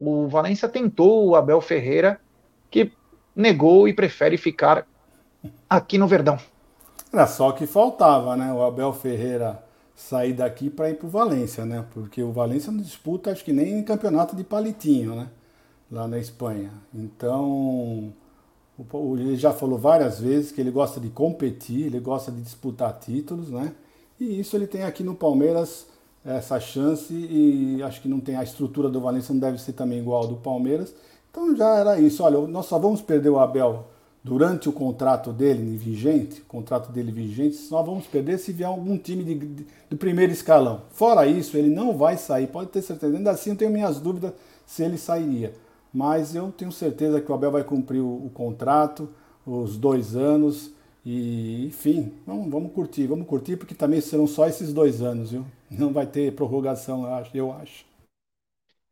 o 0.00 0.26
Valência 0.28 0.68
tentou 0.68 1.28
o 1.28 1.36
Abel 1.36 1.60
Ferreira, 1.60 2.18
que 2.70 2.90
negou 3.36 3.86
e 3.86 3.92
prefere 3.92 4.36
ficar 4.36 4.86
aqui 5.68 5.98
no 5.98 6.08
Verdão. 6.08 6.38
Era 7.12 7.26
só 7.26 7.52
que 7.52 7.66
faltava, 7.66 8.34
né? 8.36 8.50
O 8.52 8.62
Abel 8.62 8.92
Ferreira 8.92 9.62
sair 10.02 10.32
daqui 10.32 10.68
para 10.68 10.90
ir 10.90 10.94
para 10.94 11.06
o 11.06 11.10
Valência, 11.10 11.64
né? 11.64 11.84
Porque 11.94 12.22
o 12.22 12.32
Valência 12.32 12.72
não 12.72 12.80
disputa, 12.80 13.30
acho 13.30 13.44
que 13.44 13.52
nem 13.52 13.82
campeonato 13.84 14.34
de 14.34 14.42
palitinho, 14.42 15.14
né? 15.14 15.28
Lá 15.90 16.08
na 16.08 16.18
Espanha. 16.18 16.72
Então, 16.92 18.12
ele 19.18 19.36
já 19.36 19.52
falou 19.52 19.78
várias 19.78 20.18
vezes 20.18 20.50
que 20.50 20.60
ele 20.60 20.70
gosta 20.70 20.98
de 20.98 21.08
competir, 21.08 21.86
ele 21.86 22.00
gosta 22.00 22.32
de 22.32 22.42
disputar 22.42 22.98
títulos, 22.98 23.48
né? 23.50 23.72
E 24.18 24.40
isso 24.40 24.56
ele 24.56 24.66
tem 24.66 24.82
aqui 24.82 25.04
no 25.04 25.14
Palmeiras 25.14 25.86
essa 26.24 26.58
chance 26.60 27.12
e 27.12 27.82
acho 27.82 28.00
que 28.00 28.08
não 28.08 28.20
tem 28.20 28.36
a 28.36 28.44
estrutura 28.44 28.88
do 28.88 29.00
Valência 29.00 29.32
não 29.32 29.40
deve 29.40 29.58
ser 29.58 29.72
também 29.72 29.98
igual 29.98 30.22
ao 30.22 30.28
do 30.28 30.36
Palmeiras. 30.36 30.94
Então 31.30 31.56
já 31.56 31.76
era 31.76 32.00
isso. 32.00 32.22
Olha, 32.22 32.38
nós 32.46 32.66
só 32.66 32.78
vamos 32.78 33.00
perder 33.00 33.30
o 33.30 33.38
Abel 33.38 33.86
durante 34.24 34.68
o 34.68 34.72
contrato 34.72 35.32
dele 35.32 35.76
vigente, 35.76 36.40
contrato 36.42 36.92
dele 36.92 37.10
vigente, 37.10 37.56
só 37.56 37.82
vamos 37.82 38.06
perder 38.06 38.38
se 38.38 38.52
vier 38.52 38.68
algum 38.68 38.96
time 38.96 39.24
de, 39.24 39.34
de, 39.34 39.66
do 39.90 39.96
primeiro 39.96 40.32
escalão. 40.32 40.82
Fora 40.92 41.26
isso, 41.26 41.56
ele 41.56 41.68
não 41.68 41.96
vai 41.96 42.16
sair, 42.16 42.46
pode 42.46 42.70
ter 42.70 42.82
certeza. 42.82 43.16
Ainda 43.16 43.32
assim, 43.32 43.50
eu 43.50 43.56
tenho 43.56 43.70
minhas 43.70 44.00
dúvidas 44.00 44.32
se 44.64 44.82
ele 44.84 44.96
sairia. 44.96 45.52
Mas 45.92 46.34
eu 46.34 46.52
tenho 46.52 46.72
certeza 46.72 47.20
que 47.20 47.30
o 47.30 47.34
Abel 47.34 47.50
vai 47.50 47.64
cumprir 47.64 48.00
o, 48.00 48.26
o 48.26 48.30
contrato, 48.32 49.08
os 49.44 49.76
dois 49.76 50.14
anos, 50.14 50.70
e 51.04 51.66
enfim, 51.66 52.12
vamos, 52.24 52.48
vamos 52.48 52.72
curtir, 52.72 53.08
vamos 53.08 53.26
curtir, 53.26 53.56
porque 53.56 53.74
também 53.74 54.00
serão 54.00 54.26
só 54.26 54.46
esses 54.46 54.72
dois 54.72 55.02
anos, 55.02 55.32
viu? 55.32 55.44
Não 55.68 55.92
vai 55.92 56.06
ter 56.06 56.32
prorrogação, 56.32 57.04
eu 57.04 57.14
acho. 57.14 57.36
Eu 57.36 57.52
acho. 57.52 57.84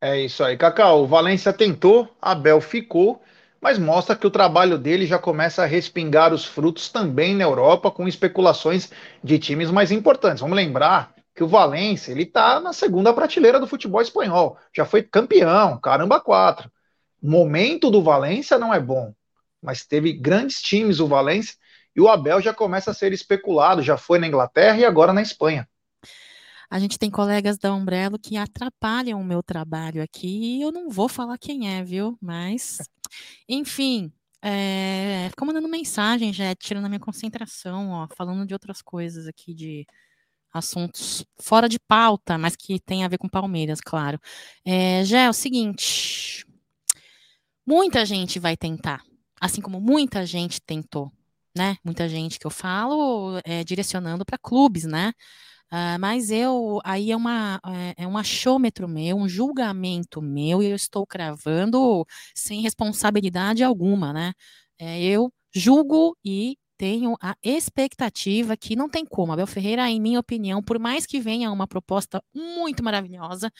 É 0.01 0.19
isso 0.19 0.43
aí, 0.43 0.57
Cacau. 0.57 1.03
O 1.03 1.07
Valência 1.07 1.53
tentou, 1.53 2.09
Abel 2.21 2.59
ficou 2.59 3.21
mas 3.61 3.77
mostra 3.77 4.15
que 4.15 4.25
o 4.25 4.31
trabalho 4.31 4.77
dele 4.77 5.05
já 5.05 5.19
começa 5.19 5.61
a 5.61 5.67
respingar 5.67 6.33
os 6.33 6.43
frutos 6.43 6.89
também 6.89 7.35
na 7.35 7.43
Europa, 7.43 7.91
com 7.91 8.07
especulações 8.07 8.89
de 9.23 9.37
times 9.37 9.69
mais 9.69 9.91
importantes. 9.91 10.41
Vamos 10.41 10.55
lembrar 10.55 11.13
que 11.35 11.43
o 11.43 11.47
Valência 11.47 12.11
ele 12.11 12.23
está 12.23 12.59
na 12.59 12.73
segunda 12.73 13.13
prateleira 13.13 13.59
do 13.59 13.67
futebol 13.67 14.01
espanhol, 14.01 14.57
já 14.75 14.83
foi 14.83 15.03
campeão, 15.03 15.79
caramba, 15.79 16.19
quatro. 16.19 16.71
O 17.21 17.29
momento 17.29 17.91
do 17.91 18.01
Valência 18.01 18.57
não 18.57 18.73
é 18.73 18.79
bom, 18.79 19.13
mas 19.61 19.85
teve 19.85 20.11
grandes 20.11 20.61
times 20.61 20.99
o 20.99 21.07
Valência 21.07 21.55
e 21.95 22.01
o 22.01 22.09
Abel 22.09 22.41
já 22.41 22.53
começa 22.53 22.91
a 22.91 22.93
ser 22.93 23.13
especulado, 23.13 23.83
já 23.83 23.95
foi 23.95 24.17
na 24.17 24.27
Inglaterra 24.27 24.77
e 24.77 24.85
agora 24.85 25.13
na 25.13 25.21
Espanha. 25.21 25.67
A 26.69 26.79
gente 26.79 26.97
tem 26.97 27.11
colegas 27.11 27.57
da 27.57 27.73
Umbrello 27.73 28.17
que 28.17 28.37
atrapalham 28.37 29.19
o 29.19 29.25
meu 29.25 29.43
trabalho 29.43 30.01
aqui 30.01 30.57
e 30.57 30.61
eu 30.61 30.71
não 30.71 30.89
vou 30.89 31.09
falar 31.09 31.37
quem 31.37 31.69
é, 31.69 31.83
viu? 31.83 32.17
Mas, 32.21 32.79
enfim, 33.47 34.11
é, 34.41 35.27
ficou 35.29 35.45
mandando 35.45 35.67
mensagem, 35.67 36.33
já 36.33 36.55
tirando 36.55 36.85
a 36.85 36.89
minha 36.89 36.99
concentração, 36.99 37.91
ó, 37.91 38.07
falando 38.15 38.45
de 38.45 38.53
outras 38.53 38.81
coisas 38.81 39.27
aqui, 39.27 39.53
de 39.53 39.85
assuntos 40.53 41.23
fora 41.39 41.69
de 41.69 41.79
pauta, 41.79 42.37
mas 42.37 42.55
que 42.55 42.79
tem 42.79 43.03
a 43.03 43.07
ver 43.07 43.17
com 43.17 43.29
Palmeiras, 43.29 43.79
claro. 43.81 44.19
É, 44.65 45.03
já 45.05 45.21
é 45.21 45.29
o 45.29 45.33
seguinte, 45.33 46.45
muita 47.65 48.05
gente 48.05 48.39
vai 48.39 48.57
tentar, 48.57 49.01
assim 49.39 49.61
como 49.61 49.79
muita 49.79 50.25
gente 50.25 50.61
tentou, 50.61 51.11
né? 51.55 51.77
Muita 51.83 52.09
gente 52.09 52.39
que 52.39 52.47
eu 52.47 52.51
falo 52.51 53.39
é, 53.45 53.63
direcionando 53.63 54.25
para 54.25 54.37
clubes, 54.37 54.85
né? 54.85 55.13
Uh, 55.73 55.97
mas 55.99 56.31
eu, 56.31 56.79
aí 56.83 57.11
é, 57.11 57.15
uma, 57.15 57.59
é, 57.97 58.03
é 58.03 58.07
um 58.07 58.17
achômetro 58.17 58.87
meu, 58.89 59.15
um 59.17 59.27
julgamento 59.29 60.21
meu, 60.21 60.61
e 60.61 60.67
eu 60.69 60.75
estou 60.75 61.07
cravando 61.07 62.05
sem 62.35 62.61
responsabilidade 62.61 63.63
alguma, 63.63 64.11
né? 64.11 64.33
É, 64.79 65.01
eu 65.01 65.31
julgo 65.55 66.17
e 66.25 66.57
tenho 66.81 67.15
a 67.21 67.35
expectativa 67.43 68.57
que 68.57 68.75
não 68.75 68.89
tem 68.89 69.05
como. 69.05 69.31
Abel 69.31 69.45
Ferreira, 69.45 69.87
em 69.87 70.01
minha 70.01 70.19
opinião, 70.19 70.63
por 70.63 70.79
mais 70.79 71.05
que 71.05 71.19
venha 71.19 71.51
uma 71.51 71.67
proposta 71.67 72.23
muito 72.33 72.83
maravilhosa, 72.83 73.53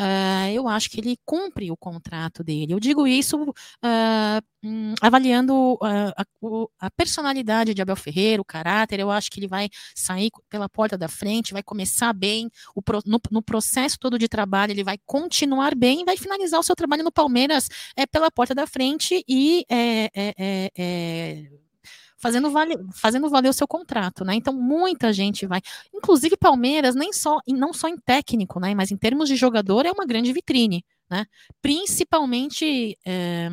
uh, 0.00 0.48
eu 0.50 0.66
acho 0.66 0.88
que 0.88 0.98
ele 0.98 1.18
cumpre 1.22 1.70
o 1.70 1.76
contrato 1.76 2.42
dele. 2.42 2.72
Eu 2.72 2.80
digo 2.80 3.06
isso 3.06 3.42
uh, 3.42 4.94
avaliando 5.02 5.74
uh, 5.74 6.14
a, 6.16 6.86
a, 6.86 6.90
personalidade 6.90 7.74
de 7.74 7.82
Abel 7.82 7.94
Ferreira, 7.94 8.40
o 8.40 8.44
caráter. 8.44 9.00
Eu 9.00 9.10
acho 9.10 9.30
que 9.30 9.38
ele 9.38 9.48
vai 9.48 9.68
sair 9.94 10.30
pela 10.48 10.66
porta 10.66 10.96
da 10.96 11.08
frente, 11.08 11.52
vai 11.52 11.62
começar 11.62 12.14
bem, 12.14 12.48
o, 12.74 12.80
no, 13.04 13.20
no, 13.30 13.42
processo 13.42 13.98
todo 13.98 14.18
de 14.18 14.28
trabalho, 14.28 14.72
ele 14.72 14.82
vai 14.82 14.96
continuar 15.04 15.74
bem 15.74 16.00
e 16.00 16.04
vai 16.06 16.16
finalizar 16.16 16.58
o 16.58 16.62
seu 16.62 16.74
trabalho 16.74 17.04
no 17.04 17.12
Palmeiras 17.12 17.68
é, 17.94 18.06
pela 18.06 18.30
porta 18.30 18.54
da 18.54 18.66
frente 18.66 19.22
e 19.28 19.66
é, 19.68 20.08
é, 20.14 20.70
é 20.74 21.62
fazendo, 22.22 22.50
vale, 22.50 22.76
fazendo 22.94 23.28
valer 23.28 23.48
o 23.48 23.52
seu 23.52 23.66
contrato, 23.66 24.24
né? 24.24 24.34
Então 24.36 24.54
muita 24.54 25.12
gente 25.12 25.44
vai, 25.46 25.60
inclusive 25.92 26.36
Palmeiras, 26.36 26.94
nem 26.94 27.12
só, 27.12 27.40
não 27.48 27.72
só 27.72 27.88
em 27.88 27.98
técnico, 27.98 28.60
né? 28.60 28.74
Mas 28.74 28.92
em 28.92 28.96
termos 28.96 29.28
de 29.28 29.34
jogador 29.36 29.84
é 29.84 29.90
uma 29.90 30.06
grande 30.06 30.32
vitrine 30.32 30.84
né? 31.12 31.26
Principalmente 31.60 32.96
é, 33.04 33.50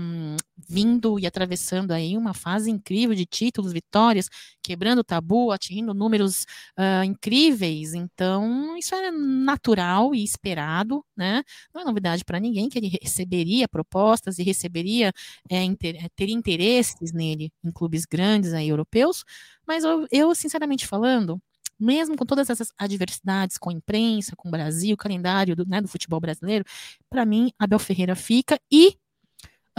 vindo 0.70 1.17
e 1.20 1.26
atravessando 1.26 1.91
aí 1.91 2.15
uma 2.15 2.34
fase 2.34 2.70
incrível 2.70 3.15
de 3.15 3.26
títulos, 3.26 3.74
vitórias, 3.74 4.30
quebrando 4.61 4.99
o 4.99 5.03
tabu, 5.03 5.51
atingindo 5.51 5.95
números 5.95 6.43
uh, 6.78 7.03
incríveis. 7.03 7.95
Então, 7.95 8.78
isso 8.78 8.93
é 8.93 9.09
natural 9.09 10.13
e 10.13 10.24
esperado, 10.24 11.03
né? 11.17 11.43
Não 11.74 11.82
é 11.82 11.86
novidade 11.86 12.24
para 12.24 12.39
ninguém 12.39 12.70
que 12.70 12.78
ele 12.78 12.95
receberia 13.01 13.67
propostas 13.67 14.38
e 14.38 14.43
receberia 14.43 15.11
é, 15.49 15.63
inter 15.63 16.07
ter 16.15 16.30
interesses 16.30 17.11
nele 17.11 17.51
em 17.63 17.72
clubes 17.72 18.05
grandes 18.05 18.53
aí 18.53 18.70
europeus. 18.70 19.24
Mas 19.67 19.84
eu, 19.84 20.05
eu 20.11 20.36
sinceramente 20.36 20.86
falando, 20.86 21.41
mesmo 21.80 22.15
com 22.15 22.26
todas 22.26 22.49
essas 22.49 22.72
adversidades, 22.78 23.57
com 23.57 23.70
a 23.72 23.74
imprensa, 23.74 24.36
com 24.36 24.49
o 24.49 24.51
Brasil, 24.51 24.93
o 24.93 24.97
calendário 24.97 25.55
do, 25.55 25.65
né, 25.65 25.82
do 25.82 25.88
futebol 25.88 26.20
brasileiro, 26.20 26.65
para 27.09 27.26
mim, 27.26 27.51
Abel 27.57 27.80
Ferreira 27.80 28.15
fica 28.15 28.59
e 28.72 28.97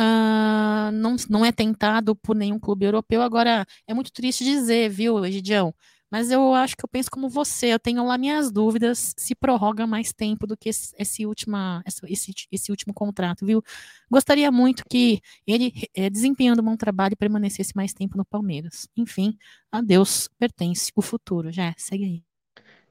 uh, 0.01 0.91
não, 0.93 1.17
não 1.29 1.45
é 1.45 1.53
tentado 1.53 2.17
por 2.17 2.35
nenhum 2.35 2.59
clube 2.59 2.87
europeu. 2.87 3.21
Agora, 3.21 3.67
é 3.87 3.93
muito 3.93 4.13
triste 4.13 4.43
dizer, 4.45 4.89
viu, 4.89 5.25
Egidião? 5.25 5.75
Mas 6.11 6.31
eu 6.33 6.55
acho 6.55 6.77
que 6.77 6.85
eu 6.85 6.89
penso 6.89 7.09
como 7.09 7.29
você, 7.29 7.67
eu 7.67 7.79
tenho 7.79 8.05
lá 8.05 8.19
minhas 8.19 8.51
dúvidas 8.51 9.15
se 9.17 9.33
prorroga 9.33 9.87
mais 9.87 10.13
tempo 10.13 10.45
do 10.45 10.57
que 10.57 10.69
esse, 10.69 10.93
esse, 10.99 11.25
última, 11.25 11.85
esse, 12.09 12.35
esse 12.51 12.71
último 12.73 12.93
contrato, 12.93 13.47
viu? 13.47 13.63
Gostaria 14.11 14.51
muito 14.51 14.83
que 14.91 15.21
ele, 15.47 15.73
é, 15.95 16.11
desempenhando 16.11 16.63
um 16.63 16.65
bom 16.65 16.77
trabalho, 16.77 17.17
permanecesse 17.17 17.77
mais 17.77 17.93
tempo 17.93 18.17
no 18.17 18.25
Palmeiras. 18.25 18.89
Enfim, 18.97 19.39
a 19.71 19.81
Deus 19.81 20.29
pertence 20.37 20.91
o 20.97 21.03
futuro. 21.03 21.53
Já, 21.53 21.73
segue 21.77 22.05
aí. 22.05 22.23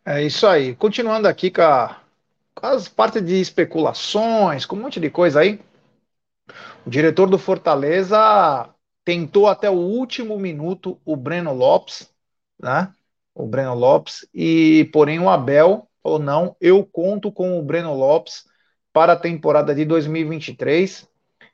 É 0.06 0.26
isso 0.26 0.48
aí. 0.48 0.74
Continuando 0.74 1.28
aqui 1.28 1.52
com, 1.52 1.62
a, 1.62 2.02
com 2.56 2.68
as 2.68 2.88
partes 2.88 3.22
de 3.22 3.42
especulações, 3.42 4.66
com 4.66 4.78
um 4.78 4.82
monte 4.82 4.98
de 4.98 5.10
coisa 5.10 5.42
aí. 5.42 5.60
O 6.86 6.90
diretor 6.90 7.30
do 7.30 7.38
Fortaleza 7.38 8.70
tentou 9.04 9.48
até 9.48 9.70
o 9.70 9.74
último 9.74 10.38
minuto 10.38 11.00
o 11.06 11.16
Breno 11.16 11.54
Lopes, 11.54 12.10
né? 12.62 12.94
o 13.34 13.48
Breno 13.48 13.74
Lopes, 13.74 14.28
e 14.34 14.90
porém 14.92 15.20
o 15.20 15.30
Abel 15.30 15.88
falou: 16.04 16.20
não, 16.20 16.56
eu 16.60 16.86
conto 16.86 17.32
com 17.32 17.58
o 17.58 17.64
Breno 17.64 17.94
Lopes 17.94 18.44
para 18.92 19.14
a 19.14 19.18
temporada 19.18 19.74
de 19.74 19.86
2023. 19.86 21.08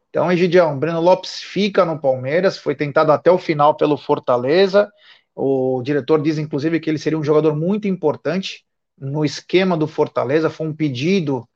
Então, 0.09 0.31
Egidião, 0.31 0.79
Breno 0.79 1.01
Lopes 1.01 1.41
fica 1.41 1.85
no 1.85 1.99
Palmeiras, 1.99 2.57
foi 2.57 2.73
tentado 2.73 3.11
até 3.11 3.29
o 3.29 3.37
final 3.37 3.75
pelo 3.75 3.97
Fortaleza. 3.97 4.91
O 5.35 5.81
diretor 5.83 6.21
diz, 6.21 6.37
inclusive, 6.37 6.79
que 6.79 6.89
ele 6.89 6.97
seria 6.97 7.19
um 7.19 7.23
jogador 7.23 7.55
muito 7.55 7.87
importante 7.87 8.65
no 8.97 9.25
esquema 9.25 9.75
do 9.75 9.87
Fortaleza. 9.87 10.49
Foi 10.49 10.67
um 10.67 10.73
pedido 10.73 11.47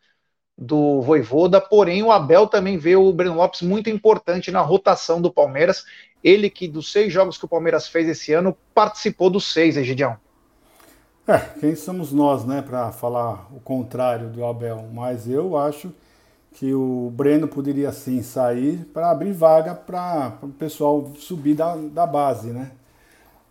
do 0.61 1.01
Voivoda, 1.01 1.61
porém 1.61 2.03
o 2.03 2.11
Abel 2.11 2.45
também 2.45 2.77
vê 2.77 2.93
o 2.93 3.13
Breno 3.13 3.35
Lopes 3.35 3.61
muito 3.61 3.89
importante 3.89 4.51
na 4.51 4.59
rotação 4.59 5.21
do 5.21 5.31
Palmeiras. 5.31 5.85
Ele 6.21 6.49
que 6.49 6.67
dos 6.67 6.91
seis 6.91 7.13
jogos 7.13 7.37
que 7.37 7.45
o 7.45 7.47
Palmeiras 7.47 7.87
fez 7.87 8.09
esse 8.09 8.33
ano 8.33 8.57
participou 8.75 9.29
dos 9.29 9.53
seis, 9.53 9.77
Egidião. 9.77 10.17
É, 11.25 11.37
quem 11.59 11.75
somos 11.75 12.11
nós, 12.11 12.43
né, 12.43 12.61
para 12.61 12.91
falar 12.91 13.47
o 13.55 13.59
contrário 13.61 14.27
do 14.27 14.43
Abel? 14.43 14.85
Mas 14.91 15.29
eu 15.29 15.55
acho 15.55 15.93
que 16.53 16.73
o 16.73 17.09
Breno 17.15 17.47
poderia 17.47 17.91
sim 17.93 18.21
sair 18.21 18.79
para 18.93 19.11
abrir 19.11 19.31
vaga 19.31 19.73
para 19.73 20.33
o 20.41 20.49
pessoal 20.49 21.09
subir 21.15 21.53
da, 21.53 21.75
da 21.75 22.05
base, 22.05 22.49
né? 22.49 22.71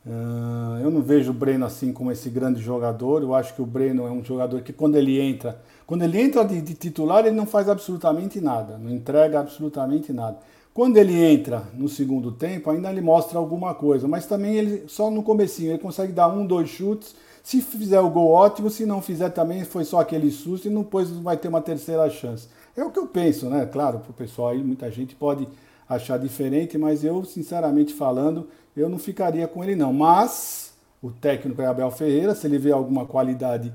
Uh, 0.05 0.81
eu 0.83 0.91
não 0.91 1.01
vejo 1.01 1.31
o 1.31 1.35
Breno 1.35 1.65
assim 1.65 1.93
como 1.93 2.13
esse 2.13 2.29
grande 2.29 2.61
jogador. 2.61 3.23
Eu 3.23 3.35
acho 3.35 3.55
que 3.55 3.63
o 3.63 3.67
Breno 3.67 4.07
é 4.07 4.11
um 4.11 4.23
jogador 4.23 4.61
que 4.61 4.73
quando 4.73 4.97
ele 4.97 5.21
entra, 5.21 5.59
quando 5.89 6.03
ele 6.03 6.21
entra 6.21 6.45
de, 6.45 6.61
de 6.61 6.75
titular, 6.75 7.25
ele 7.25 7.35
não 7.35 7.47
faz 7.47 7.67
absolutamente 7.67 8.43
nada, 8.43 8.77
não 8.77 8.91
entrega 8.91 9.41
absolutamente 9.41 10.13
nada. 10.13 10.37
Quando 10.75 10.99
ele 10.99 11.19
entra 11.19 11.65
no 11.73 11.89
segundo 11.89 12.31
tempo, 12.31 12.69
ainda 12.69 12.91
ele 12.91 13.01
mostra 13.01 13.39
alguma 13.39 13.75
coisa, 13.75 14.07
mas 14.07 14.27
também 14.27 14.55
ele 14.55 14.85
só 14.87 15.11
no 15.11 15.23
comecinho 15.23 15.71
ele 15.71 15.79
consegue 15.79 16.13
dar 16.13 16.29
um, 16.29 16.47
dois 16.47 16.69
chutes. 16.69 17.17
Se 17.43 17.63
fizer 17.63 18.01
o 18.01 18.11
gol, 18.11 18.29
ótimo. 18.29 18.69
Se 18.69 18.85
não 18.85 19.01
fizer 19.01 19.31
também, 19.31 19.65
foi 19.65 19.83
só 19.83 20.01
aquele 20.01 20.31
susto 20.31 20.69
e 20.69 20.71
depois 20.71 21.09
vai 21.09 21.39
ter 21.39 21.49
uma 21.49 21.63
terceira 21.63 22.11
chance. 22.11 22.49
É 22.77 22.85
o 22.85 22.91
que 22.91 22.99
eu 22.99 23.07
penso, 23.07 23.49
né? 23.49 23.65
Claro, 23.65 24.01
para 24.01 24.11
o 24.11 24.15
pessoal 24.15 24.51
aí, 24.51 24.63
muita 24.63 24.91
gente 24.91 25.15
pode 25.15 25.49
achar 25.89 26.19
diferente, 26.19 26.77
mas 26.77 27.03
eu, 27.03 27.25
sinceramente 27.25 27.95
falando, 27.95 28.47
eu 28.77 28.91
não 28.91 28.99
ficaria 28.99 29.49
com 29.49 29.65
ele 29.65 29.75
não. 29.75 29.95
Mas 29.95 30.75
o 31.01 31.11
técnico 31.11 31.63
é 31.63 31.67
Abel 31.67 31.91
Ferreira, 31.91 32.35
se 32.35 32.47
ele 32.47 32.59
vê 32.59 32.73
alguma 32.73 33.07
qualidade 33.07 33.73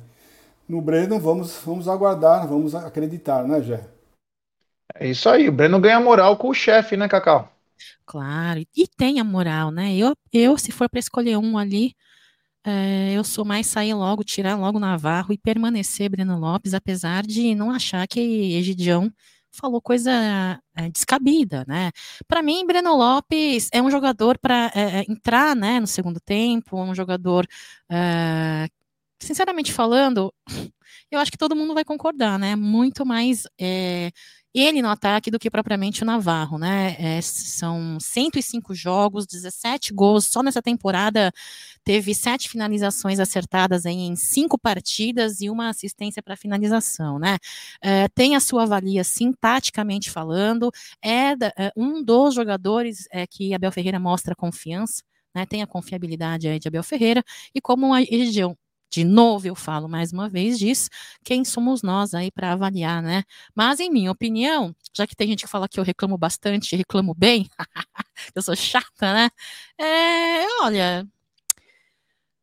no 0.73 0.81
Breno, 0.81 1.19
vamos, 1.19 1.55
vamos 1.63 1.87
aguardar, 1.87 2.47
vamos 2.47 2.73
acreditar, 2.73 3.47
né, 3.47 3.61
Jé? 3.61 3.87
É 4.95 5.07
isso 5.07 5.29
aí, 5.29 5.47
o 5.47 5.51
Breno 5.51 5.79
ganha 5.79 5.99
moral 5.99 6.35
com 6.35 6.49
o 6.49 6.53
chefe, 6.53 6.97
né, 6.97 7.07
Cacau? 7.07 7.51
Claro, 8.05 8.59
e 8.75 8.87
tem 8.87 9.19
a 9.19 9.23
moral, 9.23 9.71
né? 9.71 9.95
Eu, 9.95 10.15
eu 10.31 10.57
se 10.57 10.71
for 10.71 10.89
para 10.89 10.99
escolher 10.99 11.37
um 11.37 11.57
ali, 11.57 11.95
é, 12.65 13.13
eu 13.13 13.23
sou 13.23 13.45
mais 13.45 13.67
sair 13.67 13.93
logo, 13.93 14.23
tirar 14.23 14.55
logo 14.55 14.79
Navarro 14.79 15.31
e 15.31 15.37
permanecer 15.37 16.09
Breno 16.09 16.39
Lopes, 16.39 16.73
apesar 16.73 17.23
de 17.23 17.53
não 17.53 17.69
achar 17.69 18.07
que 18.07 18.55
Egidião 18.55 19.11
falou 19.51 19.79
coisa 19.79 20.11
é, 20.75 20.89
descabida, 20.89 21.63
né? 21.67 21.91
Para 22.27 22.41
mim, 22.41 22.65
Breno 22.65 22.95
Lopes 22.95 23.69
é 23.71 23.81
um 23.81 23.91
jogador 23.91 24.37
para 24.39 24.71
é, 24.73 25.01
é, 25.01 25.05
entrar, 25.07 25.55
né, 25.55 25.79
no 25.79 25.87
segundo 25.87 26.19
tempo, 26.19 26.81
um 26.81 26.95
jogador, 26.95 27.45
é, 27.89 28.67
sinceramente 29.25 29.71
falando, 29.73 30.33
eu 31.11 31.19
acho 31.19 31.31
que 31.31 31.37
todo 31.37 31.55
mundo 31.55 31.73
vai 31.73 31.83
concordar, 31.85 32.39
né? 32.39 32.55
Muito 32.55 33.05
mais 33.05 33.43
é, 33.59 34.11
ele 34.53 34.81
no 34.81 34.89
ataque 34.89 35.31
do 35.31 35.39
que 35.39 35.49
propriamente 35.49 36.03
o 36.03 36.05
Navarro, 36.05 36.57
né? 36.59 36.95
É, 36.99 37.21
são 37.21 37.97
105 37.99 38.73
jogos, 38.75 39.25
17 39.25 39.93
gols, 39.93 40.25
só 40.25 40.43
nessa 40.43 40.61
temporada 40.61 41.31
teve 41.83 42.13
sete 42.13 42.47
finalizações 42.49 43.19
acertadas 43.19 43.85
em 43.85 44.15
cinco 44.15 44.57
partidas 44.59 45.41
e 45.41 45.49
uma 45.49 45.69
assistência 45.69 46.21
para 46.21 46.35
finalização, 46.37 47.17
né? 47.19 47.37
É, 47.81 48.07
tem 48.09 48.35
a 48.35 48.39
sua 48.39 48.65
valia 48.65 49.03
simpaticamente 49.03 50.11
falando, 50.11 50.71
é, 51.03 51.31
é 51.57 51.71
um 51.75 52.03
dos 52.03 52.35
jogadores 52.35 53.07
é, 53.11 53.25
que 53.25 53.53
Abel 53.53 53.71
Ferreira 53.71 53.99
mostra 53.99 54.35
confiança, 54.35 55.03
né, 55.35 55.45
tem 55.47 55.63
a 55.63 55.67
confiabilidade 55.67 56.47
aí 56.47 56.59
de 56.59 56.67
Abel 56.67 56.83
Ferreira, 56.83 57.23
e 57.55 57.61
como 57.61 57.93
a 57.93 57.99
região 57.99 58.55
de 58.93 59.03
novo, 59.03 59.47
eu 59.47 59.55
falo 59.55 59.89
mais 59.89 60.13
uma 60.13 60.29
vez 60.29 60.59
disso, 60.59 60.87
quem 61.23 61.43
somos 61.43 61.81
nós 61.81 62.13
aí 62.13 62.29
para 62.31 62.51
avaliar, 62.53 63.01
né? 63.01 63.23
Mas, 63.55 63.79
em 63.79 63.89
minha 63.89 64.11
opinião, 64.11 64.75
já 64.95 65.07
que 65.07 65.15
tem 65.15 65.27
gente 65.29 65.45
que 65.45 65.49
fala 65.49 65.67
que 65.67 65.79
eu 65.79 65.83
reclamo 65.83 66.15
bastante, 66.15 66.75
reclamo 66.75 67.15
bem, 67.15 67.49
eu 68.35 68.41
sou 68.43 68.55
chata, 68.55 69.13
né? 69.13 69.29
É, 69.79 70.45
olha. 70.63 71.07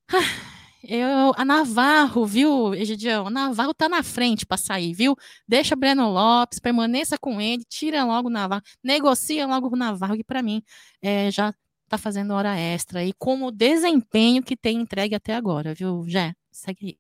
Eu, 0.83 1.33
a 1.37 1.45
Navarro, 1.45 2.25
viu, 2.25 2.73
Egidião? 2.75 3.27
A 3.27 3.31
Navarro 3.31 3.75
tá 3.75 3.87
na 3.87 4.03
frente 4.03 4.47
para 4.47 4.57
sair, 4.57 4.95
viu? 4.95 5.15
Deixa 5.47 5.77
Breno 5.77 6.11
Lopes, 6.11 6.59
permaneça 6.59 7.19
com 7.19 7.39
ele, 7.39 7.63
tira 7.69 8.03
logo 8.03 8.29
o 8.29 8.31
Navarro, 8.31 8.63
negocia 8.83 9.47
logo 9.47 9.69
o 9.69 9.77
Navarro, 9.77 10.17
que 10.17 10.25
para 10.25 10.43
mim 10.43 10.63
é, 11.03 11.31
já 11.31 11.53
tá 11.87 11.99
fazendo 11.99 12.33
hora 12.33 12.57
extra 12.59 13.05
e 13.05 13.13
como 13.13 13.49
o 13.49 13.51
desempenho 13.53 14.43
que 14.43 14.57
tem 14.57 14.79
entregue 14.81 15.15
até 15.15 15.35
agora, 15.35 15.75
viu, 15.75 16.05
Jé? 16.09 16.35
Segue 16.61 16.87
aí. 16.87 16.99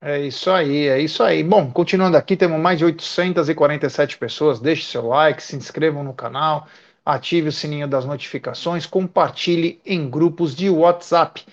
É 0.00 0.20
isso 0.20 0.48
aí, 0.50 0.86
é 0.86 1.00
isso 1.00 1.22
aí. 1.22 1.42
Bom, 1.42 1.72
continuando 1.72 2.16
aqui, 2.16 2.36
temos 2.36 2.60
mais 2.60 2.78
de 2.78 2.84
847 2.84 4.16
pessoas. 4.16 4.60
Deixe 4.60 4.84
seu 4.84 5.06
like, 5.08 5.42
se 5.42 5.56
inscrevam 5.56 6.04
no 6.04 6.14
canal, 6.14 6.68
ative 7.04 7.48
o 7.48 7.52
sininho 7.52 7.88
das 7.88 8.04
notificações, 8.04 8.86
compartilhe 8.86 9.80
em 9.84 10.08
grupos 10.08 10.54
de 10.54 10.70
WhatsApp. 10.70 11.44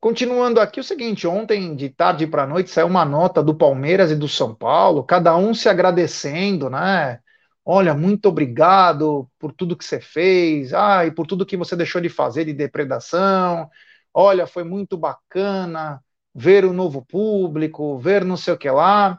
Continuando 0.00 0.60
aqui, 0.60 0.80
o 0.80 0.84
seguinte: 0.84 1.26
ontem, 1.28 1.76
de 1.76 1.88
tarde 1.90 2.26
para 2.26 2.46
noite, 2.46 2.70
saiu 2.70 2.88
uma 2.88 3.04
nota 3.04 3.42
do 3.42 3.54
Palmeiras 3.54 4.10
e 4.10 4.16
do 4.16 4.28
São 4.28 4.54
Paulo, 4.54 5.04
cada 5.04 5.36
um 5.36 5.54
se 5.54 5.68
agradecendo, 5.68 6.68
né? 6.70 7.20
Olha, 7.64 7.94
muito 7.94 8.28
obrigado 8.28 9.30
por 9.38 9.52
tudo 9.52 9.76
que 9.76 9.84
você 9.84 10.00
fez, 10.00 10.72
ah, 10.74 11.06
e 11.06 11.12
por 11.12 11.26
tudo 11.26 11.46
que 11.46 11.56
você 11.56 11.76
deixou 11.76 12.00
de 12.00 12.08
fazer 12.08 12.44
de 12.46 12.52
depredação. 12.54 13.70
Olha, 14.14 14.46
foi 14.46 14.64
muito 14.64 14.96
bacana 14.96 16.02
ver 16.36 16.66
o 16.66 16.72
novo 16.72 17.02
público, 17.02 17.96
ver 17.98 18.22
não 18.22 18.36
sei 18.36 18.52
o 18.52 18.58
que 18.58 18.68
lá. 18.68 19.18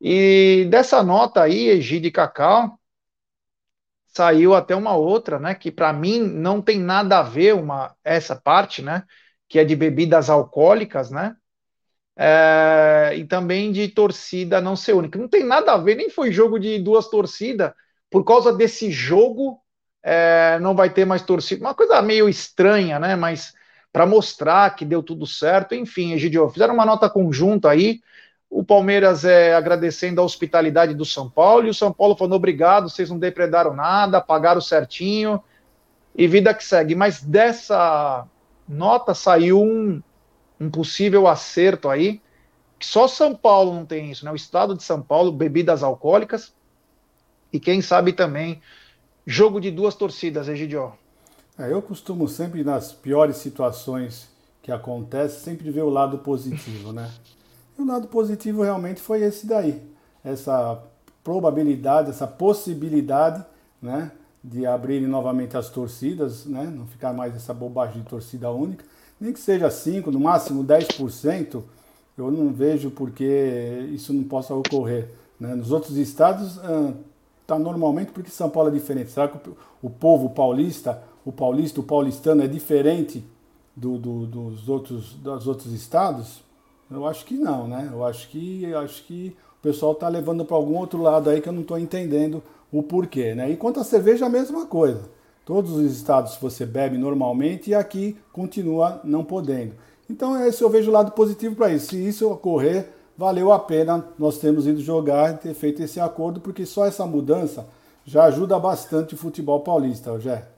E 0.00 0.68
dessa 0.70 1.02
nota 1.02 1.42
aí, 1.42 1.68
Egide 1.68 2.12
Cacau, 2.12 2.78
saiu 4.06 4.54
até 4.54 4.76
uma 4.76 4.94
outra, 4.94 5.40
né, 5.40 5.54
que 5.54 5.72
para 5.72 5.92
mim 5.92 6.20
não 6.20 6.62
tem 6.62 6.78
nada 6.78 7.18
a 7.18 7.22
ver 7.22 7.54
uma 7.54 7.94
essa 8.04 8.36
parte, 8.36 8.82
né, 8.82 9.02
que 9.48 9.58
é 9.58 9.64
de 9.64 9.74
bebidas 9.74 10.30
alcoólicas, 10.30 11.10
né, 11.10 11.34
é, 12.16 13.14
e 13.16 13.24
também 13.24 13.72
de 13.72 13.88
torcida 13.88 14.60
não 14.60 14.76
ser 14.76 14.92
única. 14.92 15.18
Não 15.18 15.28
tem 15.28 15.44
nada 15.44 15.72
a 15.72 15.76
ver, 15.76 15.96
nem 15.96 16.08
foi 16.08 16.30
jogo 16.30 16.58
de 16.58 16.78
duas 16.78 17.08
torcidas. 17.08 17.72
Por 18.10 18.24
causa 18.24 18.52
desse 18.52 18.90
jogo, 18.90 19.60
é, 20.02 20.58
não 20.60 20.74
vai 20.74 20.90
ter 20.90 21.04
mais 21.04 21.22
torcida. 21.22 21.64
Uma 21.64 21.74
coisa 21.74 22.02
meio 22.02 22.28
estranha, 22.28 22.98
né? 22.98 23.14
Mas 23.14 23.52
para 23.98 24.06
mostrar 24.06 24.76
que 24.76 24.84
deu 24.84 25.02
tudo 25.02 25.26
certo, 25.26 25.74
enfim, 25.74 26.12
Egidio, 26.12 26.48
fizeram 26.50 26.72
uma 26.72 26.86
nota 26.86 27.10
conjunta 27.10 27.68
aí. 27.68 28.00
O 28.48 28.62
Palmeiras 28.62 29.24
é 29.24 29.56
agradecendo 29.56 30.20
a 30.20 30.24
hospitalidade 30.24 30.94
do 30.94 31.04
São 31.04 31.28
Paulo 31.28 31.66
e 31.66 31.70
o 31.70 31.74
São 31.74 31.92
Paulo 31.92 32.14
falando 32.14 32.34
obrigado, 32.34 32.88
vocês 32.88 33.10
não 33.10 33.18
depredaram 33.18 33.74
nada, 33.74 34.20
pagaram 34.20 34.60
certinho 34.60 35.42
e 36.14 36.28
vida 36.28 36.54
que 36.54 36.64
segue. 36.64 36.94
Mas 36.94 37.24
dessa 37.24 38.24
nota 38.68 39.14
saiu 39.14 39.60
um, 39.60 40.00
um 40.60 40.70
possível 40.70 41.26
acerto 41.26 41.88
aí, 41.88 42.20
que 42.78 42.86
só 42.86 43.08
São 43.08 43.34
Paulo 43.34 43.74
não 43.74 43.84
tem 43.84 44.12
isso, 44.12 44.24
né? 44.24 44.30
O 44.30 44.36
estado 44.36 44.76
de 44.76 44.84
São 44.84 45.02
Paulo, 45.02 45.32
bebidas 45.32 45.82
alcoólicas, 45.82 46.54
e 47.52 47.58
quem 47.58 47.82
sabe 47.82 48.12
também 48.12 48.62
jogo 49.26 49.60
de 49.60 49.72
duas 49.72 49.96
torcidas, 49.96 50.48
Egidio. 50.48 50.92
É, 51.58 51.72
eu 51.72 51.82
costumo 51.82 52.28
sempre, 52.28 52.62
nas 52.62 52.92
piores 52.92 53.36
situações 53.38 54.28
que 54.62 54.70
acontecem, 54.70 55.40
sempre 55.40 55.70
ver 55.70 55.82
o 55.82 55.90
lado 55.90 56.18
positivo, 56.18 56.92
né? 56.92 57.10
E 57.78 57.82
o 57.82 57.86
lado 57.86 58.08
positivo 58.08 58.62
realmente 58.62 59.00
foi 59.00 59.22
esse 59.22 59.46
daí. 59.46 59.82
Essa 60.24 60.80
probabilidade, 61.24 62.10
essa 62.10 62.26
possibilidade, 62.26 63.44
né? 63.82 64.12
De 64.42 64.64
abrirem 64.66 65.08
novamente 65.08 65.56
as 65.56 65.68
torcidas, 65.68 66.46
né? 66.46 66.64
Não 66.64 66.86
ficar 66.86 67.12
mais 67.12 67.34
essa 67.34 67.52
bobagem 67.52 68.02
de 68.02 68.08
torcida 68.08 68.50
única 68.50 68.84
nem 69.20 69.32
que 69.32 69.40
seja 69.40 69.68
5%, 69.68 70.06
no 70.06 70.20
máximo 70.20 70.64
10%, 70.64 71.62
eu 72.16 72.30
não 72.30 72.52
vejo 72.52 72.90
por 72.90 73.10
que 73.10 73.88
isso 73.92 74.12
não 74.12 74.24
possa 74.24 74.54
ocorrer. 74.54 75.08
Né? 75.38 75.54
Nos 75.54 75.70
outros 75.70 75.96
estados 75.96 76.58
está 77.40 77.58
normalmente 77.58 78.12
porque 78.12 78.30
São 78.30 78.50
Paulo 78.50 78.68
é 78.68 78.72
diferente. 78.72 79.10
Será 79.10 79.28
que 79.28 79.38
o 79.82 79.90
povo 79.90 80.30
paulista, 80.30 81.02
o 81.28 81.32
paulista, 81.32 81.78
o 81.78 81.82
paulistano 81.82 82.42
é 82.42 82.46
diferente 82.46 83.22
do, 83.76 83.98
do, 83.98 84.26
dos, 84.26 84.66
outros, 84.66 85.12
dos 85.12 85.46
outros 85.46 85.74
estados? 85.74 86.42
Eu 86.90 87.06
acho 87.06 87.26
que 87.26 87.34
não, 87.34 87.68
né? 87.68 87.90
Eu 87.92 88.02
acho 88.02 88.30
que, 88.30 88.64
eu 88.64 88.78
acho 88.78 89.04
que 89.04 89.36
o 89.58 89.62
pessoal 89.62 89.92
está 89.92 90.08
levando 90.08 90.42
para 90.42 90.56
algum 90.56 90.78
outro 90.78 91.02
lado 91.02 91.28
aí 91.28 91.42
que 91.42 91.48
eu 91.50 91.52
não 91.52 91.60
estou 91.60 91.78
entendendo 91.78 92.42
o 92.72 92.82
porquê, 92.82 93.34
né? 93.34 93.50
E 93.50 93.58
quanto 93.58 93.78
à 93.78 93.84
cerveja, 93.84 94.24
a 94.24 94.30
mesma 94.30 94.64
coisa. 94.64 95.02
Todos 95.44 95.72
os 95.72 95.92
estados 95.94 96.34
você 96.36 96.64
bebe 96.64 96.96
normalmente 96.96 97.70
e 97.70 97.74
aqui 97.74 98.16
continua 98.32 99.02
não 99.04 99.22
podendo. 99.22 99.74
Então, 100.08 100.42
esse 100.46 100.62
eu 100.62 100.70
vejo 100.70 100.90
o 100.90 100.94
lado 100.94 101.12
positivo 101.12 101.54
para 101.54 101.70
isso. 101.70 101.88
Se 101.88 102.08
isso 102.08 102.30
ocorrer, 102.30 102.88
valeu 103.18 103.52
a 103.52 103.58
pena 103.58 104.02
nós 104.18 104.38
termos 104.38 104.66
ido 104.66 104.80
jogar 104.80 105.34
e 105.34 105.36
ter 105.36 105.52
feito 105.52 105.82
esse 105.82 106.00
acordo, 106.00 106.40
porque 106.40 106.64
só 106.64 106.86
essa 106.86 107.04
mudança 107.04 107.66
já 108.06 108.24
ajuda 108.24 108.58
bastante 108.58 109.12
o 109.12 109.18
futebol 109.18 109.60
paulista, 109.60 110.10
Rogério. 110.10 110.57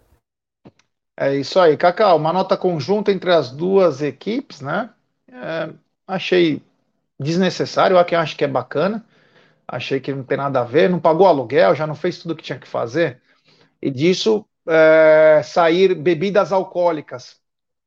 É 1.21 1.37
isso 1.37 1.61
aí, 1.61 1.77
Cacau. 1.77 2.17
Uma 2.17 2.33
nota 2.33 2.57
conjunta 2.57 3.13
entre 3.13 3.31
as 3.31 3.51
duas 3.51 4.01
equipes, 4.01 4.63
né? 4.63 4.89
É, 5.31 5.69
achei 6.07 6.63
desnecessário, 7.21 7.99
aqui 7.99 8.15
acho 8.15 8.35
que 8.37 8.45
é 8.45 8.49
bacana. 8.49 9.05
Achei 9.69 10.01
que 10.01 10.15
não 10.15 10.25
tem 10.25 10.39
nada 10.39 10.61
a 10.61 10.65
ver, 10.65 10.91
não 10.91 11.01
pagou 11.01 11.27
aluguel, 11.27 11.75
já 11.75 11.87
não 11.87 11.95
fez 11.95 12.19
tudo 12.19 12.33
o 12.33 12.37
que 12.37 12.43
tinha 12.43 12.59
que 12.59 12.67
fazer. 12.67 13.21
E 13.83 13.91
disso 13.91 14.47
é, 14.67 15.43
sair 15.45 15.95
bebidas 15.95 16.53
alcoólicas. 16.53 17.39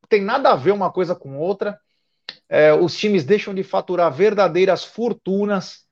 Tem 0.09 0.21
nada 0.21 0.51
a 0.51 0.55
ver 0.55 0.71
uma 0.71 0.91
coisa 0.91 1.15
com 1.15 1.37
outra. 1.39 1.79
É, 2.49 2.73
os 2.73 2.95
times 2.97 3.25
deixam 3.25 3.53
de 3.53 3.63
faturar 3.63 4.13
verdadeiras 4.13 4.85
fortunas 4.85 5.85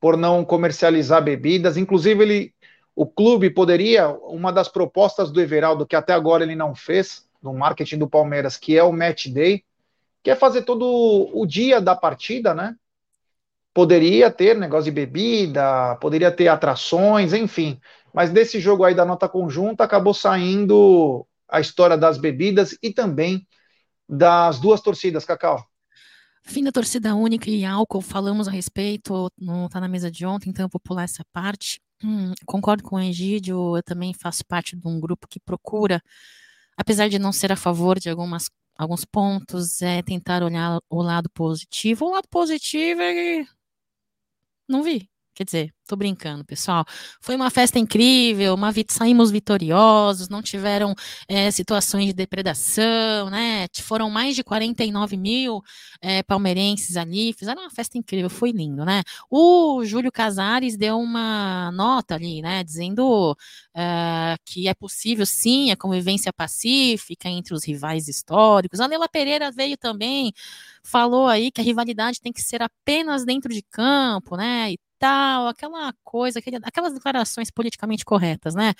por 0.00 0.16
não 0.16 0.44
comercializar 0.44 1.22
bebidas. 1.22 1.76
Inclusive, 1.76 2.22
ele, 2.24 2.54
o 2.96 3.06
clube 3.06 3.50
poderia, 3.50 4.08
uma 4.08 4.50
das 4.50 4.68
propostas 4.68 5.30
do 5.30 5.38
Everaldo, 5.38 5.86
que 5.86 5.94
até 5.94 6.14
agora 6.14 6.42
ele 6.42 6.56
não 6.56 6.74
fez, 6.74 7.28
no 7.42 7.52
marketing 7.52 7.98
do 7.98 8.08
Palmeiras, 8.08 8.56
que 8.56 8.76
é 8.76 8.82
o 8.82 8.90
Match 8.90 9.26
Day, 9.26 9.62
que 10.22 10.30
é 10.30 10.34
fazer 10.34 10.62
todo 10.62 11.30
o 11.32 11.46
dia 11.46 11.78
da 11.78 11.94
partida, 11.94 12.54
né? 12.54 12.74
Poderia 13.74 14.30
ter 14.30 14.56
negócio 14.56 14.86
de 14.86 14.90
bebida, 14.90 15.94
poderia 15.96 16.32
ter 16.32 16.48
atrações, 16.48 17.34
enfim. 17.34 17.78
Mas 18.14 18.30
desse 18.30 18.58
jogo 18.58 18.82
aí 18.82 18.94
da 18.94 19.04
nota 19.04 19.28
conjunta 19.28 19.84
acabou 19.84 20.14
saindo 20.14 21.26
a 21.46 21.60
história 21.60 21.98
das 21.98 22.16
bebidas 22.16 22.78
e 22.82 22.90
também 22.90 23.46
das 24.08 24.58
duas 24.58 24.80
torcidas, 24.80 25.26
Cacau. 25.26 25.62
Fim 26.42 26.64
da 26.64 26.72
torcida 26.72 27.14
única 27.14 27.50
e 27.50 27.62
álcool, 27.62 28.00
falamos 28.00 28.48
a 28.48 28.50
respeito, 28.50 29.30
não 29.38 29.66
está 29.66 29.80
na 29.80 29.88
mesa 29.88 30.10
de 30.10 30.24
ontem, 30.24 30.48
então 30.48 30.64
eu 30.64 30.70
vou 30.72 30.80
pular 30.80 31.02
essa 31.02 31.22
parte. 31.30 31.78
Hum, 32.02 32.32
concordo 32.44 32.82
com 32.82 32.96
o 32.96 33.00
Egídio, 33.00 33.76
eu 33.76 33.82
também 33.82 34.12
faço 34.12 34.44
parte 34.46 34.76
de 34.76 34.86
um 34.86 35.00
grupo 35.00 35.26
que 35.26 35.40
procura, 35.40 36.02
apesar 36.76 37.08
de 37.08 37.18
não 37.18 37.32
ser 37.32 37.52
a 37.52 37.56
favor 37.56 37.98
de 37.98 38.10
algumas, 38.10 38.50
alguns 38.78 39.04
pontos, 39.04 39.82
é 39.82 40.02
tentar 40.02 40.42
olhar 40.42 40.78
o 40.90 41.02
lado 41.02 41.30
positivo. 41.30 42.06
O 42.06 42.12
lado 42.12 42.28
positivo 42.30 43.02
é. 43.02 43.46
Não 44.68 44.82
vi. 44.82 45.08
Quer 45.36 45.44
dizer, 45.44 45.74
tô 45.86 45.96
brincando, 45.96 46.42
pessoal. 46.46 46.82
Foi 47.20 47.36
uma 47.36 47.50
festa 47.50 47.78
incrível, 47.78 48.54
uma 48.54 48.72
saímos 48.88 49.30
vitoriosos, 49.30 50.30
não 50.30 50.40
tiveram 50.40 50.94
é, 51.28 51.50
situações 51.50 52.06
de 52.06 52.14
depredação, 52.14 53.28
né? 53.28 53.66
Foram 53.82 54.08
mais 54.08 54.34
de 54.34 54.42
49 54.42 55.18
mil 55.18 55.60
é, 56.00 56.22
palmeirenses 56.22 56.96
ali, 56.96 57.34
fizeram 57.34 57.60
uma 57.60 57.70
festa 57.70 57.98
incrível, 57.98 58.30
foi 58.30 58.50
lindo, 58.50 58.82
né? 58.82 59.02
O 59.30 59.84
Júlio 59.84 60.10
Casares 60.10 60.74
deu 60.74 60.98
uma 60.98 61.70
nota 61.72 62.14
ali, 62.14 62.40
né? 62.40 62.64
Dizendo 62.64 63.36
é, 63.76 64.36
que 64.42 64.68
é 64.68 64.72
possível 64.74 65.26
sim 65.26 65.70
a 65.70 65.76
convivência 65.76 66.32
pacífica 66.32 67.28
entre 67.28 67.52
os 67.52 67.62
rivais 67.62 68.08
históricos. 68.08 68.80
A 68.80 68.86
Leila 68.86 69.06
Pereira 69.06 69.50
veio 69.52 69.76
também, 69.76 70.32
falou 70.82 71.26
aí 71.26 71.50
que 71.50 71.60
a 71.60 71.64
rivalidade 71.64 72.22
tem 72.22 72.32
que 72.32 72.40
ser 72.40 72.62
apenas 72.62 73.22
dentro 73.26 73.52
de 73.52 73.62
campo, 73.62 74.34
né? 74.34 74.72
E 74.72 74.78
tal, 74.98 75.48
aquela 75.48 75.92
coisa, 76.04 76.38
aquele, 76.38 76.56
aquelas 76.62 76.94
declarações 76.94 77.50
politicamente 77.50 78.04
corretas, 78.04 78.54
né? 78.54 78.74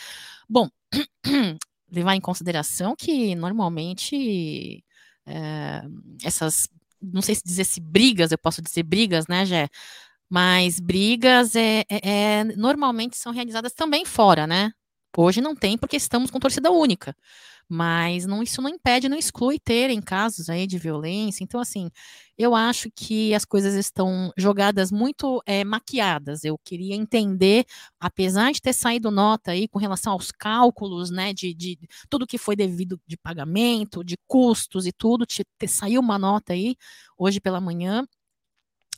Bom, 0.49 0.69
levar 1.91 2.15
em 2.15 2.21
consideração 2.21 2.95
que 2.97 3.35
normalmente 3.35 4.85
é, 5.27 5.83
essas, 6.25 6.69
não 7.03 7.23
sei 7.23 7.35
se 7.35 7.43
dizer 7.45 7.65
se 7.65 7.81
brigas, 7.81 8.33
eu 8.33 8.39
posso 8.39 8.63
dizer 8.63 8.83
brigas, 8.83 9.27
né, 9.29 9.45
Jé? 9.45 9.69
Mas 10.29 10.81
brigas 10.81 11.55
é, 11.57 11.85
é, 11.89 12.41
é, 12.41 12.45
normalmente 12.45 13.17
são 13.17 13.33
realizadas 13.33 13.73
também 13.73 14.05
fora, 14.05 14.47
né? 14.47 14.73
Hoje 15.17 15.41
não 15.41 15.55
tem 15.57 15.79
porque 15.79 15.97
estamos 15.97 16.31
com 16.31 16.39
torcida 16.39 16.71
única 16.71 17.17
mas 17.69 18.27
não, 18.27 18.43
isso 18.43 18.63
não 18.63 18.71
impede, 18.71 19.09
não 19.09 19.17
exclui 19.19 19.59
terem 19.59 20.01
casos 20.01 20.49
aí 20.49 20.67
de 20.67 20.79
violência. 20.79 21.43
Então, 21.43 21.61
assim, 21.61 21.91
eu 22.39 22.55
acho 22.55 22.91
que 22.95 23.35
as 23.35 23.45
coisas 23.45 23.75
estão 23.75 24.31
jogadas 24.37 24.93
muito 24.93 25.43
é, 25.47 25.65
maquiadas. 25.65 26.45
Eu 26.45 26.59
queria 26.59 26.95
entender, 26.95 27.65
apesar 28.01 28.53
de 28.53 28.61
ter 28.61 28.73
saído 28.73 29.11
nota 29.11 29.53
aí 29.53 29.67
com 29.69 29.79
relação 29.79 30.13
aos 30.13 30.31
cálculos, 30.31 31.11
né, 31.11 31.33
de, 31.33 31.55
de 31.55 31.79
tudo 32.09 32.27
que 32.27 32.39
foi 32.39 32.55
devido 32.57 33.01
de 33.07 33.17
pagamento, 33.17 34.05
de 34.05 34.17
custos 34.27 34.87
e 34.87 34.93
tudo, 34.93 35.27
te, 35.27 35.45
te, 35.59 35.69
saiu 35.69 36.01
uma 36.01 36.19
nota 36.19 36.53
aí 36.53 36.77
hoje 37.19 37.41
pela 37.41 37.61
manhã 37.61 38.07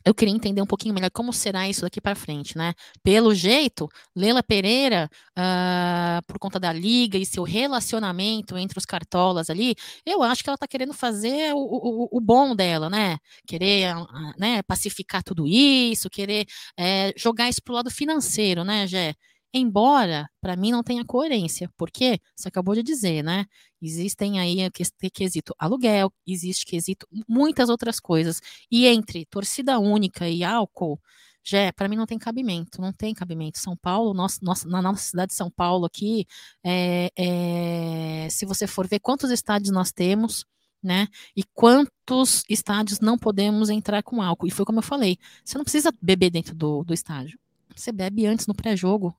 eu 0.09 0.13
queria 0.15 0.33
entender 0.33 0.59
um 0.59 0.65
pouquinho 0.65 0.95
melhor 0.95 1.11
como 1.11 1.31
será 1.31 1.69
isso 1.69 1.81
daqui 1.81 2.01
para 2.01 2.15
frente, 2.15 2.57
né? 2.57 2.73
Pelo 3.03 3.33
jeito, 3.35 3.87
Lela 4.15 4.41
Pereira, 4.41 5.07
uh, 5.37 6.25
por 6.25 6.39
conta 6.39 6.59
da 6.59 6.73
liga 6.73 7.15
e 7.15 7.25
seu 7.25 7.43
relacionamento 7.43 8.57
entre 8.57 8.79
os 8.79 8.85
cartolas 8.85 9.51
ali, 9.51 9.75
eu 10.03 10.23
acho 10.23 10.43
que 10.43 10.49
ela 10.49 10.55
está 10.55 10.67
querendo 10.67 10.93
fazer 10.93 11.53
o, 11.53 11.59
o, 11.59 12.17
o, 12.17 12.19
bom 12.19 12.55
dela, 12.55 12.89
né? 12.89 13.19
Querer 13.45 13.95
uh, 13.95 14.07
né, 14.39 14.63
pacificar 14.63 15.21
tudo 15.23 15.45
isso, 15.45 16.09
querer 16.09 16.47
uh, 16.79 17.13
jogar 17.15 17.47
isso 17.47 17.61
para 17.63 17.73
o 17.73 17.75
lado 17.75 17.91
financeiro, 17.91 18.63
né, 18.63 18.87
Gé? 18.87 19.13
Embora, 19.53 20.29
para 20.39 20.55
mim, 20.55 20.71
não 20.71 20.83
tenha 20.83 21.03
coerência, 21.03 21.71
porque 21.75 22.19
você 22.35 22.49
acabou 22.49 22.75
de 22.75 22.83
dizer, 22.83 23.23
né? 23.23 23.45
Existem 23.81 24.39
aí 24.39 24.69
quesito 25.11 25.55
aluguel, 25.57 26.11
existe 26.27 26.65
quesito 26.65 27.07
muitas 27.27 27.69
outras 27.69 27.99
coisas. 27.99 28.39
E 28.71 28.85
entre 28.85 29.25
torcida 29.25 29.79
única 29.79 30.29
e 30.29 30.43
álcool, 30.43 30.99
já 31.43 31.73
para 31.73 31.87
mim 31.87 31.95
não 31.95 32.05
tem 32.05 32.19
cabimento, 32.19 32.79
não 32.79 32.93
tem 32.93 33.13
cabimento. 33.13 33.57
São 33.59 33.75
Paulo, 33.75 34.13
nossa, 34.13 34.39
nossa, 34.43 34.67
na 34.67 34.81
nossa 34.81 35.03
cidade 35.03 35.29
de 35.29 35.35
São 35.35 35.49
Paulo 35.49 35.85
aqui, 35.85 36.27
é, 36.63 37.09
é, 37.17 38.27
se 38.29 38.45
você 38.45 38.67
for 38.67 38.87
ver 38.87 38.99
quantos 38.99 39.31
estádios 39.31 39.71
nós 39.73 39.91
temos, 39.91 40.45
né? 40.81 41.07
E 41.35 41.43
quantos 41.53 42.43
estádios 42.49 42.99
não 42.99 43.17
podemos 43.17 43.69
entrar 43.69 44.03
com 44.03 44.21
álcool. 44.21 44.47
E 44.47 44.51
foi 44.51 44.65
como 44.65 44.79
eu 44.79 44.83
falei, 44.83 45.17
você 45.43 45.57
não 45.57 45.65
precisa 45.65 45.91
beber 46.01 46.29
dentro 46.29 46.55
do, 46.55 46.83
do 46.83 46.93
estádio. 46.93 47.39
Você 47.75 47.91
bebe 47.91 48.25
antes 48.25 48.47
no 48.47 48.53
pré-jogo, 48.55 49.15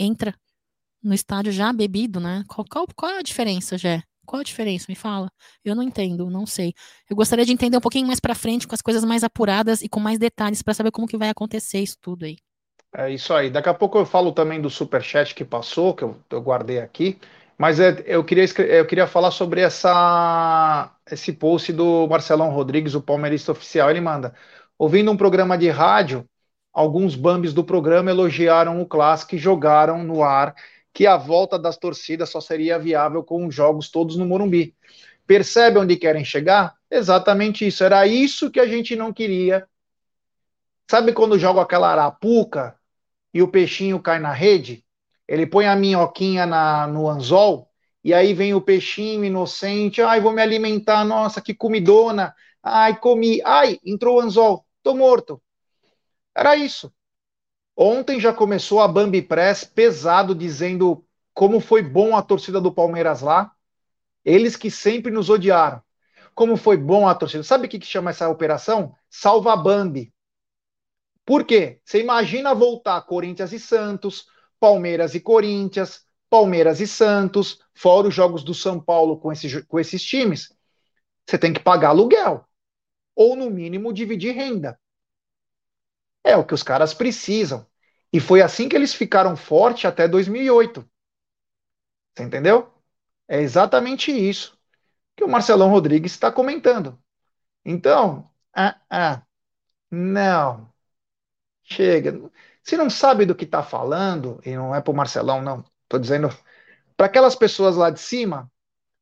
entra 0.00 0.34
no 1.02 1.14
estádio 1.14 1.52
já 1.52 1.72
bebido, 1.72 2.20
né? 2.20 2.44
Qual, 2.48 2.64
qual, 2.68 2.86
qual 2.94 3.12
é 3.12 3.18
a 3.18 3.22
diferença, 3.22 3.78
Jé? 3.78 4.02
Qual 4.26 4.40
a 4.40 4.44
diferença? 4.44 4.86
Me 4.88 4.94
fala. 4.94 5.30
Eu 5.64 5.74
não 5.74 5.82
entendo, 5.82 6.30
não 6.30 6.46
sei. 6.46 6.72
Eu 7.08 7.16
gostaria 7.16 7.44
de 7.44 7.52
entender 7.52 7.76
um 7.76 7.80
pouquinho 7.80 8.06
mais 8.06 8.20
para 8.20 8.34
frente, 8.34 8.66
com 8.66 8.74
as 8.74 8.82
coisas 8.82 9.04
mais 9.04 9.24
apuradas 9.24 9.82
e 9.82 9.88
com 9.88 9.98
mais 10.00 10.18
detalhes 10.18 10.62
para 10.62 10.74
saber 10.74 10.90
como 10.90 11.06
que 11.06 11.16
vai 11.16 11.28
acontecer 11.28 11.80
isso 11.80 11.96
tudo 12.00 12.24
aí. 12.24 12.36
É 12.94 13.10
isso 13.10 13.32
aí. 13.32 13.50
Daqui 13.50 13.68
a 13.68 13.74
pouco 13.74 13.98
eu 13.98 14.06
falo 14.06 14.32
também 14.32 14.60
do 14.60 14.70
super 14.70 15.02
chat 15.02 15.34
que 15.34 15.44
passou, 15.44 15.94
que 15.94 16.02
eu, 16.04 16.16
eu 16.30 16.40
guardei 16.40 16.80
aqui. 16.80 17.18
Mas 17.58 17.78
é, 17.78 18.02
eu, 18.06 18.24
queria, 18.24 18.44
eu 18.44 18.86
queria 18.86 19.06
falar 19.06 19.30
sobre 19.30 19.60
essa, 19.60 20.92
esse 21.10 21.32
post 21.32 21.72
do 21.72 22.06
Marcelão 22.08 22.50
Rodrigues, 22.50 22.94
o 22.94 23.02
palmeirista 23.02 23.52
oficial. 23.52 23.90
Ele 23.90 24.00
manda: 24.00 24.34
ouvindo 24.78 25.10
um 25.10 25.16
programa 25.16 25.58
de 25.58 25.68
rádio, 25.68 26.26
alguns 26.72 27.14
bambis 27.16 27.52
do 27.52 27.64
programa 27.64 28.10
elogiaram 28.10 28.80
o 28.80 28.86
clássico 28.86 29.34
e 29.34 29.38
jogaram 29.38 30.02
no 30.02 30.22
ar 30.22 30.54
que 30.92 31.06
a 31.06 31.16
volta 31.16 31.58
das 31.58 31.76
torcidas 31.76 32.30
só 32.30 32.40
seria 32.40 32.78
viável 32.78 33.22
com 33.22 33.46
os 33.46 33.54
jogos 33.54 33.90
todos 33.90 34.16
no 34.16 34.26
Morumbi. 34.26 34.74
Percebe 35.26 35.78
onde 35.78 35.96
querem 35.96 36.24
chegar? 36.24 36.74
Exatamente 36.90 37.66
isso. 37.66 37.84
Era 37.84 38.06
isso 38.06 38.50
que 38.50 38.58
a 38.58 38.66
gente 38.66 38.96
não 38.96 39.12
queria. 39.12 39.66
Sabe 40.90 41.12
quando 41.12 41.38
joga 41.38 41.62
aquela 41.62 41.90
arapuca 41.90 42.76
e 43.32 43.40
o 43.40 43.48
peixinho 43.48 44.00
cai 44.00 44.18
na 44.18 44.32
rede? 44.32 44.84
Ele 45.28 45.46
põe 45.46 45.66
a 45.66 45.76
minhoquinha 45.76 46.46
na, 46.46 46.88
no 46.88 47.08
anzol 47.08 47.70
e 48.02 48.12
aí 48.12 48.34
vem 48.34 48.54
o 48.54 48.60
peixinho 48.60 49.24
inocente. 49.24 50.02
Ai, 50.02 50.20
vou 50.20 50.32
me 50.32 50.42
alimentar. 50.42 51.04
Nossa, 51.04 51.40
que 51.40 51.54
comidona. 51.54 52.34
Ai, 52.60 52.98
comi. 52.98 53.40
Ai, 53.44 53.78
entrou 53.84 54.16
o 54.16 54.20
anzol. 54.20 54.66
Tô 54.82 54.94
morto. 54.96 55.40
Era 56.34 56.56
isso. 56.56 56.92
Ontem 57.76 58.20
já 58.20 58.32
começou 58.32 58.80
a 58.80 58.88
Bambi 58.88 59.22
Press 59.22 59.64
pesado, 59.64 60.34
dizendo 60.34 61.04
como 61.32 61.60
foi 61.60 61.82
bom 61.82 62.16
a 62.16 62.22
torcida 62.22 62.60
do 62.60 62.72
Palmeiras 62.72 63.20
lá. 63.22 63.52
Eles 64.24 64.56
que 64.56 64.70
sempre 64.70 65.10
nos 65.10 65.30
odiaram. 65.30 65.82
Como 66.34 66.56
foi 66.56 66.76
bom 66.76 67.08
a 67.08 67.14
torcida. 67.14 67.42
Sabe 67.42 67.66
o 67.66 67.70
que, 67.70 67.78
que 67.78 67.86
chama 67.86 68.10
essa 68.10 68.28
operação? 68.28 68.94
Salva 69.08 69.56
Bambi. 69.56 70.12
Por 71.24 71.44
quê? 71.44 71.80
Você 71.84 72.00
imagina 72.00 72.54
voltar 72.54 73.00
Corinthians 73.02 73.52
e 73.52 73.58
Santos, 73.60 74.26
Palmeiras 74.58 75.14
e 75.14 75.20
Corinthians, 75.20 76.04
Palmeiras 76.28 76.80
e 76.80 76.86
Santos, 76.86 77.60
fora 77.74 78.08
os 78.08 78.14
jogos 78.14 78.42
do 78.42 78.54
São 78.54 78.80
Paulo 78.80 79.18
com, 79.18 79.30
esse, 79.30 79.62
com 79.64 79.78
esses 79.78 80.02
times. 80.02 80.52
Você 81.26 81.38
tem 81.38 81.52
que 81.52 81.60
pagar 81.60 81.90
aluguel. 81.90 82.44
Ou, 83.14 83.36
no 83.36 83.50
mínimo, 83.50 83.92
dividir 83.92 84.34
renda. 84.34 84.79
É 86.24 86.36
o 86.36 86.44
que 86.44 86.54
os 86.54 86.62
caras 86.62 86.94
precisam. 86.94 87.66
E 88.12 88.20
foi 88.20 88.42
assim 88.42 88.68
que 88.68 88.76
eles 88.76 88.94
ficaram 88.94 89.36
fortes 89.36 89.84
até 89.84 90.08
2008. 90.08 90.88
Você 92.14 92.22
entendeu? 92.24 92.72
É 93.28 93.40
exatamente 93.40 94.10
isso 94.10 94.58
que 95.16 95.24
o 95.24 95.28
Marcelão 95.28 95.70
Rodrigues 95.70 96.12
está 96.12 96.32
comentando. 96.32 96.98
Então, 97.64 98.30
ah, 98.54 98.80
ah, 98.90 99.22
não. 99.90 100.72
Chega. 101.64 102.30
Se 102.62 102.76
não 102.76 102.90
sabe 102.90 103.26
do 103.26 103.34
que 103.34 103.44
está 103.44 103.62
falando, 103.62 104.40
e 104.44 104.54
não 104.56 104.74
é 104.74 104.80
para 104.80 104.90
o 104.92 104.96
Marcelão, 104.96 105.42
não. 105.42 105.64
Estou 105.84 106.00
dizendo 106.00 106.28
para 106.96 107.06
aquelas 107.06 107.34
pessoas 107.36 107.76
lá 107.76 107.90
de 107.90 108.00
cima, 108.00 108.50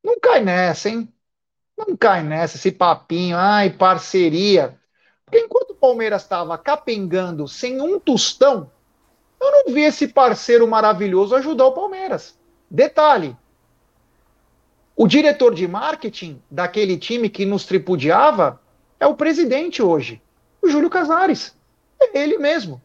não 0.04 0.18
cai 0.20 0.42
nessa, 0.44 0.88
hein? 0.88 1.12
Não 1.76 1.96
cai 1.96 2.22
nessa, 2.22 2.56
esse 2.56 2.72
papinho, 2.72 3.36
ai, 3.36 3.70
parceria. 3.70 4.78
Porque 5.24 5.40
enquanto 5.40 5.67
Palmeiras 5.78 6.22
estava 6.22 6.58
capengando 6.58 7.48
sem 7.48 7.80
um 7.80 7.98
tostão, 7.98 8.70
eu 9.40 9.50
não 9.52 9.74
vi 9.74 9.82
esse 9.82 10.08
parceiro 10.08 10.66
maravilhoso 10.66 11.34
ajudar 11.34 11.66
o 11.66 11.72
Palmeiras. 11.72 12.36
Detalhe: 12.70 13.36
o 14.96 15.06
diretor 15.06 15.54
de 15.54 15.66
marketing 15.68 16.42
daquele 16.50 16.98
time 16.98 17.28
que 17.28 17.46
nos 17.46 17.64
tripudiava 17.64 18.60
é 18.98 19.06
o 19.06 19.14
presidente 19.14 19.80
hoje, 19.80 20.20
o 20.60 20.68
Júlio 20.68 20.90
Casares. 20.90 21.56
É 22.00 22.18
ele 22.18 22.38
mesmo. 22.38 22.82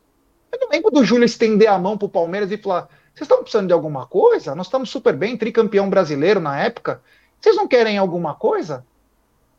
Eu 0.52 0.60
não 0.60 0.70
lembro 0.70 0.92
do 0.92 1.04
Júlio 1.04 1.26
estender 1.26 1.68
a 1.68 1.80
mão 1.80 1.98
para 1.98 2.06
o 2.06 2.10
Palmeiras 2.10 2.52
e 2.52 2.58
falar: 2.58 2.88
vocês 3.14 3.22
estão 3.22 3.42
precisando 3.42 3.68
de 3.68 3.74
alguma 3.74 4.06
coisa? 4.06 4.56
Nós 4.56 4.68
estamos 4.68 4.90
super 4.90 5.16
bem, 5.16 5.38
tricampeão 5.38 5.90
brasileiro 5.90 6.40
na 6.40 6.60
época. 6.60 7.02
Vocês 7.40 7.56
não 7.56 7.68
querem 7.68 7.98
alguma 7.98 8.36
coisa? 8.36 8.86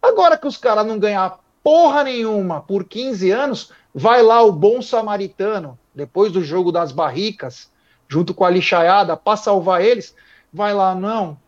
Agora 0.01 0.39
que 0.39 0.47
os 0.47 0.57
caras 0.57 0.87
não 0.87 0.99
ganhar 0.99 1.39
porra 1.64 2.04
nenhuma 2.04 2.60
por 2.60 2.84
15 2.84 3.30
anos, 3.30 3.72
vai 3.94 4.22
lá 4.22 4.42
o 4.42 4.52
bom 4.52 4.82
samaritano, 4.82 5.78
depois 5.94 6.30
do 6.30 6.44
jogo 6.44 6.70
das 6.70 6.92
barricas, 6.92 7.72
junto 8.06 8.34
com 8.34 8.44
a 8.44 8.50
lixaiada, 8.50 9.16
para 9.16 9.38
salvar 9.38 9.82
eles, 9.82 10.14
vai 10.52 10.74
lá, 10.74 10.94
não. 10.94 11.38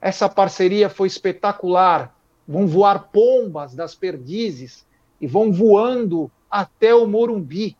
Essa 0.00 0.28
parceria 0.28 0.88
foi 0.88 1.08
espetacular. 1.08 2.14
Vão 2.46 2.66
voar 2.66 3.08
pombas 3.10 3.74
das 3.74 3.94
perdizes 3.94 4.86
e 5.20 5.26
vão 5.26 5.50
voando 5.50 6.30
até 6.50 6.94
o 6.94 7.06
Morumbi 7.06 7.76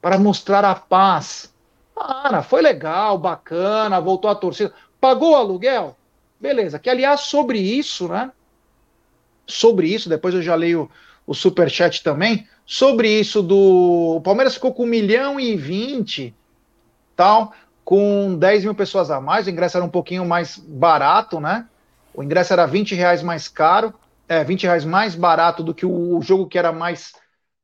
para 0.00 0.18
mostrar 0.18 0.64
a 0.64 0.74
paz. 0.74 1.54
Para, 1.94 2.42
foi 2.42 2.62
legal, 2.62 3.18
bacana, 3.18 4.00
voltou 4.00 4.30
a 4.30 4.34
torcida. 4.34 4.72
Pagou 4.98 5.32
o 5.32 5.36
aluguel? 5.36 5.96
Beleza. 6.40 6.78
Que, 6.78 6.88
aliás, 6.88 7.20
sobre 7.20 7.58
isso, 7.58 8.08
né? 8.08 8.32
Sobre 9.46 9.88
isso, 9.88 10.08
depois 10.08 10.34
eu 10.34 10.40
já 10.40 10.54
leio 10.54 10.90
o 11.30 11.34
superchat 11.34 12.02
também, 12.02 12.44
sobre 12.66 13.08
isso 13.20 13.40
do. 13.40 14.16
O 14.16 14.20
Palmeiras 14.20 14.54
ficou 14.54 14.74
com 14.74 14.82
1 14.82 14.86
milhão 14.86 15.38
e 15.38 15.54
20, 15.54 16.34
tal, 17.14 17.52
com 17.84 18.36
10 18.36 18.64
mil 18.64 18.74
pessoas 18.74 19.12
a 19.12 19.20
mais, 19.20 19.46
o 19.46 19.50
ingresso 19.50 19.76
era 19.76 19.86
um 19.86 19.88
pouquinho 19.88 20.26
mais 20.26 20.58
barato, 20.58 21.38
né? 21.38 21.68
O 22.12 22.24
ingresso 22.24 22.52
era 22.52 22.66
20 22.66 22.96
reais 22.96 23.22
mais 23.22 23.46
caro, 23.46 23.94
é, 24.28 24.42
20 24.42 24.64
reais 24.64 24.84
mais 24.84 25.14
barato 25.14 25.62
do 25.62 25.72
que 25.72 25.86
o 25.86 26.20
jogo 26.20 26.48
que 26.48 26.58
era 26.58 26.72
mais 26.72 27.12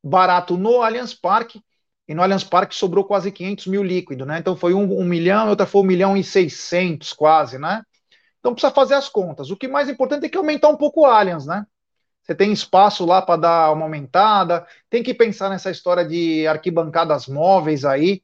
barato 0.01 0.57
no 0.57 0.81
Allianz 0.81 1.13
Parque, 1.13 1.61
e 2.07 2.15
no 2.15 2.23
Allianz 2.23 2.45
Parque 2.45 2.73
sobrou 2.73 3.03
quase 3.03 3.33
500 3.33 3.67
mil 3.67 3.83
líquido, 3.83 4.25
né? 4.25 4.39
Então 4.39 4.55
foi 4.55 4.75
um, 4.75 5.01
um 5.01 5.05
milhão, 5.05 5.49
outra 5.49 5.67
foi 5.67 5.81
um 5.81 5.85
milhão 5.85 6.17
e 6.17 6.23
600 6.23 7.13
quase, 7.13 7.59
né? 7.59 7.83
Então 8.39 8.55
precisa 8.55 8.73
fazer 8.73 8.95
as 8.95 9.09
contas. 9.09 9.51
O 9.51 9.57
que 9.57 9.67
mais 9.67 9.89
importante 9.89 10.25
é 10.25 10.29
que 10.29 10.39
aumentar 10.39 10.69
um 10.69 10.77
pouco 10.77 11.01
o 11.01 11.05
Allianz, 11.05 11.47
né? 11.47 11.67
Você 12.27 12.35
tem 12.35 12.53
espaço 12.53 13.07
lá 13.07 13.23
para 13.23 13.41
dar 13.41 13.73
uma 13.73 13.85
aumentada. 13.85 14.67
Tem 14.91 15.03
que 15.03 15.15
pensar 15.15 15.49
nessa 15.49 15.71
história 15.71 16.05
de 16.05 16.45
arquibancadas 16.47 17.29
móveis 17.29 17.85
aí, 17.85 18.23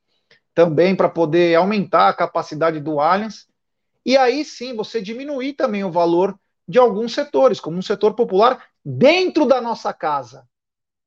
também 0.53 0.97
para 0.97 1.09
poder 1.09 1.55
aumentar 1.55 2.09
a 2.09 2.15
capacidade 2.15 2.81
do 2.81 2.99
Allianz. 2.99 3.47
E 4.05 4.17
aí 4.17 4.45
sim 4.45 4.75
você 4.75 5.01
diminuir 5.01 5.53
também 5.53 5.85
o 5.85 5.93
valor 5.93 6.37
de 6.67 6.79
alguns 6.81 7.15
setores, 7.15 7.61
como 7.61 7.77
um 7.77 7.83
setor 7.83 8.15
popular 8.15 8.67
dentro 8.85 9.47
da 9.47 9.61
nossa 9.61 9.93
casa. 9.93 10.49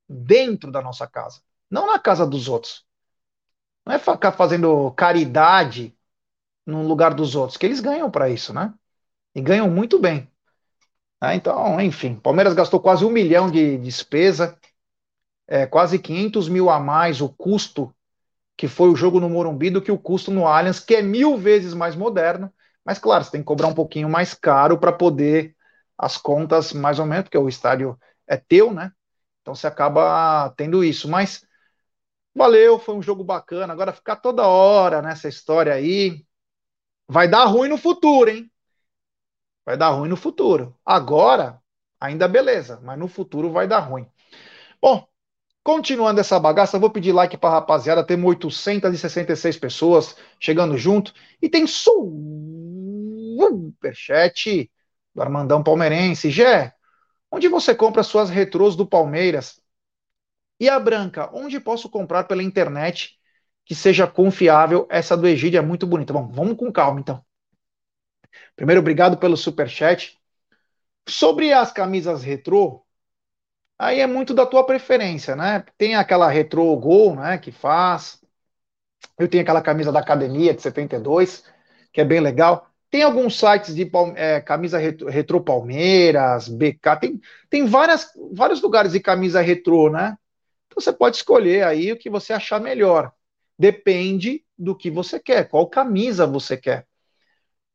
Dentro 0.08 0.70
da 0.72 0.80
nossa 0.80 1.06
casa. 1.06 1.42
Não 1.70 1.86
na 1.86 1.98
casa 1.98 2.26
dos 2.26 2.48
outros. 2.48 2.82
Não 3.84 3.94
é 3.94 3.98
ficar 3.98 4.32
fazendo 4.32 4.90
caridade 4.92 5.94
no 6.64 6.82
lugar 6.82 7.12
dos 7.12 7.34
outros, 7.36 7.58
que 7.58 7.66
eles 7.66 7.80
ganham 7.80 8.10
para 8.10 8.30
isso, 8.30 8.54
né? 8.54 8.72
E 9.34 9.40
ganham 9.40 9.70
muito 9.70 9.98
bem. 9.98 10.30
Ah, 11.20 11.34
então, 11.34 11.80
enfim, 11.80 12.14
Palmeiras 12.16 12.54
gastou 12.54 12.78
quase 12.80 13.04
um 13.04 13.10
milhão 13.10 13.50
de 13.50 13.78
despesa, 13.78 14.58
é, 15.48 15.66
quase 15.66 15.98
500 15.98 16.48
mil 16.48 16.70
a 16.70 16.80
mais 16.80 17.20
o 17.20 17.28
custo 17.28 17.94
que 18.56 18.68
foi 18.68 18.88
o 18.90 18.96
jogo 18.96 19.20
no 19.20 19.30
Morumbi 19.30 19.70
do 19.70 19.82
que 19.82 19.92
o 19.92 19.98
custo 19.98 20.30
no 20.30 20.46
Allianz, 20.46 20.80
que 20.80 20.94
é 20.96 21.02
mil 21.02 21.38
vezes 21.38 21.74
mais 21.74 21.96
moderno. 21.96 22.52
Mas, 22.84 22.98
claro, 22.98 23.24
você 23.24 23.32
tem 23.32 23.40
que 23.42 23.46
cobrar 23.46 23.68
um 23.68 23.74
pouquinho 23.74 24.08
mais 24.08 24.34
caro 24.34 24.78
para 24.78 24.92
poder 24.92 25.56
as 25.98 26.16
contas, 26.18 26.72
mais 26.72 26.98
ou 26.98 27.06
menos, 27.06 27.24
porque 27.24 27.38
o 27.38 27.48
estádio 27.48 27.98
é 28.28 28.36
teu, 28.36 28.72
né? 28.72 28.92
Então 29.42 29.54
você 29.54 29.66
acaba 29.66 30.50
tendo 30.56 30.84
isso. 30.84 31.08
Mas 31.08 31.44
valeu, 32.34 32.78
foi 32.78 32.94
um 32.96 33.02
jogo 33.02 33.24
bacana. 33.24 33.72
Agora 33.72 33.92
ficar 33.92 34.16
toda 34.16 34.46
hora 34.46 35.02
nessa 35.02 35.28
história 35.28 35.72
aí 35.74 36.24
vai 37.08 37.28
dar 37.28 37.44
ruim 37.46 37.68
no 37.68 37.78
futuro, 37.78 38.30
hein? 38.30 38.50
Vai 39.66 39.76
dar 39.76 39.90
ruim 39.90 40.08
no 40.08 40.16
futuro. 40.16 40.76
Agora, 40.86 41.60
ainda 42.00 42.28
beleza, 42.28 42.80
mas 42.84 42.98
no 42.98 43.08
futuro 43.08 43.50
vai 43.52 43.68
dar 43.68 43.80
ruim. 43.80 44.06
Bom, 44.80 45.06
continuando 45.64 46.20
essa 46.20 46.38
bagaça, 46.40 46.78
vou 46.78 46.90
pedir 46.90 47.12
like 47.12 47.36
para 47.38 47.50
rapaziada. 47.50 48.04
Temos 48.06 48.28
866 48.28 49.58
pessoas 49.58 50.16
chegando 50.40 50.78
junto. 50.78 51.12
E 51.42 51.48
tem 51.48 51.66
superchat 53.36 54.70
do 55.14 55.22
Armandão 55.22 55.62
Palmeirense. 55.62 56.30
Gé, 56.30 56.74
onde 57.30 57.48
você 57.48 57.74
compra 57.74 58.02
suas 58.04 58.30
retrôs 58.30 58.76
do 58.76 58.86
Palmeiras? 58.86 59.60
E 60.60 60.68
a 60.68 60.78
branca, 60.80 61.30
onde 61.34 61.60
posso 61.60 61.90
comprar 61.90 62.24
pela 62.24 62.42
internet 62.42 63.18
que 63.64 63.74
seja 63.74 64.06
confiável? 64.06 64.86
Essa 64.90 65.16
do 65.16 65.26
Egídio 65.26 65.58
é 65.58 65.62
muito 65.62 65.86
bonita. 65.86 66.12
Bom, 66.12 66.28
vamos 66.28 66.56
com 66.56 66.72
calma 66.72 67.00
então. 67.00 67.25
Primeiro, 68.54 68.80
obrigado 68.80 69.16
pelo 69.18 69.36
super 69.36 69.68
chat. 69.68 70.18
Sobre 71.08 71.52
as 71.52 71.72
camisas 71.72 72.22
retrô, 72.22 72.84
aí 73.78 74.00
é 74.00 74.06
muito 74.06 74.34
da 74.34 74.46
tua 74.46 74.64
preferência, 74.64 75.36
né? 75.36 75.64
Tem 75.78 75.94
aquela 75.94 76.28
retrô 76.28 76.76
Gol, 76.76 77.14
né, 77.16 77.38
que 77.38 77.52
faz. 77.52 78.20
Eu 79.18 79.28
tenho 79.28 79.42
aquela 79.42 79.62
camisa 79.62 79.92
da 79.92 80.00
academia 80.00 80.54
de 80.54 80.62
72, 80.62 81.44
que 81.92 82.00
é 82.00 82.04
bem 82.04 82.20
legal. 82.20 82.68
Tem 82.90 83.02
alguns 83.02 83.38
sites 83.38 83.74
de 83.74 83.90
é, 84.14 84.40
camisa 84.40 84.78
retro, 84.78 85.08
retro, 85.08 85.40
Palmeiras, 85.42 86.48
BK, 86.48 86.96
tem, 87.00 87.20
tem 87.50 87.66
várias, 87.66 88.10
vários 88.32 88.62
lugares 88.62 88.92
de 88.92 89.00
camisa 89.00 89.40
retrô, 89.40 89.90
né? 89.90 90.16
Então 90.66 90.80
você 90.80 90.92
pode 90.92 91.16
escolher 91.16 91.64
aí 91.64 91.92
o 91.92 91.96
que 91.96 92.10
você 92.10 92.32
achar 92.32 92.60
melhor. 92.60 93.12
Depende 93.58 94.44
do 94.56 94.76
que 94.76 94.90
você 94.90 95.18
quer, 95.18 95.48
qual 95.48 95.68
camisa 95.68 96.26
você 96.26 96.56
quer. 96.56 96.86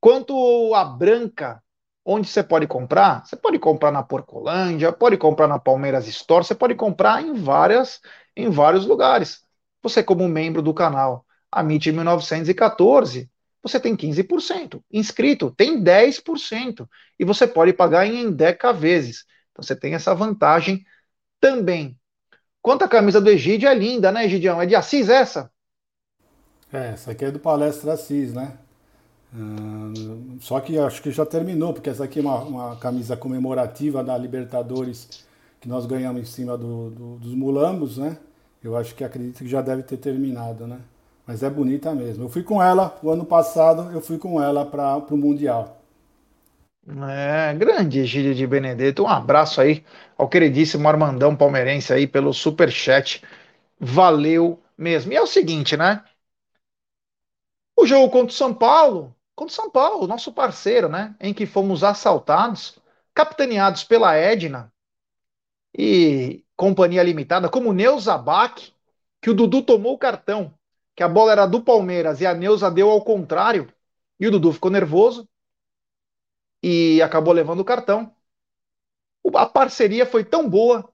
Quanto 0.01 0.73
a 0.73 0.83
branca, 0.83 1.61
onde 2.03 2.27
você 2.27 2.41
pode 2.41 2.65
comprar? 2.65 3.23
Você 3.23 3.35
pode 3.35 3.59
comprar 3.59 3.91
na 3.91 4.01
Porcolândia, 4.01 4.91
pode 4.91 5.15
comprar 5.15 5.47
na 5.47 5.59
Palmeiras 5.59 6.07
Store, 6.07 6.43
você 6.43 6.55
pode 6.55 6.73
comprar 6.73 7.21
em 7.21 7.35
várias, 7.35 8.01
em 8.35 8.49
vários 8.49 8.87
lugares. 8.87 9.43
Você 9.83 10.01
como 10.01 10.27
membro 10.27 10.63
do 10.63 10.73
canal, 10.73 11.23
a 11.51 11.61
MIT 11.61 11.91
1914, 11.91 13.29
você 13.61 13.79
tem 13.79 13.95
15%. 13.95 14.83
Inscrito 14.91 15.51
tem 15.51 15.83
10%. 15.83 16.89
E 17.19 17.23
você 17.23 17.45
pode 17.45 17.71
pagar 17.71 18.07
em 18.07 18.31
10 18.31 18.57
vezes. 18.79 19.23
Então 19.51 19.61
você 19.61 19.75
tem 19.75 19.93
essa 19.93 20.15
vantagem 20.15 20.83
também. 21.39 21.95
Quanto 22.59 22.83
à 22.83 22.87
camisa 22.87 23.21
do 23.21 23.29
Egídio, 23.29 23.69
é 23.69 23.75
linda, 23.75 24.11
né, 24.11 24.25
Egidião? 24.25 24.59
É 24.59 24.65
de 24.65 24.75
Assis 24.75 25.09
essa? 25.09 25.51
É, 26.73 26.89
essa 26.89 27.11
aqui 27.11 27.25
é 27.25 27.29
do 27.29 27.37
Palestra 27.39 27.93
Assis, 27.93 28.33
né? 28.33 28.57
Uh, 29.33 30.37
só 30.41 30.59
que 30.59 30.77
acho 30.77 31.01
que 31.01 31.09
já 31.11 31.25
terminou, 31.25 31.73
porque 31.73 31.89
essa 31.89 32.03
aqui 32.03 32.19
é 32.19 32.21
uma, 32.21 32.39
uma, 32.41 32.75
camisa 32.75 33.15
comemorativa 33.15 34.03
da 34.03 34.17
Libertadores 34.17 35.25
que 35.61 35.69
nós 35.69 35.85
ganhamos 35.85 36.21
em 36.21 36.25
cima 36.25 36.57
do, 36.57 36.89
do, 36.89 37.15
dos 37.17 37.33
mulambos, 37.33 37.97
né? 37.97 38.17
Eu 38.61 38.75
acho 38.75 38.93
que 38.93 39.03
acredito 39.03 39.37
que 39.39 39.47
já 39.47 39.61
deve 39.61 39.83
ter 39.83 39.97
terminado, 39.97 40.67
né? 40.67 40.79
Mas 41.25 41.43
é 41.43 41.49
bonita 41.49 41.93
mesmo. 41.95 42.25
Eu 42.25 42.29
fui 42.29 42.43
com 42.43 42.61
ela, 42.61 42.97
o 43.01 43.09
ano 43.09 43.25
passado, 43.25 43.91
eu 43.93 44.01
fui 44.01 44.17
com 44.17 44.41
ela 44.41 44.65
para 44.65 44.97
o 44.97 45.17
Mundial. 45.17 45.81
É, 46.87 47.53
grande 47.53 47.99
Egílio 47.99 48.35
de 48.35 48.45
Benedetto. 48.45 49.03
Um 49.03 49.07
abraço 49.07 49.61
aí 49.61 49.85
ao 50.17 50.27
queridíssimo 50.27 50.87
Armandão 50.87 51.35
Palmeirense 51.35 51.93
aí 51.93 52.07
pelo 52.07 52.33
super 52.33 52.71
chat. 52.71 53.23
Valeu 53.79 54.59
mesmo. 54.77 55.13
E 55.13 55.15
é 55.15 55.21
o 55.21 55.27
seguinte, 55.27 55.77
né? 55.77 56.03
O 57.75 57.85
jogo 57.85 58.09
contra 58.11 58.27
o 58.27 58.31
São 58.31 58.53
Paulo 58.53 59.15
contra 59.41 59.53
o 59.53 59.55
São 59.55 59.71
Paulo, 59.71 60.05
nosso 60.05 60.31
parceiro, 60.31 60.87
né? 60.87 61.15
Em 61.19 61.33
que 61.33 61.47
fomos 61.47 61.83
assaltados, 61.83 62.77
capitaneados 63.11 63.83
pela 63.83 64.15
Edna 64.15 64.71
e 65.75 66.45
companhia 66.55 67.01
limitada, 67.01 67.49
como 67.49 67.73
Neuza 67.73 68.15
Bach, 68.19 68.71
que 69.19 69.31
o 69.31 69.33
Dudu 69.33 69.63
tomou 69.63 69.95
o 69.95 69.97
cartão, 69.97 70.53
que 70.95 71.01
a 71.01 71.09
bola 71.09 71.31
era 71.31 71.47
do 71.47 71.63
Palmeiras 71.63 72.21
e 72.21 72.27
a 72.27 72.35
Neuza 72.35 72.69
deu 72.69 72.91
ao 72.91 73.03
contrário, 73.03 73.73
e 74.19 74.27
o 74.27 74.31
Dudu 74.31 74.53
ficou 74.53 74.69
nervoso 74.69 75.27
e 76.61 77.01
acabou 77.01 77.33
levando 77.33 77.61
o 77.61 77.65
cartão. 77.65 78.15
A 79.33 79.47
parceria 79.47 80.05
foi 80.05 80.23
tão 80.23 80.47
boa, 80.47 80.87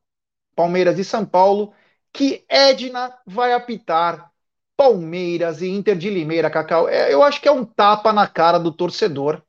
Palmeiras 0.56 0.98
e 0.98 1.04
São 1.04 1.26
Paulo, 1.26 1.74
que 2.14 2.45
Edna 2.48 3.14
vai 3.26 3.52
apitar 3.52 4.32
Palmeiras 4.78 5.61
e 5.61 5.67
Inter 5.67 5.97
de 5.97 6.09
Limeira, 6.09 6.51
Cacau, 6.51 6.88
é, 6.88 7.11
eu 7.11 7.23
acho 7.23 7.41
que 7.41 7.47
é 7.47 7.51
um 7.51 7.65
tapa 7.65 8.13
na 8.13 8.28
cara 8.28 8.59
do 8.59 8.71
torcedor 8.71 9.41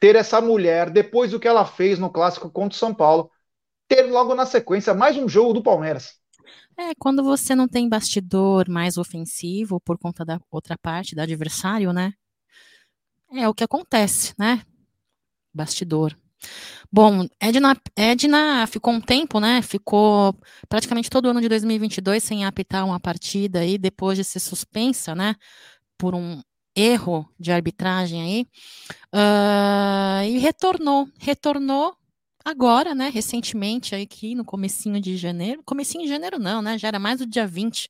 ter 0.00 0.16
essa 0.16 0.40
mulher, 0.40 0.90
depois 0.90 1.32
do 1.32 1.38
que 1.38 1.46
ela 1.46 1.66
fez 1.66 1.98
no 1.98 2.10
clássico 2.10 2.50
contra 2.50 2.74
o 2.74 2.78
São 2.78 2.94
Paulo, 2.94 3.30
ter 3.86 4.02
logo 4.04 4.34
na 4.34 4.46
sequência 4.46 4.94
mais 4.94 5.16
um 5.16 5.28
jogo 5.28 5.52
do 5.52 5.62
Palmeiras. 5.62 6.14
É, 6.76 6.94
quando 6.98 7.24
você 7.24 7.54
não 7.54 7.66
tem 7.66 7.88
bastidor 7.88 8.68
mais 8.68 8.96
ofensivo 8.96 9.80
por 9.80 9.98
conta 9.98 10.24
da 10.24 10.40
outra 10.50 10.78
parte, 10.80 11.14
do 11.14 11.20
adversário, 11.20 11.92
né? 11.92 12.12
É 13.32 13.48
o 13.48 13.54
que 13.54 13.64
acontece, 13.64 14.32
né? 14.38 14.62
Bastidor. 15.52 16.16
Bom, 16.90 17.26
Edna, 17.40 17.76
Edna 17.96 18.66
ficou 18.66 18.94
um 18.94 19.00
tempo, 19.00 19.40
né? 19.40 19.60
Ficou 19.62 20.34
praticamente 20.68 21.10
todo 21.10 21.26
o 21.26 21.28
ano 21.30 21.40
de 21.40 21.48
2022 21.48 22.22
sem 22.22 22.44
apitar 22.44 22.84
uma 22.86 22.98
partida 22.98 23.60
aí, 23.60 23.76
depois 23.78 24.16
de 24.16 24.24
ser 24.24 24.40
suspensa, 24.40 25.14
né? 25.14 25.34
Por 25.98 26.14
um 26.14 26.42
erro 26.74 27.28
de 27.38 27.52
arbitragem 27.52 28.22
aí. 28.22 28.46
Uh, 29.14 30.24
e 30.28 30.38
retornou, 30.38 31.08
retornou 31.18 31.94
agora, 32.44 32.94
né? 32.94 33.10
Recentemente, 33.10 33.94
aí 33.94 34.02
aqui 34.02 34.34
no 34.34 34.44
comecinho 34.44 35.00
de 35.00 35.16
janeiro. 35.16 35.62
Comecinho 35.64 36.04
de 36.04 36.10
janeiro 36.10 36.38
não, 36.38 36.62
né? 36.62 36.78
Já 36.78 36.88
era 36.88 36.98
mais 36.98 37.18
do 37.18 37.26
dia 37.26 37.46
20 37.46 37.88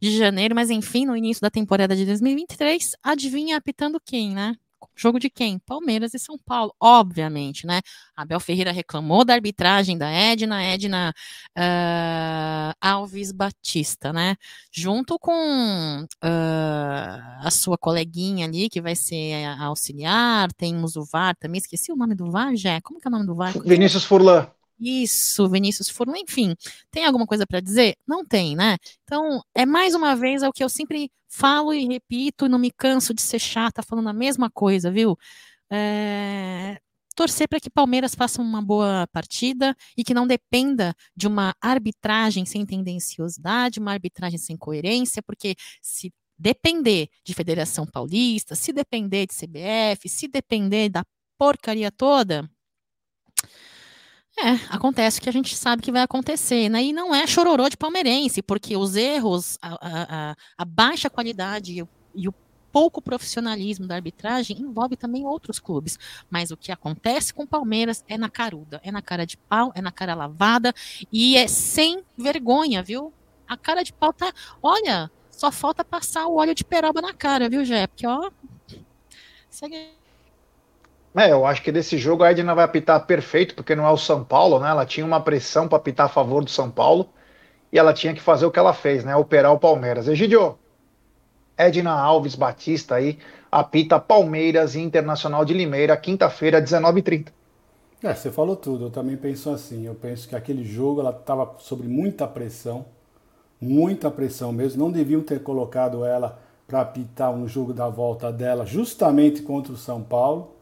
de 0.00 0.16
janeiro, 0.16 0.54
mas 0.54 0.70
enfim, 0.70 1.04
no 1.04 1.16
início 1.16 1.42
da 1.42 1.50
temporada 1.50 1.94
de 1.94 2.06
2023, 2.06 2.96
adivinha 3.02 3.56
apitando 3.56 4.00
quem, 4.00 4.34
né? 4.34 4.56
Jogo 4.94 5.18
de 5.18 5.30
quem? 5.30 5.58
Palmeiras 5.58 6.14
e 6.14 6.18
São 6.18 6.36
Paulo, 6.38 6.74
obviamente, 6.80 7.66
né? 7.66 7.80
Abel 8.16 8.40
Ferreira 8.40 8.72
reclamou 8.72 9.24
da 9.24 9.34
arbitragem 9.34 9.96
da 9.96 10.10
Edna, 10.10 10.62
Edna 10.62 11.14
uh, 11.56 12.74
Alves 12.80 13.32
Batista, 13.32 14.12
né? 14.12 14.36
Junto 14.70 15.18
com 15.18 16.04
uh, 16.04 17.46
a 17.46 17.50
sua 17.50 17.78
coleguinha 17.78 18.46
ali, 18.46 18.68
que 18.68 18.80
vai 18.80 18.94
ser 18.94 19.44
auxiliar, 19.60 20.52
temos 20.52 20.96
o 20.96 21.04
VAR 21.04 21.34
também, 21.36 21.58
esqueci 21.58 21.92
o 21.92 21.96
nome 21.96 22.14
do 22.14 22.30
VAR, 22.30 22.54
já. 22.56 22.80
Como 22.80 23.00
que 23.00 23.06
é 23.06 23.10
o 23.10 23.12
nome 23.12 23.26
do 23.26 23.34
VAR? 23.34 23.52
Vinícius 23.64 24.04
Furlan. 24.04 24.50
Isso, 24.80 25.48
Vinícius 25.48 25.90
Furlan, 25.90 26.18
enfim. 26.18 26.54
Tem 26.90 27.04
alguma 27.04 27.26
coisa 27.26 27.46
para 27.46 27.60
dizer? 27.60 27.96
Não 28.06 28.24
tem, 28.24 28.56
né? 28.56 28.78
Então, 29.04 29.42
é 29.54 29.66
mais 29.66 29.94
uma 29.94 30.16
vez 30.16 30.42
é 30.42 30.48
o 30.48 30.52
que 30.52 30.64
eu 30.64 30.68
sempre 30.70 31.10
falo 31.28 31.72
e 31.74 31.86
repito, 31.86 32.46
e 32.46 32.48
não 32.48 32.58
me 32.58 32.70
canso 32.70 33.12
de 33.14 33.20
ser 33.22 33.38
chata 33.38 33.82
falando 33.82 34.08
a 34.08 34.12
mesma 34.12 34.50
coisa, 34.50 34.90
viu? 34.90 35.16
É, 35.70 36.80
torcer 37.14 37.46
para 37.48 37.60
que 37.60 37.70
Palmeiras 37.70 38.14
faça 38.14 38.40
uma 38.40 38.62
boa 38.62 39.06
partida 39.12 39.76
e 39.96 40.02
que 40.02 40.14
não 40.14 40.26
dependa 40.26 40.94
de 41.14 41.26
uma 41.28 41.54
arbitragem 41.60 42.46
sem 42.46 42.64
tendenciosidade, 42.64 43.78
uma 43.80 43.92
arbitragem 43.92 44.38
sem 44.38 44.56
coerência, 44.56 45.22
porque 45.22 45.54
se 45.82 46.12
depender 46.38 47.08
de 47.24 47.34
Federação 47.34 47.86
Paulista, 47.86 48.54
se 48.54 48.72
depender 48.72 49.26
de 49.26 49.34
CBF, 49.34 50.08
se 50.08 50.26
depender 50.26 50.88
da 50.88 51.04
porcaria 51.38 51.90
toda, 51.92 52.50
É, 54.42 54.52
acontece 54.74 55.20
que 55.20 55.28
a 55.28 55.32
gente 55.32 55.54
sabe 55.54 55.82
que 55.82 55.92
vai 55.92 56.02
acontecer, 56.02 56.68
né? 56.70 56.82
E 56.82 56.92
não 56.92 57.14
é 57.14 57.26
chororô 57.26 57.68
de 57.68 57.76
palmeirense, 57.76 58.40
porque 58.42 58.76
os 58.76 58.96
erros, 58.96 59.58
a, 59.60 60.30
a, 60.30 60.36
a 60.56 60.64
baixa 60.64 61.10
qualidade 61.10 61.74
e 61.74 61.82
o, 61.82 61.88
e 62.14 62.26
o 62.26 62.34
pouco 62.72 63.02
profissionalismo 63.02 63.86
da 63.86 63.96
arbitragem 63.96 64.56
envolve 64.58 64.96
também 64.96 65.26
outros 65.26 65.58
clubes. 65.58 65.98
Mas 66.30 66.50
o 66.50 66.56
que 66.56 66.72
acontece 66.72 67.34
com 67.34 67.42
o 67.42 67.46
Palmeiras 67.46 68.02
é 68.08 68.16
na 68.16 68.30
caruda, 68.30 68.80
é 68.82 68.90
na 68.90 69.02
cara 69.02 69.26
de 69.26 69.36
pau, 69.36 69.72
é 69.74 69.82
na 69.82 69.92
cara 69.92 70.14
lavada 70.14 70.72
e 71.12 71.36
é 71.36 71.46
sem 71.46 72.02
vergonha, 72.16 72.82
viu? 72.82 73.12
A 73.46 73.56
cara 73.56 73.82
de 73.82 73.92
pau 73.92 74.12
tá. 74.12 74.32
Olha, 74.62 75.10
só 75.30 75.52
falta 75.52 75.84
passar 75.84 76.26
o 76.26 76.36
óleo 76.36 76.54
de 76.54 76.64
peroba 76.64 77.02
na 77.02 77.12
cara, 77.12 77.48
viu, 77.48 77.64
Jé? 77.64 77.86
Porque, 77.86 78.06
ó. 78.06 78.30
Segue 79.50 79.99
é, 81.16 81.32
eu 81.32 81.44
acho 81.44 81.62
que 81.62 81.72
desse 81.72 81.98
jogo 81.98 82.22
a 82.22 82.30
Edna 82.30 82.54
vai 82.54 82.64
apitar 82.64 83.04
perfeito, 83.04 83.54
porque 83.54 83.74
não 83.74 83.86
é 83.86 83.90
o 83.90 83.96
São 83.96 84.22
Paulo, 84.22 84.60
né? 84.60 84.70
Ela 84.70 84.86
tinha 84.86 85.04
uma 85.04 85.20
pressão 85.20 85.66
para 85.66 85.78
apitar 85.78 86.06
a 86.06 86.08
favor 86.08 86.44
do 86.44 86.50
São 86.50 86.70
Paulo 86.70 87.08
e 87.72 87.78
ela 87.78 87.92
tinha 87.92 88.14
que 88.14 88.20
fazer 88.20 88.46
o 88.46 88.50
que 88.50 88.58
ela 88.58 88.72
fez, 88.72 89.04
né? 89.04 89.16
Operar 89.16 89.52
o 89.52 89.58
Palmeiras. 89.58 90.06
Egidio, 90.06 90.56
Edna 91.58 91.90
Alves 91.90 92.36
Batista 92.36 92.94
aí 92.94 93.18
apita 93.50 93.98
Palmeiras 93.98 94.76
e 94.76 94.80
Internacional 94.80 95.44
de 95.44 95.52
Limeira, 95.52 95.96
quinta-feira, 95.96 96.62
19h30. 96.62 97.32
É, 98.02 98.14
você 98.14 98.30
falou 98.30 98.54
tudo. 98.54 98.86
Eu 98.86 98.90
também 98.90 99.16
penso 99.16 99.50
assim. 99.50 99.86
Eu 99.86 99.94
penso 99.96 100.28
que 100.28 100.36
aquele 100.36 100.64
jogo 100.64 101.00
ela 101.00 101.10
estava 101.10 101.56
sob 101.58 101.86
muita 101.88 102.26
pressão, 102.28 102.86
muita 103.60 104.10
pressão 104.10 104.52
mesmo. 104.52 104.82
Não 104.82 104.92
deviam 104.92 105.22
ter 105.22 105.42
colocado 105.42 106.04
ela 106.04 106.38
para 106.68 106.82
apitar 106.82 107.36
no 107.36 107.48
jogo 107.48 107.72
da 107.72 107.88
volta 107.88 108.32
dela, 108.32 108.64
justamente 108.64 109.42
contra 109.42 109.72
o 109.72 109.76
São 109.76 110.00
Paulo 110.00 110.59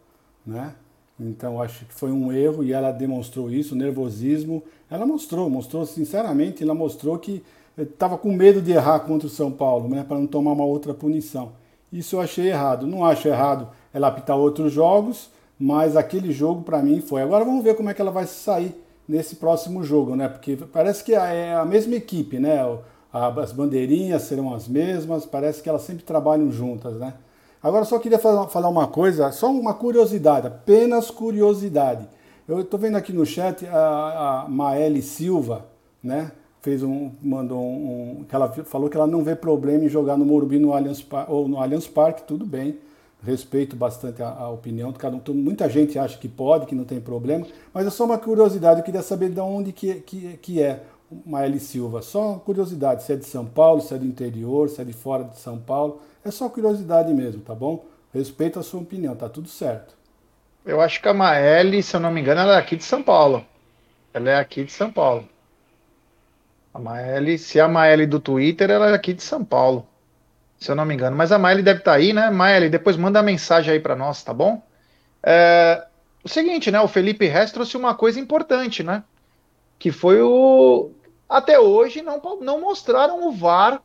né? 0.49 0.75
Então 1.21 1.61
acho 1.61 1.85
que 1.85 1.93
foi 1.93 2.11
um 2.11 2.33
erro 2.33 2.63
e 2.65 2.73
ela 2.73 2.91
demonstrou 2.93 3.51
isso, 3.51 3.77
nervosismo. 3.77 4.63
Ela 4.91 5.05
mostrou, 5.05 5.51
mostrou 5.51 5.85
sinceramente, 5.85 6.63
ela 6.63 6.75
mostrou 6.75 7.19
que 7.19 7.43
estava 7.77 8.17
com 8.17 8.33
medo 8.33 8.63
de 8.63 8.73
errar 8.73 9.01
contra 9.01 9.27
o 9.27 9.31
São 9.31 9.51
Paulo, 9.51 9.89
né, 9.89 10.05
para 10.07 10.19
não 10.19 10.27
tomar 10.27 10.53
uma 10.53 10.65
outra 10.65 10.95
punição. 10.95 11.53
Isso 11.93 12.17
eu 12.17 12.21
achei 12.21 12.49
errado. 12.49 12.87
Não 12.87 13.05
acho 13.05 13.29
errado 13.29 13.69
ela 13.93 14.09
apitar 14.09 14.37
outros 14.37 14.73
jogos, 14.73 15.31
mas 15.59 15.97
aquele 15.97 16.33
jogo 16.33 16.63
para 16.63 16.83
mim 16.83 17.01
foi. 17.01 17.23
Agora 17.23 17.45
vamos 17.45 17.65
ver 17.65 17.75
como 17.75 17.91
é 17.91 17.95
que 17.95 18.01
ela 18.01 18.11
vai 18.11 18.27
sair 18.27 18.75
nesse 19.09 19.37
próximo 19.37 19.83
jogo, 19.83 20.15
né? 20.15 20.29
Porque 20.29 20.57
parece 20.57 21.03
que 21.03 21.15
é 21.15 21.55
a 21.55 21.65
mesma 21.65 21.97
equipe, 21.97 22.39
né? 22.39 22.59
As 23.13 23.53
bandeirinhas 23.53 24.23
serão 24.23 24.55
as 24.55 24.69
mesmas, 24.69 25.25
parece 25.27 25.63
que 25.63 25.69
elas 25.69 25.83
sempre 25.83 26.05
trabalham 26.05 26.53
juntas, 26.53 26.95
né? 26.97 27.15
Agora 27.63 27.85
só 27.85 27.99
queria 27.99 28.19
falar 28.19 28.69
uma 28.69 28.87
coisa, 28.87 29.33
só 29.33 29.51
uma 29.51 29.75
curiosidade, 29.75 30.47
apenas 30.47 31.11
curiosidade. 31.11 32.09
Eu 32.47 32.61
estou 32.61 32.79
vendo 32.79 32.97
aqui 32.97 33.13
no 33.13 33.27
chat 33.27 33.67
a, 33.67 34.45
a 34.45 34.49
Maeli 34.49 35.03
Silva, 35.03 35.67
né? 36.03 36.33
Fez 36.63 36.83
um, 36.83 37.11
mandou 37.23 37.61
um, 37.61 38.25
que 38.29 38.35
ela 38.35 38.49
falou 38.49 38.89
que 38.89 38.97
ela 38.97 39.07
não 39.07 39.23
vê 39.23 39.35
problema 39.35 39.85
em 39.85 39.89
jogar 39.89 40.17
no 40.17 40.25
Morumbi 40.25 40.59
no 40.59 40.73
Allianz 40.73 41.05
ou 41.29 41.49
no 41.49 41.61
Allianz 41.61 41.87
Parque, 41.87 42.23
tudo 42.23 42.47
bem. 42.47 42.79
Respeito 43.23 43.75
bastante 43.75 44.23
a, 44.23 44.29
a 44.29 44.49
opinião 44.49 44.93
de 44.93 44.99
cada 44.99 45.17
um. 45.17 45.35
Muita 45.35 45.69
gente 45.69 45.99
acha 45.99 46.17
que 46.17 46.29
pode, 46.29 46.67
que 46.67 46.75
não 46.75 46.85
tem 46.85 47.01
problema, 47.01 47.47
mas 47.75 47.87
é 47.87 47.91
só 47.91 48.05
uma 48.05 48.19
curiosidade. 48.19 48.81
Eu 48.81 48.85
queria 48.85 49.03
saber 49.03 49.31
de 49.31 49.41
onde 49.41 49.73
que, 49.73 49.95
que, 49.97 50.37
que 50.39 50.63
é 50.63 50.85
Maeli 51.27 51.59
Silva. 51.59 52.03
Só 52.03 52.35
curiosidade, 52.35 53.03
se 53.03 53.13
é 53.13 53.17
de 53.17 53.25
São 53.25 53.45
Paulo, 53.45 53.81
se 53.81 53.93
é 53.95 53.99
do 53.99 54.07
interior, 54.07 54.69
se 54.69 54.81
é 54.81 54.85
de 54.85 54.93
fora 54.93 55.25
de 55.25 55.39
São 55.39 55.59
Paulo. 55.59 56.01
É 56.25 56.31
só 56.31 56.49
curiosidade 56.49 57.13
mesmo, 57.13 57.43
tá 57.43 57.55
bom? 57.55 57.85
Respeito 58.13 58.59
a 58.59 58.63
sua 58.63 58.81
opinião, 58.81 59.15
tá 59.15 59.29
tudo 59.29 59.49
certo. 59.49 59.95
Eu 60.65 60.81
acho 60.81 61.01
que 61.01 61.09
a 61.09 61.15
Maeli, 61.15 61.83
se 61.83 61.97
eu 61.97 62.01
não 62.01 62.11
me 62.11 62.21
engano, 62.21 62.41
ela 62.41 62.57
é 62.57 62.59
aqui 62.59 62.77
de 62.77 62.85
São 62.85 63.03
Paulo. 63.03 63.45
Ela 64.13 64.31
é 64.31 64.37
aqui 64.37 64.65
de 64.65 64.73
São 64.73 64.91
Paulo. 64.91 65.29
A 66.73 66.79
Maeli, 66.79 67.39
se 67.39 67.59
é 67.59 67.63
a 67.63 67.69
Maeli 67.69 68.07
do 68.07 68.21
Twitter, 68.21 68.71
ela 68.71 68.91
é 68.91 68.95
aqui 68.95 69.13
de 69.13 69.23
São 69.23 69.45
Paulo. 69.45 69.87
Se 70.59 70.71
eu 70.71 70.75
não 70.75 70.85
me 70.85 70.95
engano. 70.95 71.17
Mas 71.17 71.33
a 71.33 71.39
Maeli 71.39 71.63
deve 71.63 71.81
estar 71.81 71.93
tá 71.93 71.97
aí, 71.97 72.13
né? 72.13 72.31
Maeli, 72.31 72.69
depois 72.69 72.97
manda 72.97 73.21
a 73.21 73.23
mensagem 73.23 73.73
aí 73.73 73.81
para 73.81 73.97
nós, 73.97 74.23
tá 74.23 74.35
bom? 74.35 74.63
É, 75.23 75.87
o 76.23 76.29
seguinte, 76.29 76.71
né? 76.71 76.81
O 76.81 76.89
Felipe 76.89 77.27
Rest 77.27 77.55
trouxe 77.55 77.77
uma 77.77 77.95
coisa 77.95 78.19
importante, 78.21 78.83
né? 78.83 79.05
Que 79.79 79.91
foi 79.93 80.21
o. 80.21 80.91
Até 81.29 81.59
hoje 81.59 82.03
não, 82.03 82.21
não 82.41 82.61
mostraram 82.61 83.27
o 83.27 83.33
VAR, 83.33 83.81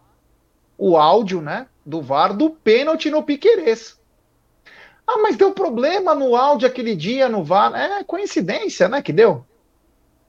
o 0.78 0.98
áudio, 0.98 1.42
né? 1.42 1.68
Do 1.86 2.02
VAR 2.02 2.34
do 2.34 2.50
pênalti 2.50 3.10
no 3.10 3.24
Piquerez. 3.24 4.00
Ah, 5.06 5.18
mas 5.22 5.36
deu 5.36 5.52
problema 5.52 6.16
no 6.16 6.36
áudio 6.36 6.68
aquele 6.68 6.96
dia 6.96 7.28
no 7.28 7.44
VAR. 7.44 7.74
É 7.76 8.04
coincidência, 8.04 8.88
né, 8.88 9.02
que 9.02 9.12
deu. 9.12 9.46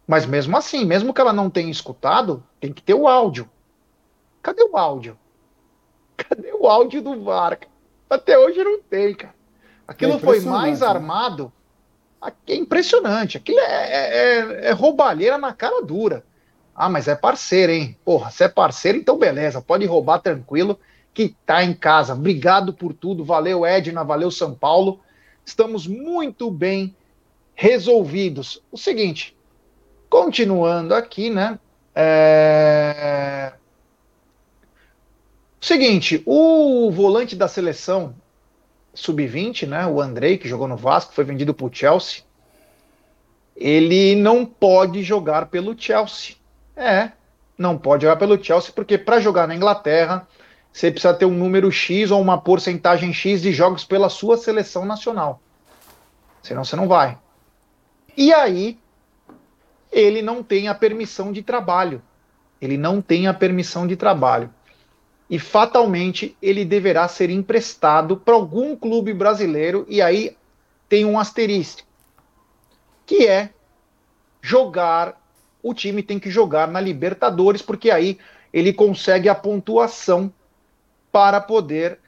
Mas 0.06 0.26
mesmo 0.26 0.56
assim, 0.56 0.84
mesmo 0.84 1.14
que 1.14 1.20
ela 1.20 1.32
não 1.32 1.48
tenha 1.48 1.70
escutado, 1.70 2.44
tem 2.60 2.72
que 2.72 2.82
ter 2.82 2.94
o 2.94 3.08
áudio. 3.08 3.48
Cadê 4.42 4.62
o 4.64 4.76
áudio? 4.76 5.18
Cadê 6.16 6.52
o 6.52 6.66
áudio 6.66 7.00
do 7.00 7.22
VAR? 7.22 7.58
Até 8.10 8.38
hoje 8.38 8.62
não 8.62 8.80
tem, 8.82 9.14
cara. 9.14 9.34
Aquilo 9.86 10.14
é 10.14 10.18
foi 10.18 10.40
mais 10.40 10.80
né? 10.80 10.86
armado. 10.86 11.52
É 12.46 12.54
impressionante. 12.54 13.36
Aquilo 13.36 13.60
é, 13.60 13.64
é, 13.64 14.28
é, 14.66 14.68
é 14.68 14.70
roubalheira 14.72 15.38
na 15.38 15.52
cara 15.52 15.82
dura. 15.82 16.24
Ah, 16.74 16.88
mas 16.88 17.06
é 17.06 17.14
parceiro, 17.14 17.70
hein? 17.70 17.96
Porra, 18.04 18.30
se 18.30 18.42
é 18.44 18.48
parceiro, 18.48 18.98
então 18.98 19.16
beleza, 19.16 19.62
pode 19.62 19.86
roubar 19.86 20.18
tranquilo 20.18 20.78
que 21.14 21.34
está 21.40 21.62
em 21.62 21.72
casa. 21.72 22.12
Obrigado 22.12 22.74
por 22.74 22.92
tudo. 22.92 23.24
Valeu, 23.24 23.64
Edna. 23.64 24.02
Valeu, 24.02 24.30
São 24.30 24.52
Paulo. 24.52 25.00
Estamos 25.46 25.86
muito 25.86 26.50
bem 26.50 26.94
resolvidos. 27.54 28.60
O 28.72 28.76
seguinte, 28.76 29.36
continuando 30.10 30.94
aqui, 30.94 31.30
né? 31.30 31.58
É... 31.94 33.52
O 35.62 35.64
seguinte, 35.64 36.22
o 36.26 36.90
volante 36.90 37.36
da 37.36 37.48
seleção 37.48 38.14
sub-20, 38.92 39.66
né? 39.66 39.86
O 39.86 40.00
Andrei, 40.00 40.36
que 40.36 40.48
jogou 40.48 40.68
no 40.68 40.76
Vasco, 40.76 41.14
foi 41.14 41.24
vendido 41.24 41.54
para 41.54 41.66
o 41.66 41.72
Chelsea. 41.72 42.22
Ele 43.56 44.16
não 44.16 44.44
pode 44.44 45.02
jogar 45.02 45.46
pelo 45.46 45.78
Chelsea. 45.78 46.36
É, 46.76 47.12
não 47.56 47.78
pode 47.78 48.02
jogar 48.02 48.16
pelo 48.16 48.42
Chelsea, 48.42 48.72
porque 48.74 48.98
para 48.98 49.20
jogar 49.20 49.46
na 49.46 49.54
Inglaterra 49.54 50.26
você 50.74 50.90
precisa 50.90 51.14
ter 51.14 51.24
um 51.24 51.38
número 51.38 51.70
X 51.70 52.10
ou 52.10 52.20
uma 52.20 52.36
porcentagem 52.36 53.12
X 53.12 53.40
de 53.40 53.52
jogos 53.52 53.84
pela 53.84 54.08
sua 54.08 54.36
seleção 54.36 54.84
nacional. 54.84 55.40
Senão 56.42 56.64
você 56.64 56.74
não 56.74 56.88
vai. 56.88 57.16
E 58.16 58.32
aí, 58.32 58.76
ele 59.92 60.20
não 60.20 60.42
tem 60.42 60.66
a 60.66 60.74
permissão 60.74 61.30
de 61.30 61.44
trabalho. 61.44 62.02
Ele 62.60 62.76
não 62.76 63.00
tem 63.00 63.28
a 63.28 63.32
permissão 63.32 63.86
de 63.86 63.94
trabalho. 63.94 64.52
E 65.30 65.38
fatalmente 65.38 66.36
ele 66.42 66.64
deverá 66.64 67.06
ser 67.06 67.30
emprestado 67.30 68.16
para 68.16 68.34
algum 68.34 68.74
clube 68.74 69.14
brasileiro. 69.14 69.86
E 69.88 70.02
aí 70.02 70.36
tem 70.88 71.04
um 71.04 71.20
asterisco, 71.20 71.82
que 73.06 73.28
é 73.28 73.50
jogar. 74.42 75.22
O 75.62 75.72
time 75.72 76.02
tem 76.02 76.18
que 76.18 76.30
jogar 76.30 76.66
na 76.66 76.80
Libertadores, 76.80 77.62
porque 77.62 77.92
aí 77.92 78.18
ele 78.52 78.72
consegue 78.72 79.28
a 79.28 79.36
pontuação 79.36 80.32
para 81.14 81.40
poder 81.40 82.00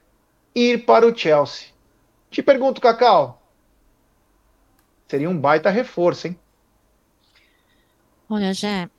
ir 0.53 0.85
para 0.85 1.07
o 1.07 1.17
Chelsea. 1.17 1.69
Te 2.29 2.43
pergunto, 2.43 2.81
Cacau, 2.81 3.41
seria 5.07 5.31
um 5.31 5.39
baita 5.39 5.71
reforço, 5.71 6.27
hein? 6.27 6.37
Olha, 8.29 8.53
Jé, 8.53 8.91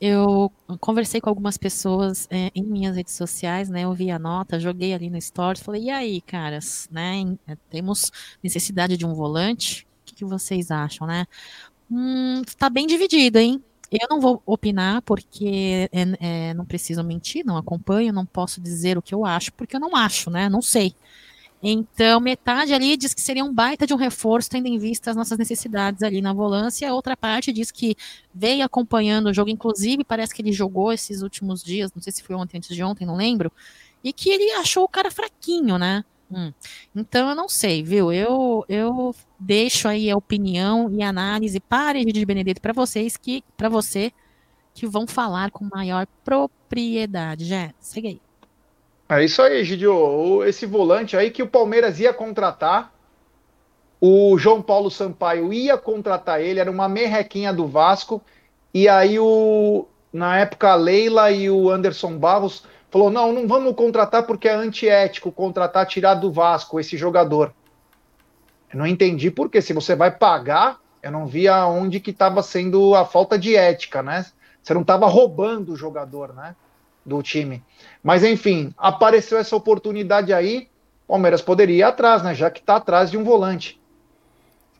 eu 0.00 0.50
conversei 0.80 1.20
com 1.20 1.28
algumas 1.28 1.58
pessoas 1.58 2.26
é, 2.30 2.50
em 2.54 2.62
minhas 2.62 2.96
redes 2.96 3.12
sociais, 3.12 3.68
né? 3.68 3.82
Eu 3.82 3.92
vi 3.92 4.10
a 4.10 4.18
nota, 4.18 4.58
joguei 4.58 4.94
ali 4.94 5.10
no 5.10 5.20
Stories, 5.20 5.62
falei, 5.62 5.82
e 5.82 5.90
aí, 5.90 6.22
caras, 6.22 6.88
né? 6.90 7.36
É, 7.46 7.58
temos 7.68 8.10
necessidade 8.42 8.96
de 8.96 9.04
um 9.04 9.12
volante? 9.12 9.86
O 10.00 10.06
que, 10.06 10.14
que 10.14 10.24
vocês 10.24 10.70
acham, 10.70 11.06
né? 11.06 11.26
Hum, 11.90 12.40
tá 12.56 12.70
bem 12.70 12.86
dividido, 12.86 13.38
hein? 13.38 13.62
Eu 13.90 14.08
não 14.10 14.20
vou 14.20 14.42
opinar 14.44 15.00
porque 15.02 15.88
é, 15.92 16.48
é, 16.50 16.54
não 16.54 16.64
preciso 16.64 17.02
mentir, 17.04 17.44
não 17.44 17.56
acompanho, 17.56 18.12
não 18.12 18.26
posso 18.26 18.60
dizer 18.60 18.98
o 18.98 19.02
que 19.02 19.14
eu 19.14 19.24
acho, 19.24 19.52
porque 19.52 19.76
eu 19.76 19.80
não 19.80 19.94
acho, 19.94 20.30
né? 20.30 20.48
Não 20.48 20.60
sei. 20.60 20.94
Então, 21.62 22.20
metade 22.20 22.72
ali 22.74 22.96
diz 22.96 23.14
que 23.14 23.20
seria 23.20 23.44
um 23.44 23.52
baita 23.52 23.86
de 23.86 23.94
um 23.94 23.96
reforço, 23.96 24.50
tendo 24.50 24.66
em 24.66 24.78
vista 24.78 25.10
as 25.10 25.16
nossas 25.16 25.38
necessidades 25.38 26.02
ali 26.02 26.20
na 26.20 26.32
volância. 26.32 26.88
A 26.88 26.94
outra 26.94 27.16
parte 27.16 27.52
diz 27.52 27.70
que 27.70 27.96
veio 28.34 28.64
acompanhando 28.64 29.28
o 29.28 29.32
jogo, 29.34 29.50
inclusive 29.50 30.04
parece 30.04 30.34
que 30.34 30.42
ele 30.42 30.52
jogou 30.52 30.92
esses 30.92 31.22
últimos 31.22 31.62
dias, 31.62 31.92
não 31.94 32.02
sei 32.02 32.12
se 32.12 32.22
foi 32.22 32.36
ontem, 32.36 32.58
antes 32.58 32.74
de 32.74 32.82
ontem, 32.82 33.06
não 33.06 33.16
lembro, 33.16 33.50
e 34.04 34.12
que 34.12 34.30
ele 34.30 34.52
achou 34.52 34.84
o 34.84 34.88
cara 34.88 35.10
fraquinho, 35.10 35.78
né? 35.78 36.04
Hum. 36.30 36.52
Então 36.94 37.28
eu 37.30 37.36
não 37.36 37.48
sei, 37.48 37.82
viu? 37.82 38.12
Eu 38.12 38.64
eu 38.68 39.14
deixo 39.38 39.86
aí 39.86 40.10
a 40.10 40.16
opinião 40.16 40.90
e 40.90 41.02
análise 41.02 41.60
para 41.60 42.04
de 42.04 42.26
Benedito 42.26 42.60
para 42.60 42.72
vocês 42.72 43.16
que 43.16 43.44
para 43.56 43.68
você 43.68 44.12
que 44.74 44.86
vão 44.86 45.06
falar 45.06 45.50
com 45.50 45.68
maior 45.72 46.06
propriedade. 46.24 47.44
Já, 47.44 47.72
segue 47.80 48.08
aí. 48.08 48.20
É 49.08 49.24
isso 49.24 49.40
aí, 49.40 49.64
Gidio. 49.64 50.44
Esse 50.44 50.66
volante 50.66 51.16
aí 51.16 51.30
que 51.30 51.42
o 51.42 51.46
Palmeiras 51.46 52.00
ia 52.00 52.12
contratar, 52.12 52.92
o 54.00 54.36
João 54.36 54.60
Paulo 54.60 54.90
Sampaio 54.90 55.52
ia 55.52 55.78
contratar 55.78 56.40
ele, 56.40 56.60
era 56.60 56.70
uma 56.70 56.88
merrequinha 56.88 57.52
do 57.52 57.66
Vasco, 57.66 58.20
e 58.74 58.88
aí 58.88 59.18
o 59.18 59.86
na 60.12 60.38
época 60.38 60.70
a 60.70 60.74
Leila 60.74 61.30
e 61.30 61.48
o 61.50 61.70
Anderson 61.70 62.18
Barros 62.18 62.64
falou: 62.96 63.10
"Não, 63.10 63.30
não 63.30 63.46
vamos 63.46 63.74
contratar 63.74 64.22
porque 64.22 64.48
é 64.48 64.54
antiético 64.54 65.30
contratar 65.30 65.86
tirar 65.86 66.14
do 66.14 66.32
Vasco 66.32 66.80
esse 66.80 66.96
jogador". 66.96 67.52
Eu 68.72 68.78
não 68.78 68.86
entendi 68.86 69.30
porque 69.30 69.60
se 69.60 69.74
você 69.74 69.94
vai 69.94 70.10
pagar, 70.10 70.80
eu 71.02 71.12
não 71.12 71.26
via 71.26 71.66
onde 71.66 72.00
que 72.00 72.10
estava 72.10 72.42
sendo 72.42 72.94
a 72.94 73.04
falta 73.04 73.38
de 73.38 73.54
ética, 73.54 74.02
né? 74.02 74.24
Você 74.62 74.72
não 74.72 74.80
estava 74.80 75.06
roubando 75.06 75.72
o 75.72 75.76
jogador, 75.76 76.34
né? 76.34 76.56
Do 77.04 77.22
time. 77.22 77.62
Mas 78.02 78.24
enfim, 78.24 78.74
apareceu 78.76 79.38
essa 79.38 79.54
oportunidade 79.54 80.32
aí, 80.32 80.68
Palmeiras 81.06 81.42
poderia 81.42 81.76
ir 81.76 81.82
atrás, 81.82 82.22
né? 82.22 82.34
Já 82.34 82.50
que 82.50 82.60
está 82.60 82.76
atrás 82.76 83.10
de 83.10 83.18
um 83.18 83.22
volante. 83.22 83.80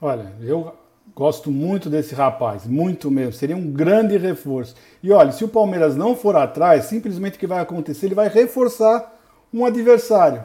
Olha, 0.01 0.33
eu 0.41 0.75
gosto 1.17 1.51
muito 1.51 1.89
desse 1.89 2.15
rapaz, 2.15 2.67
muito 2.67 3.11
mesmo. 3.11 3.33
Seria 3.33 3.57
um 3.57 3.71
grande 3.71 4.19
reforço. 4.19 4.75
E 5.03 5.11
olha, 5.11 5.33
se 5.33 5.43
o 5.43 5.49
Palmeiras 5.49 5.97
não 5.97 6.15
for 6.15 6.37
atrás, 6.37 6.85
simplesmente 6.85 7.37
o 7.37 7.39
que 7.39 7.47
vai 7.47 7.61
acontecer? 7.61 8.05
Ele 8.05 8.15
vai 8.15 8.29
reforçar 8.29 9.19
um 9.53 9.65
adversário. 9.65 10.45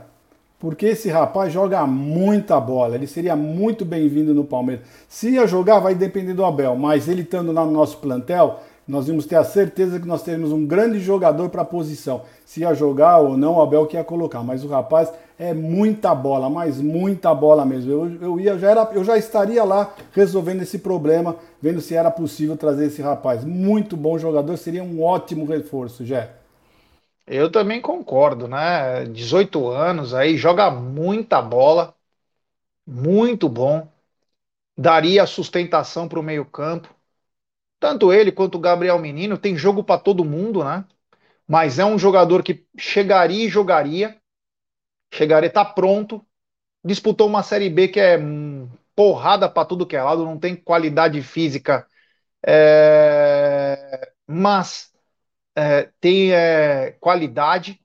Porque 0.58 0.86
esse 0.86 1.10
rapaz 1.10 1.52
joga 1.52 1.86
muita 1.86 2.58
bola. 2.58 2.96
Ele 2.96 3.08
seria 3.08 3.36
muito 3.36 3.84
bem-vindo 3.84 4.34
no 4.34 4.46
Palmeiras. 4.46 4.86
Se 5.10 5.32
ia 5.32 5.46
jogar, 5.46 5.80
vai 5.80 5.94
depender 5.94 6.34
do 6.34 6.46
Abel. 6.46 6.78
Mas 6.78 7.10
ele 7.10 7.24
estando 7.24 7.52
lá 7.52 7.66
no 7.66 7.72
nosso 7.72 7.98
plantel, 7.98 8.62
nós 8.92 9.08
vamos 9.08 9.26
ter 9.26 9.38
a 9.38 9.44
certeza 9.46 10.02
que 10.02 10.06
nós 10.06 10.22
teremos 10.22 10.52
um 10.52 10.66
grande 10.66 11.00
jogador 11.00 11.48
para 11.48 11.62
a 11.62 11.66
posição. 11.66 12.24
Se 12.46 12.60
ia 12.60 12.74
jogar 12.74 13.20
ou 13.20 13.38
não, 13.38 13.56
o 13.56 13.62
Abel 13.62 13.88
que 13.88 13.96
ia 13.96 14.04
colocar. 14.04 14.44
Mas 14.44 14.66
o 14.66 14.68
rapaz 14.68 15.10
é 15.40 15.54
muita 15.54 16.14
bola, 16.14 16.50
mas 16.50 16.82
muita 16.82 17.34
bola 17.34 17.66
mesmo. 17.66 17.90
Eu, 17.90 18.22
eu, 18.22 18.40
ia, 18.42 18.60
já 18.60 18.70
era, 18.70 18.92
eu 18.92 19.02
já 19.06 19.18
estaria 19.18 19.64
lá 19.64 19.94
resolvendo 20.12 20.64
esse 20.64 20.78
problema, 20.78 21.38
vendo 21.62 21.80
se 21.80 21.96
era 21.96 22.12
possível 22.12 22.58
trazer 22.58 22.88
esse 22.88 23.02
rapaz. 23.02 23.46
Muito 23.46 23.96
bom 23.96 24.18
jogador, 24.20 24.58
seria 24.58 24.84
um 24.84 25.02
ótimo 25.02 25.46
reforço, 25.46 26.06
Jé. 26.06 26.30
Eu 27.26 27.50
também 27.50 27.80
concordo, 27.80 28.46
né? 28.46 29.06
18 29.06 29.70
anos 29.70 30.14
aí, 30.14 30.36
joga 30.36 30.70
muita 30.70 31.42
bola, 31.42 31.96
muito 32.86 33.48
bom. 33.48 33.88
Daria 34.78 35.26
sustentação 35.26 36.10
para 36.10 36.20
o 36.20 36.24
meio-campo 36.24 36.94
tanto 37.82 38.14
ele 38.14 38.32
quanto 38.32 38.56
o 38.56 38.62
Gabriel 38.62 39.00
Menino 39.00 39.40
tem 39.40 39.58
jogo 39.58 39.84
para 39.84 40.00
todo 40.00 40.24
mundo, 40.24 40.64
né? 40.64 40.86
Mas 41.48 41.80
é 41.80 41.86
um 41.86 41.98
jogador 41.98 42.44
que 42.44 42.66
chegaria 42.78 43.46
e 43.46 43.50
jogaria, 43.50 44.18
chegaria, 45.14 45.50
tá 45.50 45.66
pronto. 45.66 46.26
Disputou 46.86 47.28
uma 47.28 47.44
Série 47.44 47.70
B 47.70 47.88
que 47.88 48.00
é 48.00 48.20
porrada 48.96 49.50
para 49.50 49.66
tudo 49.66 49.86
que 49.88 49.96
é 49.96 50.04
lado, 50.04 50.24
não 50.24 50.38
tem 50.40 50.56
qualidade 50.56 51.22
física, 51.24 51.88
é... 52.46 54.12
mas 54.28 54.92
é, 55.56 55.90
tem 56.00 56.34
é, 56.34 56.92
qualidade. 57.00 57.82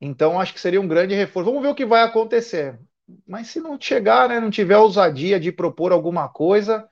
Então 0.00 0.38
acho 0.38 0.52
que 0.52 0.60
seria 0.60 0.80
um 0.80 0.88
grande 0.88 1.14
reforço. 1.14 1.46
Vamos 1.50 1.62
ver 1.62 1.68
o 1.70 1.74
que 1.74 1.86
vai 1.86 2.02
acontecer. 2.02 2.78
Mas 3.26 3.48
se 3.48 3.60
não 3.60 3.80
chegar, 3.80 4.28
né, 4.28 4.40
não 4.40 4.50
tiver 4.50 4.76
ousadia 4.76 5.40
de 5.40 5.50
propor 5.52 5.92
alguma 5.92 6.28
coisa, 6.28 6.88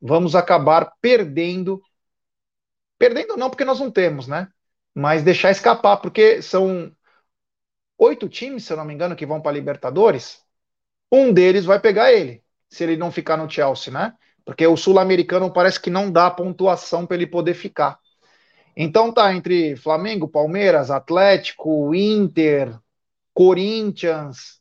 vamos 0.00 0.34
acabar 0.34 0.92
perdendo. 1.00 1.82
Perdendo 2.98 3.36
não, 3.36 3.50
porque 3.50 3.64
nós 3.64 3.80
não 3.80 3.90
temos, 3.90 4.26
né? 4.26 4.48
Mas 4.94 5.22
deixar 5.22 5.50
escapar, 5.50 5.98
porque 5.98 6.40
são 6.40 6.90
oito 7.98 8.28
times, 8.28 8.64
se 8.64 8.72
eu 8.72 8.76
não 8.76 8.84
me 8.84 8.94
engano, 8.94 9.16
que 9.16 9.26
vão 9.26 9.40
para 9.40 9.52
Libertadores. 9.52 10.42
Um 11.10 11.32
deles 11.32 11.64
vai 11.64 11.78
pegar 11.80 12.12
ele, 12.12 12.42
se 12.68 12.84
ele 12.84 12.96
não 12.96 13.12
ficar 13.12 13.36
no 13.36 13.48
Chelsea, 13.50 13.92
né? 13.92 14.14
Porque 14.44 14.66
o 14.66 14.76
sul-americano 14.76 15.52
parece 15.52 15.80
que 15.80 15.90
não 15.90 16.10
dá 16.10 16.30
pontuação 16.30 17.06
para 17.06 17.16
ele 17.16 17.26
poder 17.26 17.54
ficar. 17.54 17.98
Então 18.76 19.12
tá 19.12 19.34
entre 19.34 19.76
Flamengo, 19.76 20.28
Palmeiras, 20.28 20.90
Atlético, 20.90 21.94
Inter, 21.94 22.78
Corinthians, 23.32 24.60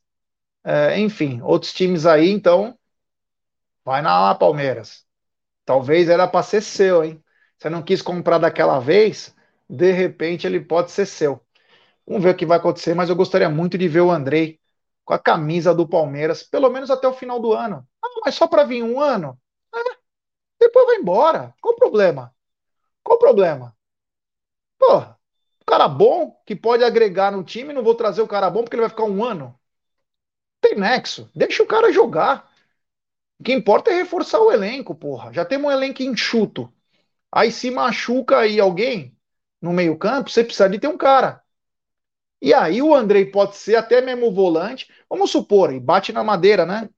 é, 0.64 1.00
enfim, 1.00 1.42
outros 1.42 1.74
times 1.74 2.06
aí. 2.06 2.30
Então, 2.32 2.78
vai 3.84 4.02
na 4.02 4.34
Palmeiras. 4.36 5.05
Talvez 5.66 6.10
era 6.10 6.28
para 6.28 6.44
ser 6.44 6.62
seu, 6.62 7.04
hein? 7.04 7.24
Você 7.58 7.70
não 7.70 7.82
quis 7.84 8.02
comprar 8.02 8.38
daquela 8.38 8.80
vez, 8.80 9.36
de 9.70 9.92
repente 9.92 10.46
ele 10.46 10.60
pode 10.60 10.92
ser 10.92 11.06
seu. 11.06 11.42
Vamos 12.08 12.24
ver 12.24 12.32
o 12.32 12.38
que 12.38 12.46
vai 12.46 12.58
acontecer, 12.58 12.94
mas 12.96 13.10
eu 13.10 13.16
gostaria 13.16 13.50
muito 13.50 13.78
de 13.78 13.88
ver 13.88 14.02
o 14.02 14.12
Andrei 14.12 14.60
com 15.06 15.14
a 15.14 15.20
camisa 15.20 15.74
do 15.76 15.88
Palmeiras, 15.88 16.44
pelo 16.44 16.70
menos 16.70 16.92
até 16.92 17.08
o 17.08 17.14
final 17.14 17.40
do 17.40 17.54
ano. 17.54 17.88
Ah, 18.04 18.10
mas 18.26 18.36
só 18.36 18.48
para 18.48 18.64
vir 18.66 18.84
um 18.84 19.00
ano? 19.02 19.40
É, 19.74 19.80
depois 20.60 20.86
vai 20.88 20.98
embora. 20.98 21.54
Qual 21.62 21.74
o 21.74 21.78
problema? 21.78 22.34
Qual 23.04 23.18
o 23.18 23.20
problema? 23.22 23.76
Pô, 24.80 25.04
cara 25.66 25.88
bom 25.90 26.32
que 26.46 26.56
pode 26.56 26.84
agregar 26.84 27.32
no 27.32 27.44
time, 27.44 27.74
não 27.74 27.84
vou 27.84 27.96
trazer 27.96 28.22
o 28.22 28.28
cara 28.28 28.50
bom 28.50 28.64
porque 28.64 28.76
ele 28.76 28.82
vai 28.82 28.90
ficar 28.90 29.04
um 29.06 29.24
ano. 29.24 29.58
Tem 30.62 30.76
nexo. 30.76 31.30
Deixa 31.36 31.64
o 31.64 31.68
cara 31.68 31.92
jogar. 31.94 32.52
O 33.40 33.44
que 33.44 33.54
importa 33.54 33.92
é 33.92 33.96
reforçar 33.96 34.40
o 34.40 34.52
elenco, 34.52 34.96
porra. 34.96 35.32
Já 35.34 35.44
temos 35.46 35.68
um 35.68 35.72
elenco 35.72 36.02
enxuto. 36.02 36.72
Aí 37.32 37.52
se 37.52 37.70
machuca 37.70 38.40
aí 38.40 38.60
alguém 38.60 39.16
no 39.62 39.74
meio-campo, 39.74 40.30
você 40.30 40.44
precisa 40.44 40.70
de 40.70 40.80
ter 40.80 40.88
um 40.88 40.98
cara. 40.98 41.42
E 42.42 42.54
aí 42.54 42.82
o 42.82 42.94
Andrei 42.94 43.26
pode 43.26 43.56
ser 43.58 43.76
até 43.76 44.02
mesmo 44.02 44.32
volante. 44.32 44.88
Vamos 45.10 45.32
supor, 45.32 45.74
e 45.74 45.80
bate 45.80 46.14
na 46.14 46.24
madeira, 46.24 46.66
né? 46.66 46.90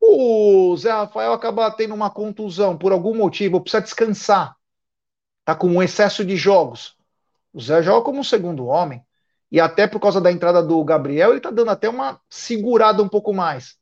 O 0.00 0.76
Zé 0.76 0.90
Rafael 0.90 1.32
acaba 1.32 1.70
tendo 1.70 1.94
uma 1.94 2.10
contusão 2.10 2.76
por 2.76 2.92
algum 2.92 3.14
motivo, 3.14 3.60
precisa 3.60 3.82
descansar. 3.82 4.56
Tá 5.44 5.54
com 5.54 5.66
um 5.68 5.82
excesso 5.82 6.24
de 6.24 6.36
jogos. 6.36 6.96
O 7.52 7.60
Zé 7.60 7.82
joga 7.82 8.04
como 8.04 8.20
um 8.20 8.24
segundo 8.24 8.66
homem. 8.66 9.02
E 9.50 9.60
até 9.60 9.86
por 9.86 10.00
causa 10.00 10.20
da 10.20 10.32
entrada 10.32 10.62
do 10.62 10.82
Gabriel, 10.84 11.30
ele 11.30 11.40
tá 11.40 11.50
dando 11.50 11.70
até 11.70 11.88
uma 11.88 12.20
segurada 12.28 13.02
um 13.02 13.08
pouco 13.08 13.32
mais. 13.32 13.76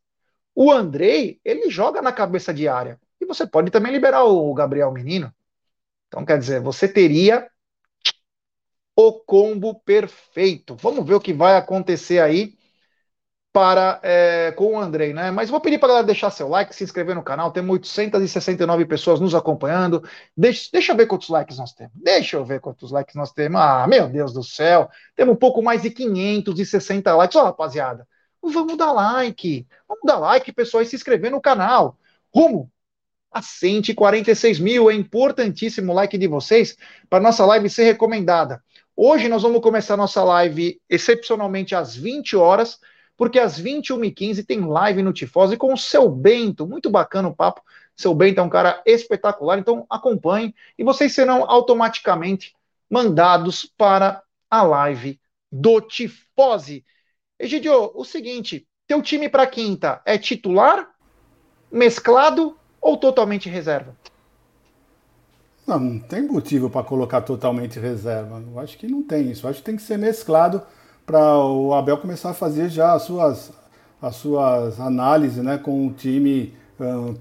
O 0.54 0.70
Andrei, 0.70 1.40
ele 1.44 1.70
joga 1.70 2.02
na 2.02 2.12
cabeça 2.12 2.52
de 2.52 2.68
área. 2.68 3.00
E 3.20 3.24
você 3.24 3.46
pode 3.46 3.70
também 3.70 3.92
liberar 3.92 4.24
o 4.24 4.52
Gabriel 4.54 4.92
Menino. 4.92 5.32
Então, 6.08 6.24
quer 6.24 6.38
dizer, 6.38 6.60
você 6.60 6.86
teria 6.86 7.48
o 8.94 9.12
combo 9.12 9.80
perfeito. 9.80 10.76
Vamos 10.76 11.06
ver 11.06 11.14
o 11.14 11.20
que 11.20 11.32
vai 11.32 11.56
acontecer 11.56 12.20
aí 12.20 12.54
para 13.52 14.00
é, 14.02 14.50
com 14.52 14.74
o 14.74 14.80
Andrei, 14.80 15.12
né? 15.12 15.30
Mas 15.30 15.50
vou 15.50 15.60
pedir 15.60 15.78
para 15.78 15.88
galera 15.88 16.06
deixar 16.06 16.30
seu 16.30 16.48
like, 16.48 16.74
se 16.74 16.84
inscrever 16.84 17.14
no 17.14 17.22
canal. 17.22 17.52
Temos 17.52 17.70
869 17.72 18.86
pessoas 18.86 19.20
nos 19.20 19.34
acompanhando. 19.34 20.02
Deixa, 20.36 20.70
deixa 20.72 20.92
eu 20.92 20.96
ver 20.96 21.06
quantos 21.06 21.28
likes 21.28 21.58
nós 21.58 21.72
temos. 21.72 21.92
Deixa 21.94 22.36
eu 22.36 22.44
ver 22.44 22.60
quantos 22.60 22.90
likes 22.90 23.14
nós 23.14 23.30
temos. 23.32 23.60
Ah, 23.60 23.86
meu 23.86 24.08
Deus 24.08 24.32
do 24.32 24.42
céu. 24.42 24.88
Temos 25.14 25.34
um 25.34 25.38
pouco 25.38 25.62
mais 25.62 25.82
de 25.82 25.90
560 25.90 27.14
likes. 27.14 27.36
Ó, 27.36 27.44
rapaziada, 27.44 28.06
Vamos 28.42 28.76
dar 28.76 28.92
like. 28.92 29.66
Vamos 29.86 30.02
dar 30.04 30.18
like, 30.18 30.52
pessoal, 30.52 30.82
e 30.82 30.86
se 30.86 30.96
inscrever 30.96 31.30
no 31.30 31.40
canal. 31.40 31.96
Rumo 32.34 32.70
a 33.30 33.40
146 33.40 34.58
mil. 34.58 34.90
É 34.90 34.94
importantíssimo 34.94 35.92
o 35.92 35.94
like 35.94 36.18
de 36.18 36.26
vocês 36.26 36.76
para 37.08 37.22
nossa 37.22 37.44
live 37.46 37.70
ser 37.70 37.84
recomendada. 37.84 38.62
Hoje 38.96 39.28
nós 39.28 39.42
vamos 39.42 39.62
começar 39.62 39.96
nossa 39.96 40.22
live 40.22 40.80
excepcionalmente 40.88 41.74
às 41.74 41.96
20 41.96 42.36
horas, 42.36 42.78
porque 43.16 43.38
às 43.38 43.58
21h15 43.58 44.44
tem 44.44 44.60
live 44.60 45.02
no 45.02 45.12
Tifose 45.12 45.56
com 45.56 45.72
o 45.72 45.78
seu 45.78 46.10
Bento. 46.10 46.66
Muito 46.66 46.90
bacana 46.90 47.28
o 47.28 47.34
papo. 47.34 47.62
Seu 47.96 48.14
Bento 48.14 48.40
é 48.40 48.42
um 48.42 48.48
cara 48.48 48.82
espetacular, 48.84 49.58
então 49.58 49.86
acompanhe 49.88 50.54
e 50.78 50.84
vocês 50.84 51.12
serão 51.14 51.44
automaticamente 51.48 52.54
mandados 52.90 53.70
para 53.76 54.22
a 54.50 54.62
live 54.62 55.20
do 55.50 55.80
Tifose. 55.80 56.84
Egidio, 57.42 57.90
o 57.96 58.04
seguinte, 58.04 58.68
teu 58.86 59.02
time 59.02 59.28
para 59.28 59.44
quinta 59.48 60.00
é 60.06 60.16
titular, 60.16 60.88
mesclado 61.72 62.56
ou 62.80 62.96
totalmente 62.96 63.48
reserva? 63.48 63.96
Não, 65.66 65.80
não 65.80 65.98
tem 65.98 66.22
motivo 66.22 66.70
para 66.70 66.84
colocar 66.84 67.20
totalmente 67.22 67.80
reserva. 67.80 68.40
Eu 68.48 68.60
acho 68.60 68.78
que 68.78 68.86
não 68.86 69.02
tem 69.02 69.32
isso. 69.32 69.44
Eu 69.44 69.50
acho 69.50 69.58
que 69.58 69.64
tem 69.64 69.74
que 69.74 69.82
ser 69.82 69.98
mesclado 69.98 70.62
para 71.04 71.36
o 71.36 71.74
Abel 71.74 71.98
começar 71.98 72.30
a 72.30 72.34
fazer 72.34 72.68
já 72.68 72.92
as 72.92 73.02
suas, 73.02 73.52
as 74.00 74.14
suas 74.14 74.78
análises 74.78 75.42
né, 75.42 75.58
com 75.58 75.88
o 75.88 75.92
time, 75.92 76.54
uh, 76.78 77.18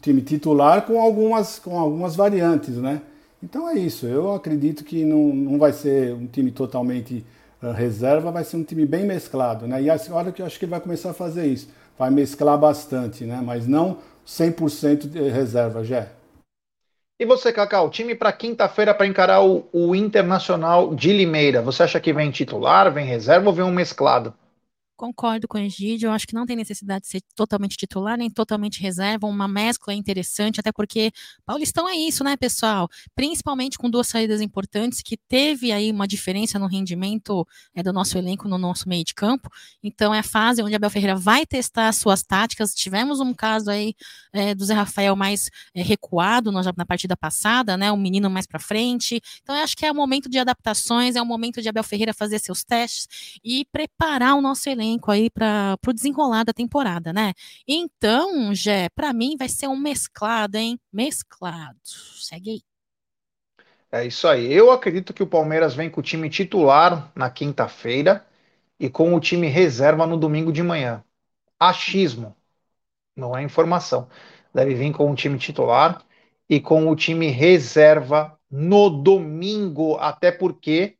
time 0.00 0.22
titular 0.22 0.86
com 0.86 0.98
algumas, 0.98 1.58
com 1.58 1.78
algumas 1.78 2.16
variantes. 2.16 2.78
Né? 2.78 3.02
Então 3.42 3.68
é 3.68 3.74
isso. 3.74 4.06
Eu 4.06 4.32
acredito 4.32 4.82
que 4.82 5.04
não, 5.04 5.28
não 5.28 5.58
vai 5.58 5.74
ser 5.74 6.14
um 6.14 6.26
time 6.26 6.50
totalmente 6.50 7.22
reserva 7.60 8.30
vai 8.30 8.44
ser 8.44 8.56
um 8.56 8.64
time 8.64 8.86
bem 8.86 9.04
mesclado, 9.04 9.66
né? 9.66 9.82
E 9.82 9.90
agora 9.90 10.30
que 10.30 10.40
eu 10.40 10.46
acho 10.46 10.58
que 10.58 10.64
ele 10.64 10.70
vai 10.70 10.80
começar 10.80 11.10
a 11.10 11.14
fazer 11.14 11.46
isso, 11.46 11.68
vai 11.98 12.10
mesclar 12.10 12.58
bastante, 12.58 13.24
né? 13.24 13.40
Mas 13.44 13.66
não 13.66 13.98
100% 14.26 15.08
de 15.08 15.28
reserva, 15.28 15.82
já. 15.82 16.06
E 17.20 17.26
você, 17.26 17.52
Cacau, 17.52 17.90
time 17.90 18.14
para 18.14 18.32
quinta-feira 18.32 18.94
para 18.94 19.06
encarar 19.06 19.42
o, 19.42 19.68
o, 19.72 19.92
Internacional 19.96 20.94
de 20.94 21.12
Limeira, 21.12 21.60
você 21.60 21.82
acha 21.82 21.98
que 21.98 22.12
vem 22.12 22.30
titular, 22.30 22.92
vem 22.92 23.06
reserva 23.06 23.48
ou 23.48 23.54
vem 23.54 23.64
um 23.64 23.72
mesclado? 23.72 24.32
Concordo 24.98 25.46
com 25.46 25.56
o 25.56 25.60
Egídio, 25.60 26.08
eu 26.08 26.10
acho 26.10 26.26
que 26.26 26.34
não 26.34 26.44
tem 26.44 26.56
necessidade 26.56 27.02
de 27.02 27.06
ser 27.06 27.22
totalmente 27.36 27.76
titular, 27.76 28.18
nem 28.18 28.28
totalmente 28.28 28.82
reserva, 28.82 29.28
uma 29.28 29.46
mescla 29.46 29.92
é 29.92 29.96
interessante, 29.96 30.58
até 30.58 30.72
porque 30.72 31.12
Paulistão 31.46 31.88
é 31.88 31.94
isso, 31.94 32.24
né, 32.24 32.36
pessoal? 32.36 32.88
Principalmente 33.14 33.78
com 33.78 33.88
duas 33.88 34.08
saídas 34.08 34.40
importantes, 34.40 35.00
que 35.00 35.16
teve 35.16 35.70
aí 35.70 35.92
uma 35.92 36.08
diferença 36.08 36.58
no 36.58 36.66
rendimento 36.66 37.46
é, 37.76 37.80
do 37.80 37.92
nosso 37.92 38.18
elenco 38.18 38.48
no 38.48 38.58
nosso 38.58 38.88
meio 38.88 39.04
de 39.04 39.14
campo, 39.14 39.48
então 39.84 40.12
é 40.12 40.18
a 40.18 40.22
fase 40.24 40.64
onde 40.64 40.74
Abel 40.74 40.90
Ferreira 40.90 41.14
vai 41.14 41.46
testar 41.46 41.86
as 41.86 41.96
suas 41.96 42.24
táticas, 42.24 42.74
tivemos 42.74 43.20
um 43.20 43.32
caso 43.32 43.70
aí 43.70 43.94
é, 44.32 44.52
do 44.52 44.64
Zé 44.64 44.74
Rafael 44.74 45.14
mais 45.14 45.48
é, 45.76 45.80
recuado 45.80 46.50
na, 46.50 46.60
na 46.76 46.84
partida 46.84 47.16
passada, 47.16 47.76
né, 47.76 47.92
o 47.92 47.96
menino 47.96 48.28
mais 48.28 48.48
para 48.48 48.58
frente, 48.58 49.22
então 49.44 49.54
eu 49.54 49.62
acho 49.62 49.76
que 49.76 49.86
é 49.86 49.92
o 49.92 49.94
momento 49.94 50.28
de 50.28 50.40
adaptações, 50.40 51.14
é 51.14 51.22
o 51.22 51.26
momento 51.26 51.62
de 51.62 51.68
Abel 51.68 51.84
Ferreira 51.84 52.12
fazer 52.12 52.40
seus 52.40 52.64
testes 52.64 53.38
e 53.44 53.64
preparar 53.70 54.34
o 54.34 54.42
nosso 54.42 54.68
elenco 54.68 54.87
elenco 54.88 55.10
aí 55.10 55.30
para 55.30 55.76
o 55.86 55.92
desenrolar 55.92 56.44
da 56.44 56.52
temporada, 56.52 57.12
né? 57.12 57.32
Então, 57.66 58.54
Jé, 58.54 58.88
para 58.90 59.12
mim 59.12 59.36
vai 59.38 59.48
ser 59.48 59.68
um 59.68 59.76
mesclado, 59.76 60.56
hein? 60.56 60.78
Mesclado. 60.92 61.78
Segue 61.84 62.50
aí. 62.50 62.60
É 63.90 64.04
isso 64.06 64.28
aí. 64.28 64.52
Eu 64.52 64.70
acredito 64.70 65.14
que 65.14 65.22
o 65.22 65.26
Palmeiras 65.26 65.74
vem 65.74 65.90
com 65.90 66.00
o 66.00 66.02
time 66.02 66.28
titular 66.28 67.10
na 67.14 67.30
quinta-feira 67.30 68.26
e 68.78 68.88
com 68.90 69.14
o 69.14 69.20
time 69.20 69.48
reserva 69.48 70.06
no 70.06 70.16
domingo 70.16 70.52
de 70.52 70.62
manhã. 70.62 71.04
Achismo, 71.60 72.36
não 73.16 73.36
é 73.36 73.42
informação. 73.42 74.08
Deve 74.54 74.74
vir 74.74 74.92
com 74.94 75.10
o 75.10 75.14
time 75.14 75.38
titular 75.38 76.04
e 76.48 76.60
com 76.60 76.88
o 76.90 76.96
time 76.96 77.28
reserva 77.30 78.38
no 78.50 78.90
domingo, 78.90 79.96
até 79.98 80.32
porque 80.32 80.96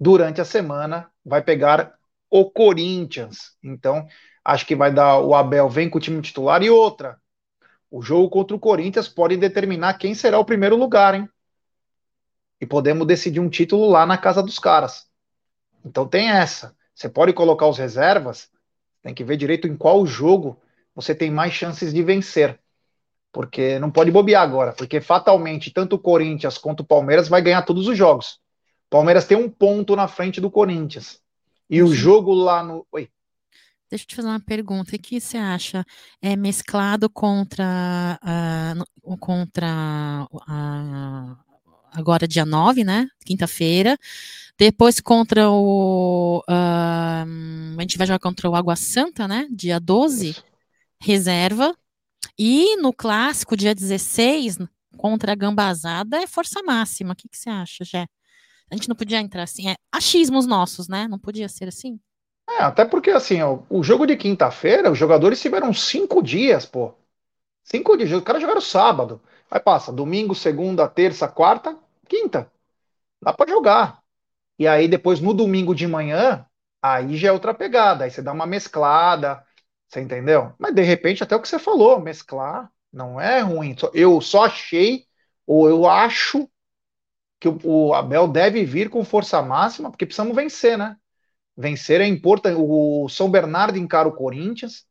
durante 0.00 0.40
a 0.40 0.44
semana 0.46 1.10
vai 1.24 1.42
pegar 1.42 1.95
o 2.40 2.50
Corinthians. 2.50 3.56
Então, 3.62 4.06
acho 4.44 4.66
que 4.66 4.76
vai 4.76 4.92
dar 4.92 5.18
o 5.18 5.34
Abel 5.34 5.68
vem 5.68 5.88
com 5.88 5.98
o 5.98 6.00
time 6.00 6.20
titular 6.20 6.62
e 6.62 6.70
outra. 6.70 7.18
O 7.90 8.02
jogo 8.02 8.28
contra 8.28 8.56
o 8.56 8.60
Corinthians 8.60 9.08
pode 9.08 9.36
determinar 9.36 9.94
quem 9.94 10.14
será 10.14 10.38
o 10.38 10.44
primeiro 10.44 10.76
lugar, 10.76 11.14
hein? 11.14 11.28
E 12.60 12.66
podemos 12.66 13.06
decidir 13.06 13.40
um 13.40 13.48
título 13.48 13.88
lá 13.88 14.04
na 14.06 14.18
casa 14.18 14.42
dos 14.42 14.58
caras. 14.58 15.06
Então 15.84 16.06
tem 16.06 16.30
essa. 16.30 16.74
Você 16.94 17.08
pode 17.08 17.32
colocar 17.32 17.66
os 17.66 17.78
reservas, 17.78 18.48
tem 19.02 19.14
que 19.14 19.22
ver 19.22 19.36
direito 19.36 19.68
em 19.68 19.76
qual 19.76 20.04
jogo 20.06 20.60
você 20.94 21.14
tem 21.14 21.30
mais 21.30 21.52
chances 21.52 21.92
de 21.92 22.02
vencer. 22.02 22.58
Porque 23.30 23.78
não 23.78 23.90
pode 23.90 24.10
bobear 24.10 24.42
agora, 24.42 24.72
porque 24.72 25.00
fatalmente 25.00 25.70
tanto 25.70 25.96
o 25.96 25.98
Corinthians 25.98 26.56
quanto 26.56 26.80
o 26.80 26.86
Palmeiras 26.86 27.28
vai 27.28 27.42
ganhar 27.42 27.62
todos 27.62 27.86
os 27.86 27.96
jogos. 27.96 28.40
O 28.86 28.90
Palmeiras 28.90 29.26
tem 29.26 29.36
um 29.36 29.50
ponto 29.50 29.94
na 29.94 30.08
frente 30.08 30.40
do 30.40 30.50
Corinthians. 30.50 31.20
E 31.68 31.82
o 31.82 31.92
jogo 31.92 32.32
lá 32.32 32.62
no. 32.62 32.86
Oi. 32.92 33.08
Deixa 33.88 34.04
eu 34.04 34.08
te 34.08 34.16
fazer 34.16 34.28
uma 34.28 34.40
pergunta. 34.40 34.94
O 34.94 34.98
que 34.98 35.20
você 35.20 35.36
acha? 35.36 35.84
É 36.20 36.36
mesclado 36.36 37.08
contra. 37.08 38.18
Uh, 39.04 39.16
contra. 39.18 40.26
Uh, 40.32 41.36
agora, 41.92 42.26
dia 42.26 42.44
9, 42.44 42.84
né? 42.84 43.08
Quinta-feira. 43.24 43.96
Depois 44.58 45.00
contra 45.00 45.50
o. 45.50 46.42
Uh, 46.48 47.78
a 47.78 47.80
gente 47.80 47.98
vai 47.98 48.06
jogar 48.06 48.18
contra 48.18 48.48
o 48.48 48.56
Água 48.56 48.76
Santa, 48.76 49.28
né? 49.28 49.46
Dia 49.50 49.78
12. 49.78 50.30
Isso. 50.30 50.44
Reserva. 51.00 51.76
E 52.38 52.76
no 52.76 52.92
clássico, 52.92 53.56
dia 53.56 53.74
16, 53.74 54.58
contra 54.96 55.32
a 55.32 55.34
Gambazada, 55.34 56.18
é 56.18 56.26
força 56.26 56.62
máxima. 56.62 57.12
O 57.12 57.16
que, 57.16 57.28
que 57.28 57.36
você 57.38 57.48
acha, 57.48 57.84
Jé? 57.84 58.06
A 58.70 58.74
gente 58.74 58.88
não 58.88 58.96
podia 58.96 59.20
entrar 59.20 59.42
assim. 59.42 59.68
É 59.68 59.76
achismos 59.92 60.46
nossos, 60.46 60.88
né? 60.88 61.06
Não 61.08 61.18
podia 61.18 61.48
ser 61.48 61.68
assim. 61.68 62.00
É, 62.48 62.62
até 62.62 62.84
porque 62.84 63.10
assim, 63.10 63.42
ó, 63.42 63.60
o 63.68 63.82
jogo 63.82 64.06
de 64.06 64.16
quinta-feira, 64.16 64.90
os 64.90 64.98
jogadores 64.98 65.40
tiveram 65.40 65.72
cinco 65.72 66.22
dias, 66.22 66.64
pô. 66.66 66.94
Cinco 67.64 67.96
dias. 67.96 68.12
Os 68.12 68.22
caras 68.22 68.42
jogaram 68.42 68.60
sábado. 68.60 69.20
Aí 69.50 69.60
passa 69.60 69.92
domingo, 69.92 70.34
segunda, 70.34 70.88
terça, 70.88 71.28
quarta, 71.28 71.76
quinta. 72.08 72.50
Dá 73.22 73.32
para 73.32 73.50
jogar. 73.50 74.02
E 74.58 74.66
aí 74.68 74.88
depois 74.88 75.20
no 75.20 75.34
domingo 75.34 75.74
de 75.74 75.86
manhã, 75.86 76.46
aí 76.82 77.16
já 77.16 77.28
é 77.28 77.32
outra 77.32 77.54
pegada. 77.54 78.04
Aí 78.04 78.10
você 78.10 78.22
dá 78.22 78.32
uma 78.32 78.46
mesclada. 78.46 79.44
Você 79.88 80.00
entendeu? 80.00 80.52
Mas 80.58 80.74
de 80.74 80.82
repente, 80.82 81.22
até 81.22 81.36
o 81.36 81.40
que 81.40 81.48
você 81.48 81.58
falou, 81.58 82.00
mesclar 82.00 82.70
não 82.92 83.20
é 83.20 83.40
ruim. 83.40 83.76
Eu 83.92 84.20
só 84.20 84.46
achei, 84.46 85.06
ou 85.46 85.68
eu 85.68 85.86
acho 85.86 86.48
que 87.40 87.48
o, 87.48 87.58
o, 87.64 87.94
Abel 87.94 88.28
deve 88.28 88.64
vir 88.64 88.88
com 88.90 89.04
força 89.04 89.42
máxima, 89.42 89.90
porque 89.90 90.06
precisamos 90.06 90.34
vencer, 90.34 90.78
né? 90.78 90.96
Vencer 91.56 92.00
é 92.00 92.06
importante. 92.06 92.56
O 92.58 93.08
São 93.08 93.30
Bernardo 93.30 93.78
encara 93.78 94.08
o 94.08 94.12
Corinthians. 94.12 94.86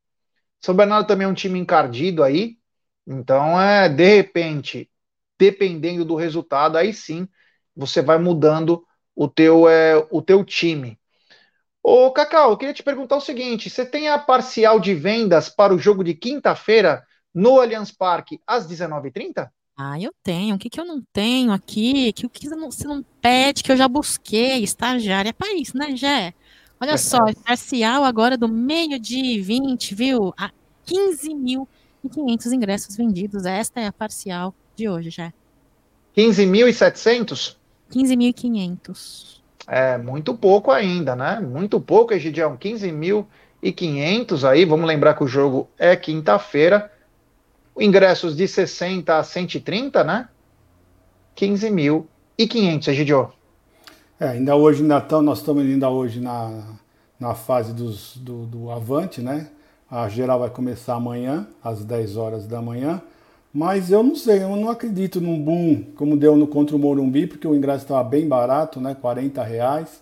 São 0.61 0.75
Bernardo 0.75 1.07
também 1.07 1.25
é 1.25 1.29
um 1.29 1.33
time 1.33 1.59
encardido 1.59 2.23
aí. 2.23 2.57
Então, 3.05 3.59
é 3.59 3.87
de 3.87 4.15
repente, 4.15 4.89
dependendo 5.37 6.05
do 6.05 6.15
resultado, 6.15 6.77
aí 6.77 6.93
sim 6.93 7.27
você 7.75 8.01
vai 8.01 8.17
mudando 8.17 8.85
o 9.15 9.27
teu, 9.27 9.67
é, 9.69 9.95
o 10.09 10.21
teu 10.21 10.43
time. 10.43 10.99
Ô, 11.83 12.11
Cacau, 12.11 12.49
eu 12.51 12.57
queria 12.57 12.73
te 12.73 12.81
perguntar 12.81 13.15
o 13.15 13.21
seguinte: 13.21 13.69
você 13.69 13.85
tem 13.85 14.09
a 14.09 14.17
parcial 14.17 14.79
de 14.79 14.95
vendas 14.95 15.49
para 15.49 15.73
o 15.73 15.77
jogo 15.77 16.03
de 16.03 16.15
quinta-feira 16.15 17.05
no 17.33 17.59
Allianz 17.59 17.91
Parque 17.91 18.41
às 18.47 18.67
19h30? 18.67 19.51
Ah, 19.77 19.99
eu 19.99 20.13
tenho. 20.23 20.55
O 20.55 20.57
que, 20.59 20.69
que 20.69 20.79
eu 20.79 20.85
não 20.85 21.01
tenho 21.11 21.51
aqui? 21.51 22.13
Que 22.13 22.25
o 22.25 22.29
que 22.29 22.47
você 22.47 22.55
não, 22.55 22.71
você 22.71 22.87
não 22.87 23.03
pede 23.21 23.61
que 23.61 23.71
eu 23.71 23.77
já 23.77 23.87
busquei? 23.87 24.63
Estagiária 24.63 25.29
é 25.29 25.33
para 25.33 25.53
isso, 25.53 25.77
né, 25.77 25.95
Jé? 25.95 26.33
Olha 26.79 26.97
só, 26.97 27.19
parcial 27.45 28.03
agora 28.03 28.37
do 28.37 28.47
meio-dia 28.47 29.41
20, 29.43 29.95
viu? 29.95 30.33
A 30.37 30.51
15.500 30.87 32.53
ingressos 32.53 32.95
vendidos. 32.95 33.45
Esta 33.45 33.81
é 33.81 33.87
a 33.87 33.91
parcial 33.91 34.53
de 34.75 34.87
hoje, 34.87 35.09
Jé. 35.09 35.33
15.700? 36.15 37.57
15.500. 37.91 39.41
É, 39.67 39.97
muito 39.97 40.35
pouco 40.35 40.71
ainda, 40.71 41.15
né? 41.15 41.39
Muito 41.39 41.81
pouco, 41.81 42.13
Egidião. 42.13 42.55
15.500 42.55 44.47
aí. 44.47 44.63
Vamos 44.63 44.87
lembrar 44.87 45.15
que 45.15 45.23
o 45.23 45.27
jogo 45.27 45.69
é 45.77 45.95
quinta-feira 45.95 46.91
ingressos 47.79 48.35
de 48.35 48.47
60 48.47 49.17
a 49.17 49.23
130, 49.23 50.03
né? 50.03 50.29
15.500, 51.35 52.87
Egidio. 52.87 53.33
É, 54.19 54.29
ainda 54.29 54.55
hoje, 54.55 54.81
ainda 54.81 55.01
tão, 55.01 55.21
nós 55.21 55.39
estamos 55.39 55.63
ainda 55.63 55.89
hoje 55.89 56.21
na, 56.21 56.63
na 57.19 57.35
fase 57.35 57.73
dos, 57.73 58.15
do, 58.17 58.45
do 58.45 58.71
Avante, 58.71 59.21
né? 59.21 59.49
A 59.91 60.07
geral 60.07 60.39
vai 60.39 60.49
começar 60.49 60.95
amanhã, 60.95 61.47
às 61.63 61.83
10 61.83 62.17
horas 62.17 62.47
da 62.47 62.61
manhã. 62.61 63.01
Mas 63.53 63.91
eu 63.91 64.03
não 64.03 64.15
sei, 64.15 64.43
eu 64.43 64.55
não 64.55 64.69
acredito 64.69 65.21
num 65.21 65.41
boom 65.41 65.83
como 65.95 66.17
deu 66.17 66.35
no 66.35 66.47
contra 66.47 66.75
o 66.75 66.79
Morumbi, 66.79 67.27
porque 67.27 67.47
o 67.47 67.55
ingresso 67.55 67.83
estava 67.83 68.03
bem 68.03 68.27
barato, 68.27 68.81
né? 68.81 68.95
40 68.99 69.43
reais. 69.43 70.01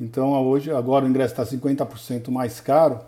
Então 0.00 0.32
hoje, 0.44 0.70
agora 0.70 1.04
o 1.04 1.08
ingresso 1.08 1.40
está 1.40 1.44
50% 1.44 2.30
mais 2.30 2.60
caro. 2.60 3.00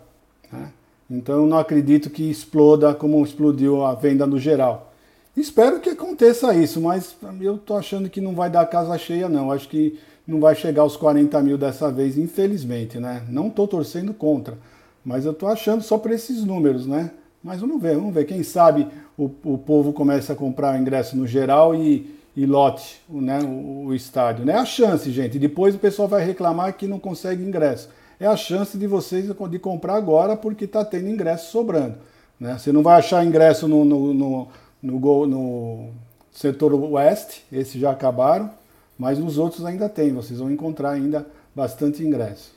Né? 0.51 0.71
Então 1.11 1.45
não 1.45 1.57
acredito 1.57 2.09
que 2.09 2.31
exploda 2.31 2.95
como 2.95 3.21
explodiu 3.21 3.83
a 3.83 3.93
venda 3.93 4.25
no 4.25 4.39
geral. 4.39 4.93
Espero 5.35 5.81
que 5.81 5.89
aconteça 5.89 6.55
isso, 6.55 6.79
mas 6.79 7.15
eu 7.41 7.55
estou 7.55 7.75
achando 7.75 8.09
que 8.09 8.21
não 8.21 8.33
vai 8.33 8.49
dar 8.49 8.65
casa 8.65 8.97
cheia, 8.97 9.27
não. 9.27 9.51
Acho 9.51 9.67
que 9.67 9.99
não 10.25 10.39
vai 10.39 10.55
chegar 10.55 10.83
aos 10.83 10.95
40 10.95 11.41
mil 11.41 11.57
dessa 11.57 11.91
vez, 11.91 12.17
infelizmente, 12.17 12.97
né? 12.97 13.23
Não 13.27 13.47
estou 13.47 13.67
torcendo 13.67 14.13
contra, 14.13 14.57
mas 15.03 15.25
eu 15.25 15.33
estou 15.33 15.49
achando 15.49 15.83
só 15.83 15.97
para 15.97 16.13
esses 16.13 16.45
números, 16.45 16.87
né? 16.87 17.11
Mas 17.43 17.59
vamos 17.59 17.81
ver, 17.81 17.95
vamos 17.95 18.13
ver. 18.13 18.23
Quem 18.23 18.41
sabe 18.41 18.87
o, 19.17 19.29
o 19.43 19.57
povo 19.57 19.91
começa 19.91 20.31
a 20.31 20.35
comprar 20.35 20.75
o 20.75 20.81
ingresso 20.81 21.17
no 21.17 21.27
geral 21.27 21.75
e, 21.75 22.15
e 22.37 22.45
lote 22.45 23.01
né, 23.09 23.39
o, 23.41 23.87
o 23.87 23.95
estádio. 23.95 24.45
Né? 24.45 24.53
A 24.53 24.63
chance, 24.63 25.11
gente. 25.11 25.39
Depois 25.39 25.75
o 25.75 25.79
pessoal 25.79 26.07
vai 26.07 26.23
reclamar 26.23 26.73
que 26.77 26.87
não 26.87 26.99
consegue 26.99 27.43
ingresso 27.43 27.89
é 28.21 28.27
a 28.27 28.37
chance 28.37 28.77
de 28.77 28.85
vocês 28.85 29.25
de 29.25 29.59
comprar 29.59 29.95
agora 29.95 30.37
porque 30.37 30.65
está 30.65 30.85
tendo 30.85 31.09
ingresso 31.09 31.51
sobrando. 31.51 31.95
Né? 32.39 32.55
Você 32.55 32.71
não 32.71 32.83
vai 32.83 32.99
achar 32.99 33.25
ingresso 33.25 33.67
no, 33.67 33.83
no, 33.83 34.13
no, 34.13 34.47
no, 34.79 35.25
no 35.25 35.89
setor 36.31 36.71
oeste, 36.73 37.43
esses 37.51 37.81
já 37.81 37.89
acabaram, 37.89 38.51
mas 38.95 39.17
nos 39.17 39.39
outros 39.39 39.65
ainda 39.65 39.89
tem, 39.89 40.13
vocês 40.13 40.39
vão 40.39 40.51
encontrar 40.51 40.91
ainda 40.91 41.25
bastante 41.55 42.03
ingresso. 42.03 42.53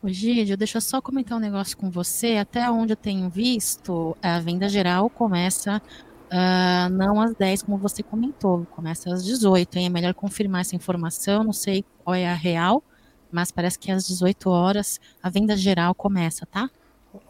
Ô 0.00 0.08
Gídio, 0.08 0.56
deixa 0.56 0.78
eu 0.78 0.82
só 0.82 1.02
comentar 1.02 1.36
um 1.36 1.40
negócio 1.40 1.76
com 1.76 1.90
você. 1.90 2.36
Até 2.36 2.70
onde 2.70 2.92
eu 2.92 2.96
tenho 2.96 3.28
visto, 3.28 4.16
a 4.22 4.38
venda 4.38 4.68
geral 4.68 5.10
começa 5.10 5.82
uh, 6.28 6.92
não 6.92 7.20
às 7.20 7.34
10, 7.34 7.62
como 7.62 7.76
você 7.76 8.04
comentou, 8.04 8.64
começa 8.70 9.12
às 9.12 9.24
18. 9.24 9.78
Hein? 9.78 9.86
É 9.86 9.88
melhor 9.88 10.14
confirmar 10.14 10.60
essa 10.60 10.76
informação, 10.76 11.42
não 11.42 11.52
sei 11.52 11.84
qual 12.04 12.14
é 12.14 12.28
a 12.28 12.34
real, 12.34 12.84
mas 13.30 13.50
parece 13.50 13.78
que 13.78 13.90
às 13.90 14.06
18 14.06 14.50
horas 14.50 15.00
a 15.22 15.30
venda 15.30 15.56
geral 15.56 15.94
começa, 15.94 16.46
tá? 16.46 16.70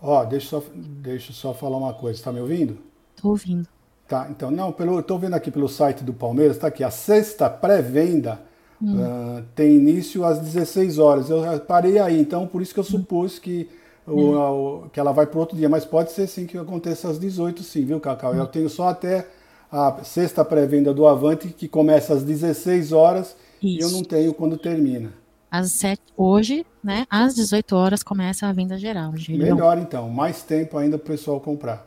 Ó, 0.03 0.25
deixa 0.25 0.57
eu 0.57 0.61
só, 0.61 0.67
deixa 0.75 1.31
eu 1.31 1.35
só 1.35 1.55
falar 1.55 1.77
uma 1.77 1.95
coisa, 1.95 2.23
tá 2.23 2.33
me 2.33 2.41
ouvindo? 2.41 2.79
Tô 3.17 3.31
ouvindo. 3.31 3.67
Tá, 4.07 4.27
então, 4.31 4.51
não, 4.51 4.73
pelo, 4.73 4.97
eu 4.97 5.03
tô 5.03 5.19
vendo 5.19 5.35
aqui 5.35 5.51
pelo 5.51 5.69
site 5.69 6.03
do 6.03 6.15
Palmeiras, 6.15 6.59
tá 6.59 6.69
aqui, 6.69 6.83
a 6.83 6.91
sexta 6.91 7.51
pré-venda 7.51 8.41
hum. 8.81 8.97
uh, 8.97 9.45
tem 9.55 9.77
início 9.77 10.25
às 10.25 10.39
16 10.39 10.99
horas. 10.99 11.29
Eu 11.29 11.61
parei 11.61 11.99
aí, 11.99 12.19
então 12.19 12.47
por 12.47 12.63
isso 12.63 12.73
que 12.73 12.81
eu 12.81 12.85
supus 12.85 13.39
que 13.39 13.69
o, 14.07 14.35
o, 14.35 14.89
que 14.91 14.99
ela 14.99 15.13
vai 15.13 15.27
para 15.27 15.39
outro 15.39 15.57
dia, 15.57 15.69
mas 15.69 15.85
pode 15.85 16.13
ser 16.13 16.27
sim 16.27 16.47
que 16.47 16.57
aconteça 16.57 17.09
às 17.09 17.19
18, 17.19 17.63
sim, 17.63 17.85
viu, 17.85 18.01
Cacau? 18.01 18.35
Eu 18.35 18.47
tenho 18.47 18.71
só 18.71 18.89
até 18.89 19.27
a 19.71 20.03
sexta 20.03 20.45
pré-venda 20.45 20.95
do 20.95 21.07
Avante, 21.07 21.49
que 21.49 21.69
começa 21.69 22.15
às 22.15 22.23
16 22.23 22.93
horas 22.93 23.37
Isso. 23.63 23.79
e 23.79 23.81
eu 23.81 23.91
não 23.91 24.03
tenho 24.03 24.33
quando 24.33 24.57
termina. 24.57 25.13
Às 25.51 25.73
7, 25.73 26.01
hoje, 26.17 26.67
né? 26.83 27.07
Às 27.09 27.35
18 27.35 27.75
horas 27.75 28.03
começa 28.03 28.47
a 28.47 28.53
venda 28.53 28.77
geral. 28.77 29.13
Melhor 29.29 29.79
então, 29.79 30.09
mais 30.09 30.43
tempo 30.43 30.77
ainda 30.77 30.99
para 30.99 31.07
o 31.07 31.17
pessoal 31.17 31.41
comprar. 31.41 31.85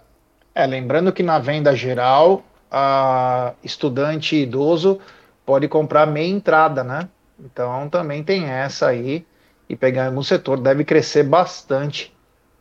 É, 0.53 0.65
lembrando 0.65 1.13
que 1.13 1.23
na 1.23 1.39
venda 1.39 1.75
geral, 1.75 2.43
a 2.69 3.53
estudante 3.63 4.35
idoso 4.35 4.99
pode 5.45 5.67
comprar 5.67 6.05
meia 6.07 6.29
entrada, 6.29 6.83
né? 6.83 7.09
Então 7.39 7.89
também 7.89 8.23
tem 8.23 8.45
essa 8.45 8.88
aí. 8.88 9.25
E 9.69 9.75
pegar 9.75 10.11
no 10.11 10.23
setor 10.23 10.59
deve 10.59 10.83
crescer 10.83 11.23
bastante 11.23 12.13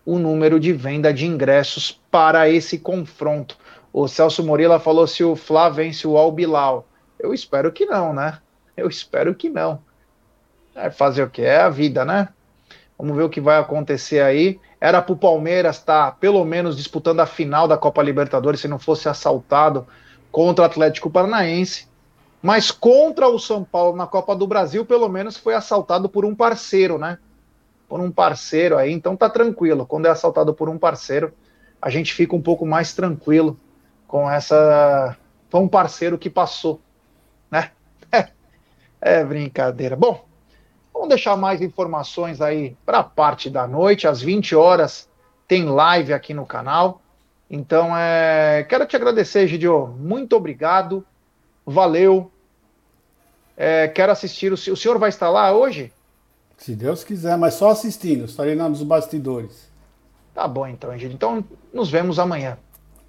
o 0.04 0.18
número 0.18 0.60
de 0.60 0.72
venda 0.72 1.12
de 1.12 1.26
ingressos 1.26 2.00
para 2.10 2.48
esse 2.48 2.78
confronto. 2.78 3.56
O 3.92 4.06
Celso 4.06 4.44
Moreira 4.44 4.78
falou 4.78 5.06
se 5.06 5.24
o 5.24 5.34
Flá 5.34 5.68
vence 5.68 6.06
o 6.06 6.16
Albilau. 6.16 6.86
Eu 7.18 7.34
espero 7.34 7.72
que 7.72 7.84
não, 7.84 8.12
né? 8.12 8.38
Eu 8.76 8.88
espero 8.88 9.34
que 9.34 9.48
não. 9.48 9.80
É 10.74 10.90
fazer 10.90 11.22
o 11.22 11.30
que? 11.30 11.42
É 11.42 11.60
a 11.60 11.68
vida, 11.68 12.04
né? 12.04 12.28
Vamos 12.98 13.16
ver 13.16 13.22
o 13.22 13.30
que 13.30 13.40
vai 13.40 13.58
acontecer 13.58 14.20
aí. 14.20 14.60
Era 14.80 15.00
para 15.02 15.12
o 15.12 15.16
Palmeiras 15.16 15.76
estar, 15.76 16.10
tá, 16.10 16.12
pelo 16.12 16.44
menos, 16.44 16.76
disputando 16.76 17.20
a 17.20 17.26
final 17.26 17.66
da 17.66 17.78
Copa 17.78 18.02
Libertadores 18.02 18.60
se 18.60 18.68
não 18.68 18.78
fosse 18.78 19.08
assaltado 19.08 19.86
contra 20.30 20.62
o 20.62 20.66
Atlético 20.66 21.10
Paranaense. 21.10 21.88
Mas 22.42 22.70
contra 22.70 23.28
o 23.28 23.38
São 23.38 23.62
Paulo 23.62 23.96
na 23.96 24.06
Copa 24.06 24.34
do 24.34 24.46
Brasil, 24.46 24.84
pelo 24.84 25.08
menos 25.08 25.36
foi 25.36 25.54
assaltado 25.54 26.08
por 26.08 26.24
um 26.24 26.34
parceiro, 26.34 26.98
né? 26.98 27.18
Por 27.88 28.00
um 28.00 28.10
parceiro 28.10 28.78
aí, 28.78 28.92
então 28.92 29.16
tá 29.16 29.28
tranquilo. 29.28 29.84
Quando 29.84 30.06
é 30.06 30.10
assaltado 30.10 30.54
por 30.54 30.68
um 30.68 30.78
parceiro, 30.78 31.32
a 31.82 31.90
gente 31.90 32.14
fica 32.14 32.34
um 32.34 32.40
pouco 32.40 32.64
mais 32.64 32.94
tranquilo 32.94 33.58
com 34.06 34.30
essa. 34.30 35.16
Foi 35.48 35.60
um 35.60 35.68
parceiro 35.68 36.18
que 36.18 36.30
passou, 36.30 36.80
né? 37.50 37.70
É, 39.02 39.24
brincadeira. 39.24 39.96
Bom, 39.96 40.26
vamos 41.00 41.08
deixar 41.08 41.34
mais 41.34 41.62
informações 41.62 42.42
aí 42.42 42.76
para 42.84 42.98
a 42.98 43.02
parte 43.02 43.48
da 43.48 43.66
noite, 43.66 44.06
às 44.06 44.20
20 44.20 44.54
horas 44.54 45.08
tem 45.48 45.64
live 45.64 46.12
aqui 46.12 46.34
no 46.34 46.44
canal. 46.44 47.00
Então, 47.50 47.96
é, 47.96 48.64
quero 48.68 48.86
te 48.86 48.94
agradecer, 48.96 49.48
Gidio. 49.48 49.86
Muito 49.98 50.36
obrigado. 50.36 51.04
Valeu. 51.66 52.30
É, 53.56 53.88
quero 53.88 54.12
assistir. 54.12 54.52
O, 54.52 54.54
o 54.54 54.76
senhor 54.76 54.98
vai 54.98 55.08
estar 55.08 55.30
lá 55.30 55.52
hoje? 55.52 55.90
Se 56.58 56.76
Deus 56.76 57.02
quiser, 57.02 57.36
mas 57.38 57.54
só 57.54 57.70
assistindo. 57.70 58.26
Estarei 58.26 58.54
nos 58.54 58.82
bastidores. 58.82 59.70
Tá 60.34 60.46
bom, 60.46 60.66
então, 60.66 60.92
Gidio. 60.98 61.14
Então, 61.14 61.42
nos 61.72 61.90
vemos 61.90 62.18
amanhã. 62.18 62.58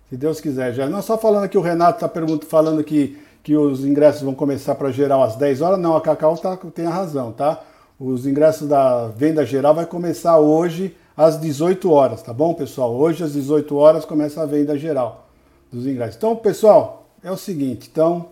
Se 0.10 0.16
Deus 0.16 0.40
quiser. 0.40 0.74
Já 0.74 0.90
não 0.90 1.02
só 1.02 1.18
falando 1.18 1.50
que 1.50 1.58
o 1.58 1.62
Renato 1.62 2.04
está 2.04 2.48
falando 2.48 2.84
que, 2.86 3.22
que 3.44 3.56
os 3.56 3.86
ingressos 3.86 4.22
vão 4.22 4.34
começar 4.34 4.76
para 4.76 4.92
geral 4.92 5.22
às 5.22 5.36
10 5.36 5.62
horas. 5.62 5.80
Não, 5.80 5.96
a 5.96 6.02
Cacau 6.02 6.38
tá, 6.38 6.58
tem 6.74 6.88
a 6.88 6.92
razão, 6.92 7.34
tá? 7.34 7.62
Os 8.04 8.26
ingressos 8.26 8.68
da 8.68 9.10
venda 9.10 9.46
geral 9.46 9.76
vai 9.76 9.86
começar 9.86 10.40
hoje 10.40 10.98
às 11.16 11.40
18 11.40 11.92
horas, 11.92 12.24
tá 12.24 12.34
bom, 12.34 12.52
pessoal? 12.52 12.96
Hoje 12.96 13.24
às 13.24 13.34
18 13.34 13.78
horas 13.78 14.06
começa 14.06 14.42
a 14.42 14.46
venda 14.48 14.76
geral 14.76 15.28
dos 15.72 15.86
ingressos. 15.86 16.16
Então, 16.16 16.36
pessoal, 16.36 17.06
é 17.24 17.32
o 17.32 17.38
seguinte, 17.38 17.88
então, 17.92 18.30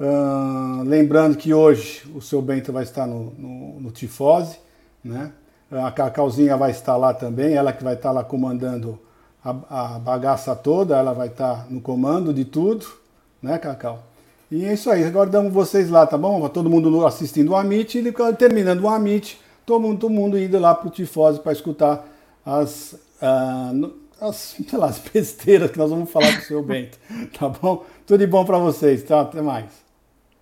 uh, 0.00 0.82
lembrando 0.84 1.36
que 1.36 1.52
hoje 1.52 2.10
o 2.14 2.22
seu 2.22 2.40
Bento 2.40 2.72
vai 2.72 2.82
estar 2.82 3.06
no, 3.06 3.24
no, 3.36 3.80
no 3.80 3.90
Tifose, 3.90 4.58
né? 5.04 5.32
A 5.70 5.90
Cacauzinha 5.92 6.56
vai 6.56 6.70
estar 6.70 6.96
lá 6.96 7.12
também, 7.12 7.52
ela 7.52 7.74
que 7.74 7.84
vai 7.84 7.96
estar 7.96 8.12
lá 8.12 8.24
comandando 8.24 8.98
a, 9.44 9.50
a 9.96 9.98
bagaça 9.98 10.56
toda, 10.56 10.96
ela 10.96 11.12
vai 11.12 11.28
estar 11.28 11.70
no 11.70 11.82
comando 11.82 12.32
de 12.32 12.46
tudo, 12.46 12.86
né, 13.42 13.58
Cacau? 13.58 14.02
E 14.50 14.64
é 14.64 14.72
isso 14.72 14.90
aí, 14.90 15.04
aguardamos 15.04 15.52
vocês 15.52 15.88
lá, 15.88 16.04
tá 16.04 16.18
bom? 16.18 16.48
Todo 16.48 16.68
mundo 16.68 17.06
assistindo 17.06 17.50
o 17.50 17.56
Amit 17.56 17.96
e 17.98 18.12
terminando 18.36 18.82
o 18.82 18.88
Amit, 18.88 19.40
todo 19.64 19.80
mundo, 19.80 20.00
todo 20.00 20.10
mundo 20.10 20.36
indo 20.36 20.58
lá 20.58 20.74
pro 20.74 20.90
Tifose 20.90 21.38
para 21.38 21.52
escutar 21.52 22.04
as, 22.44 22.94
uh, 23.22 23.94
as, 24.20 24.56
sei 24.68 24.78
lá, 24.78 24.86
as 24.86 24.98
besteiras 24.98 25.70
que 25.70 25.78
nós 25.78 25.90
vamos 25.90 26.10
falar 26.10 26.32
com 26.32 26.40
o 26.40 26.42
seu 26.42 26.62
Bento, 26.64 26.98
tá 27.38 27.48
bom? 27.48 27.84
Tudo 28.04 28.18
de 28.18 28.26
bom 28.26 28.44
para 28.44 28.58
vocês, 28.58 29.04
tá? 29.04 29.20
Até 29.20 29.40
mais. 29.40 29.66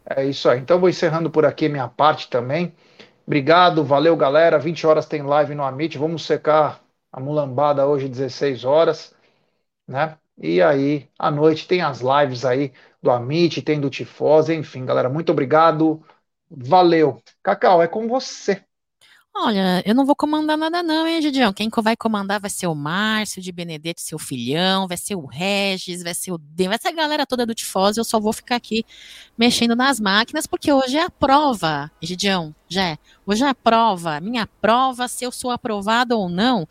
É 0.09 0.25
isso 0.25 0.49
aí. 0.49 0.59
Então 0.59 0.81
vou 0.81 0.89
encerrando 0.89 1.29
por 1.31 1.45
aqui 1.45 1.69
minha 1.69 1.87
parte 1.87 2.31
também. 2.31 2.73
Obrigado, 3.27 3.85
valeu 3.85 4.17
galera. 4.17 4.59
20 4.59 4.87
horas 4.87 5.05
tem 5.05 5.23
live 5.23 5.55
no 5.55 5.63
Amit. 5.63 5.99
Vamos 5.99 6.25
secar 6.25 6.81
a 7.13 7.21
mulambada 7.21 7.87
hoje 7.87 8.09
16 8.09 8.65
horas, 8.65 9.15
né? 9.87 10.17
E 10.39 10.63
aí, 10.63 11.09
à 11.19 11.31
noite 11.31 11.67
tem 11.69 11.83
as 11.83 12.01
lives 12.01 12.45
aí 12.45 12.73
do 13.03 13.11
Amit, 13.11 13.63
tem 13.63 13.81
do 13.81 13.91
Tifose, 13.91 14.55
enfim, 14.55 14.85
galera, 14.85 15.09
muito 15.09 15.33
obrigado. 15.33 16.03
Valeu. 16.51 17.23
Cacau, 17.43 17.83
é 17.83 17.89
com 17.89 18.09
você. 18.09 18.65
Olha, 19.41 19.85
eu 19.87 19.95
não 19.95 20.05
vou 20.05 20.17
comandar 20.17 20.59
nada 20.59 20.83
não, 20.83 21.07
hein, 21.07 21.23
Gidião? 21.23 21.53
Quem 21.53 21.71
vai 21.81 21.97
comandar 21.97 22.41
vai 22.41 22.51
ser 22.51 22.67
o 22.67 22.75
Márcio 22.75 23.41
de 23.41 23.53
Benedetti, 23.53 24.01
seu 24.01 24.19
filhão, 24.19 24.89
vai 24.89 24.97
ser 24.97 25.15
o 25.15 25.27
Regis, 25.27 26.03
vai 26.03 26.13
ser 26.13 26.33
o 26.33 26.39
Dem, 26.39 26.67
vai 26.67 26.77
ser 26.77 26.89
a 26.89 26.93
galera 26.93 27.25
toda 27.25 27.47
do 27.47 27.55
Tifose, 27.55 28.01
eu 28.01 28.05
só 28.05 28.19
vou 28.19 28.33
ficar 28.33 28.57
aqui 28.57 28.85
mexendo 29.39 29.77
nas 29.77 30.01
máquinas, 30.01 30.45
porque 30.45 30.73
hoje 30.73 30.97
é 30.97 31.05
a 31.05 31.11
prova, 31.11 31.89
Gidião, 32.03 32.53
já 32.69 32.83
é. 32.83 32.99
Hoje 33.25 33.45
é 33.45 33.49
a 33.49 33.55
prova, 33.55 34.19
minha 34.19 34.45
prova, 34.61 35.07
se 35.07 35.25
eu 35.25 35.31
sou 35.31 35.53
aprovado 35.53 36.19
ou 36.19 36.29
não, 36.29 36.67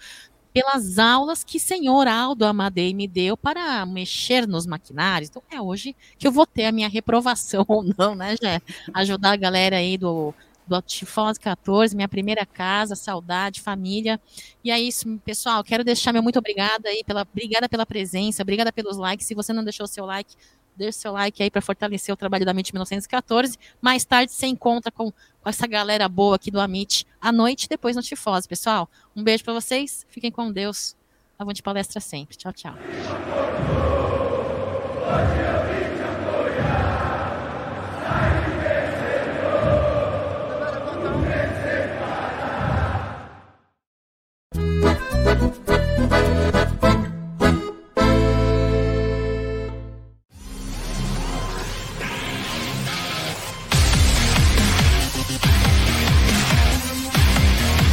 pelas 0.57 0.97
aulas 0.97 1.43
que 1.43 1.59
senhor 1.59 2.07
Aldo 2.07 2.43
Amadei 2.43 2.91
me 2.91 3.07
deu 3.07 3.37
para 3.37 3.85
mexer 3.85 4.47
nos 4.47 4.65
maquinários. 4.65 5.29
Então 5.29 5.43
é 5.51 5.61
hoje 5.61 5.95
que 6.17 6.27
eu 6.27 6.31
vou 6.31 6.47
ter 6.47 6.65
a 6.65 6.71
minha 6.71 6.89
reprovação 6.89 7.63
ou 7.69 7.83
não, 7.95 8.15
né, 8.15 8.35
Jé? 8.41 8.59
Ajudar 8.91 9.33
a 9.33 9.35
galera 9.35 9.77
aí 9.77 9.99
do 9.99 10.33
do 10.67 10.75
Altifose 10.75 11.39
14, 11.39 11.95
minha 11.95 12.09
primeira 12.09 12.45
casa, 12.45 12.93
saudade, 12.93 13.61
família. 13.61 14.19
E 14.61 14.69
é 14.69 14.77
isso, 14.77 15.17
pessoal. 15.23 15.63
Quero 15.63 15.81
deixar 15.81 16.11
meu 16.11 16.21
muito 16.21 16.39
obrigada 16.39 16.89
aí, 16.89 17.05
pela, 17.05 17.21
obrigada 17.21 17.69
pela 17.69 17.85
presença, 17.85 18.43
obrigada 18.43 18.69
pelos 18.73 18.97
likes. 18.97 19.25
Se 19.25 19.33
você 19.33 19.53
não 19.53 19.63
deixou 19.63 19.85
o 19.85 19.87
seu 19.87 20.05
like, 20.05 20.35
deixe 20.77 20.99
seu 20.99 21.11
like 21.11 21.41
aí 21.41 21.49
para 21.49 21.61
fortalecer 21.61 22.13
o 22.13 22.17
trabalho 22.17 22.45
da 22.45 22.51
MIT 22.51 22.73
1914. 22.73 23.57
Mais 23.81 24.05
tarde 24.05 24.31
você 24.31 24.47
encontra 24.47 24.91
com, 24.91 25.11
com 25.11 25.49
essa 25.49 25.67
galera 25.67 26.07
boa 26.07 26.35
aqui 26.35 26.51
do 26.51 26.59
Amit 26.59 27.05
à 27.19 27.31
noite, 27.31 27.67
depois 27.67 27.95
no 27.95 28.01
Tifose, 28.01 28.47
pessoal. 28.47 28.89
Um 29.15 29.23
beijo 29.23 29.43
para 29.43 29.53
vocês, 29.53 30.05
fiquem 30.09 30.31
com 30.31 30.51
Deus. 30.51 30.95
Avante 31.37 31.61
palestra 31.61 31.99
sempre. 31.99 32.35
Tchau, 32.35 32.51
tchau. 32.51 32.75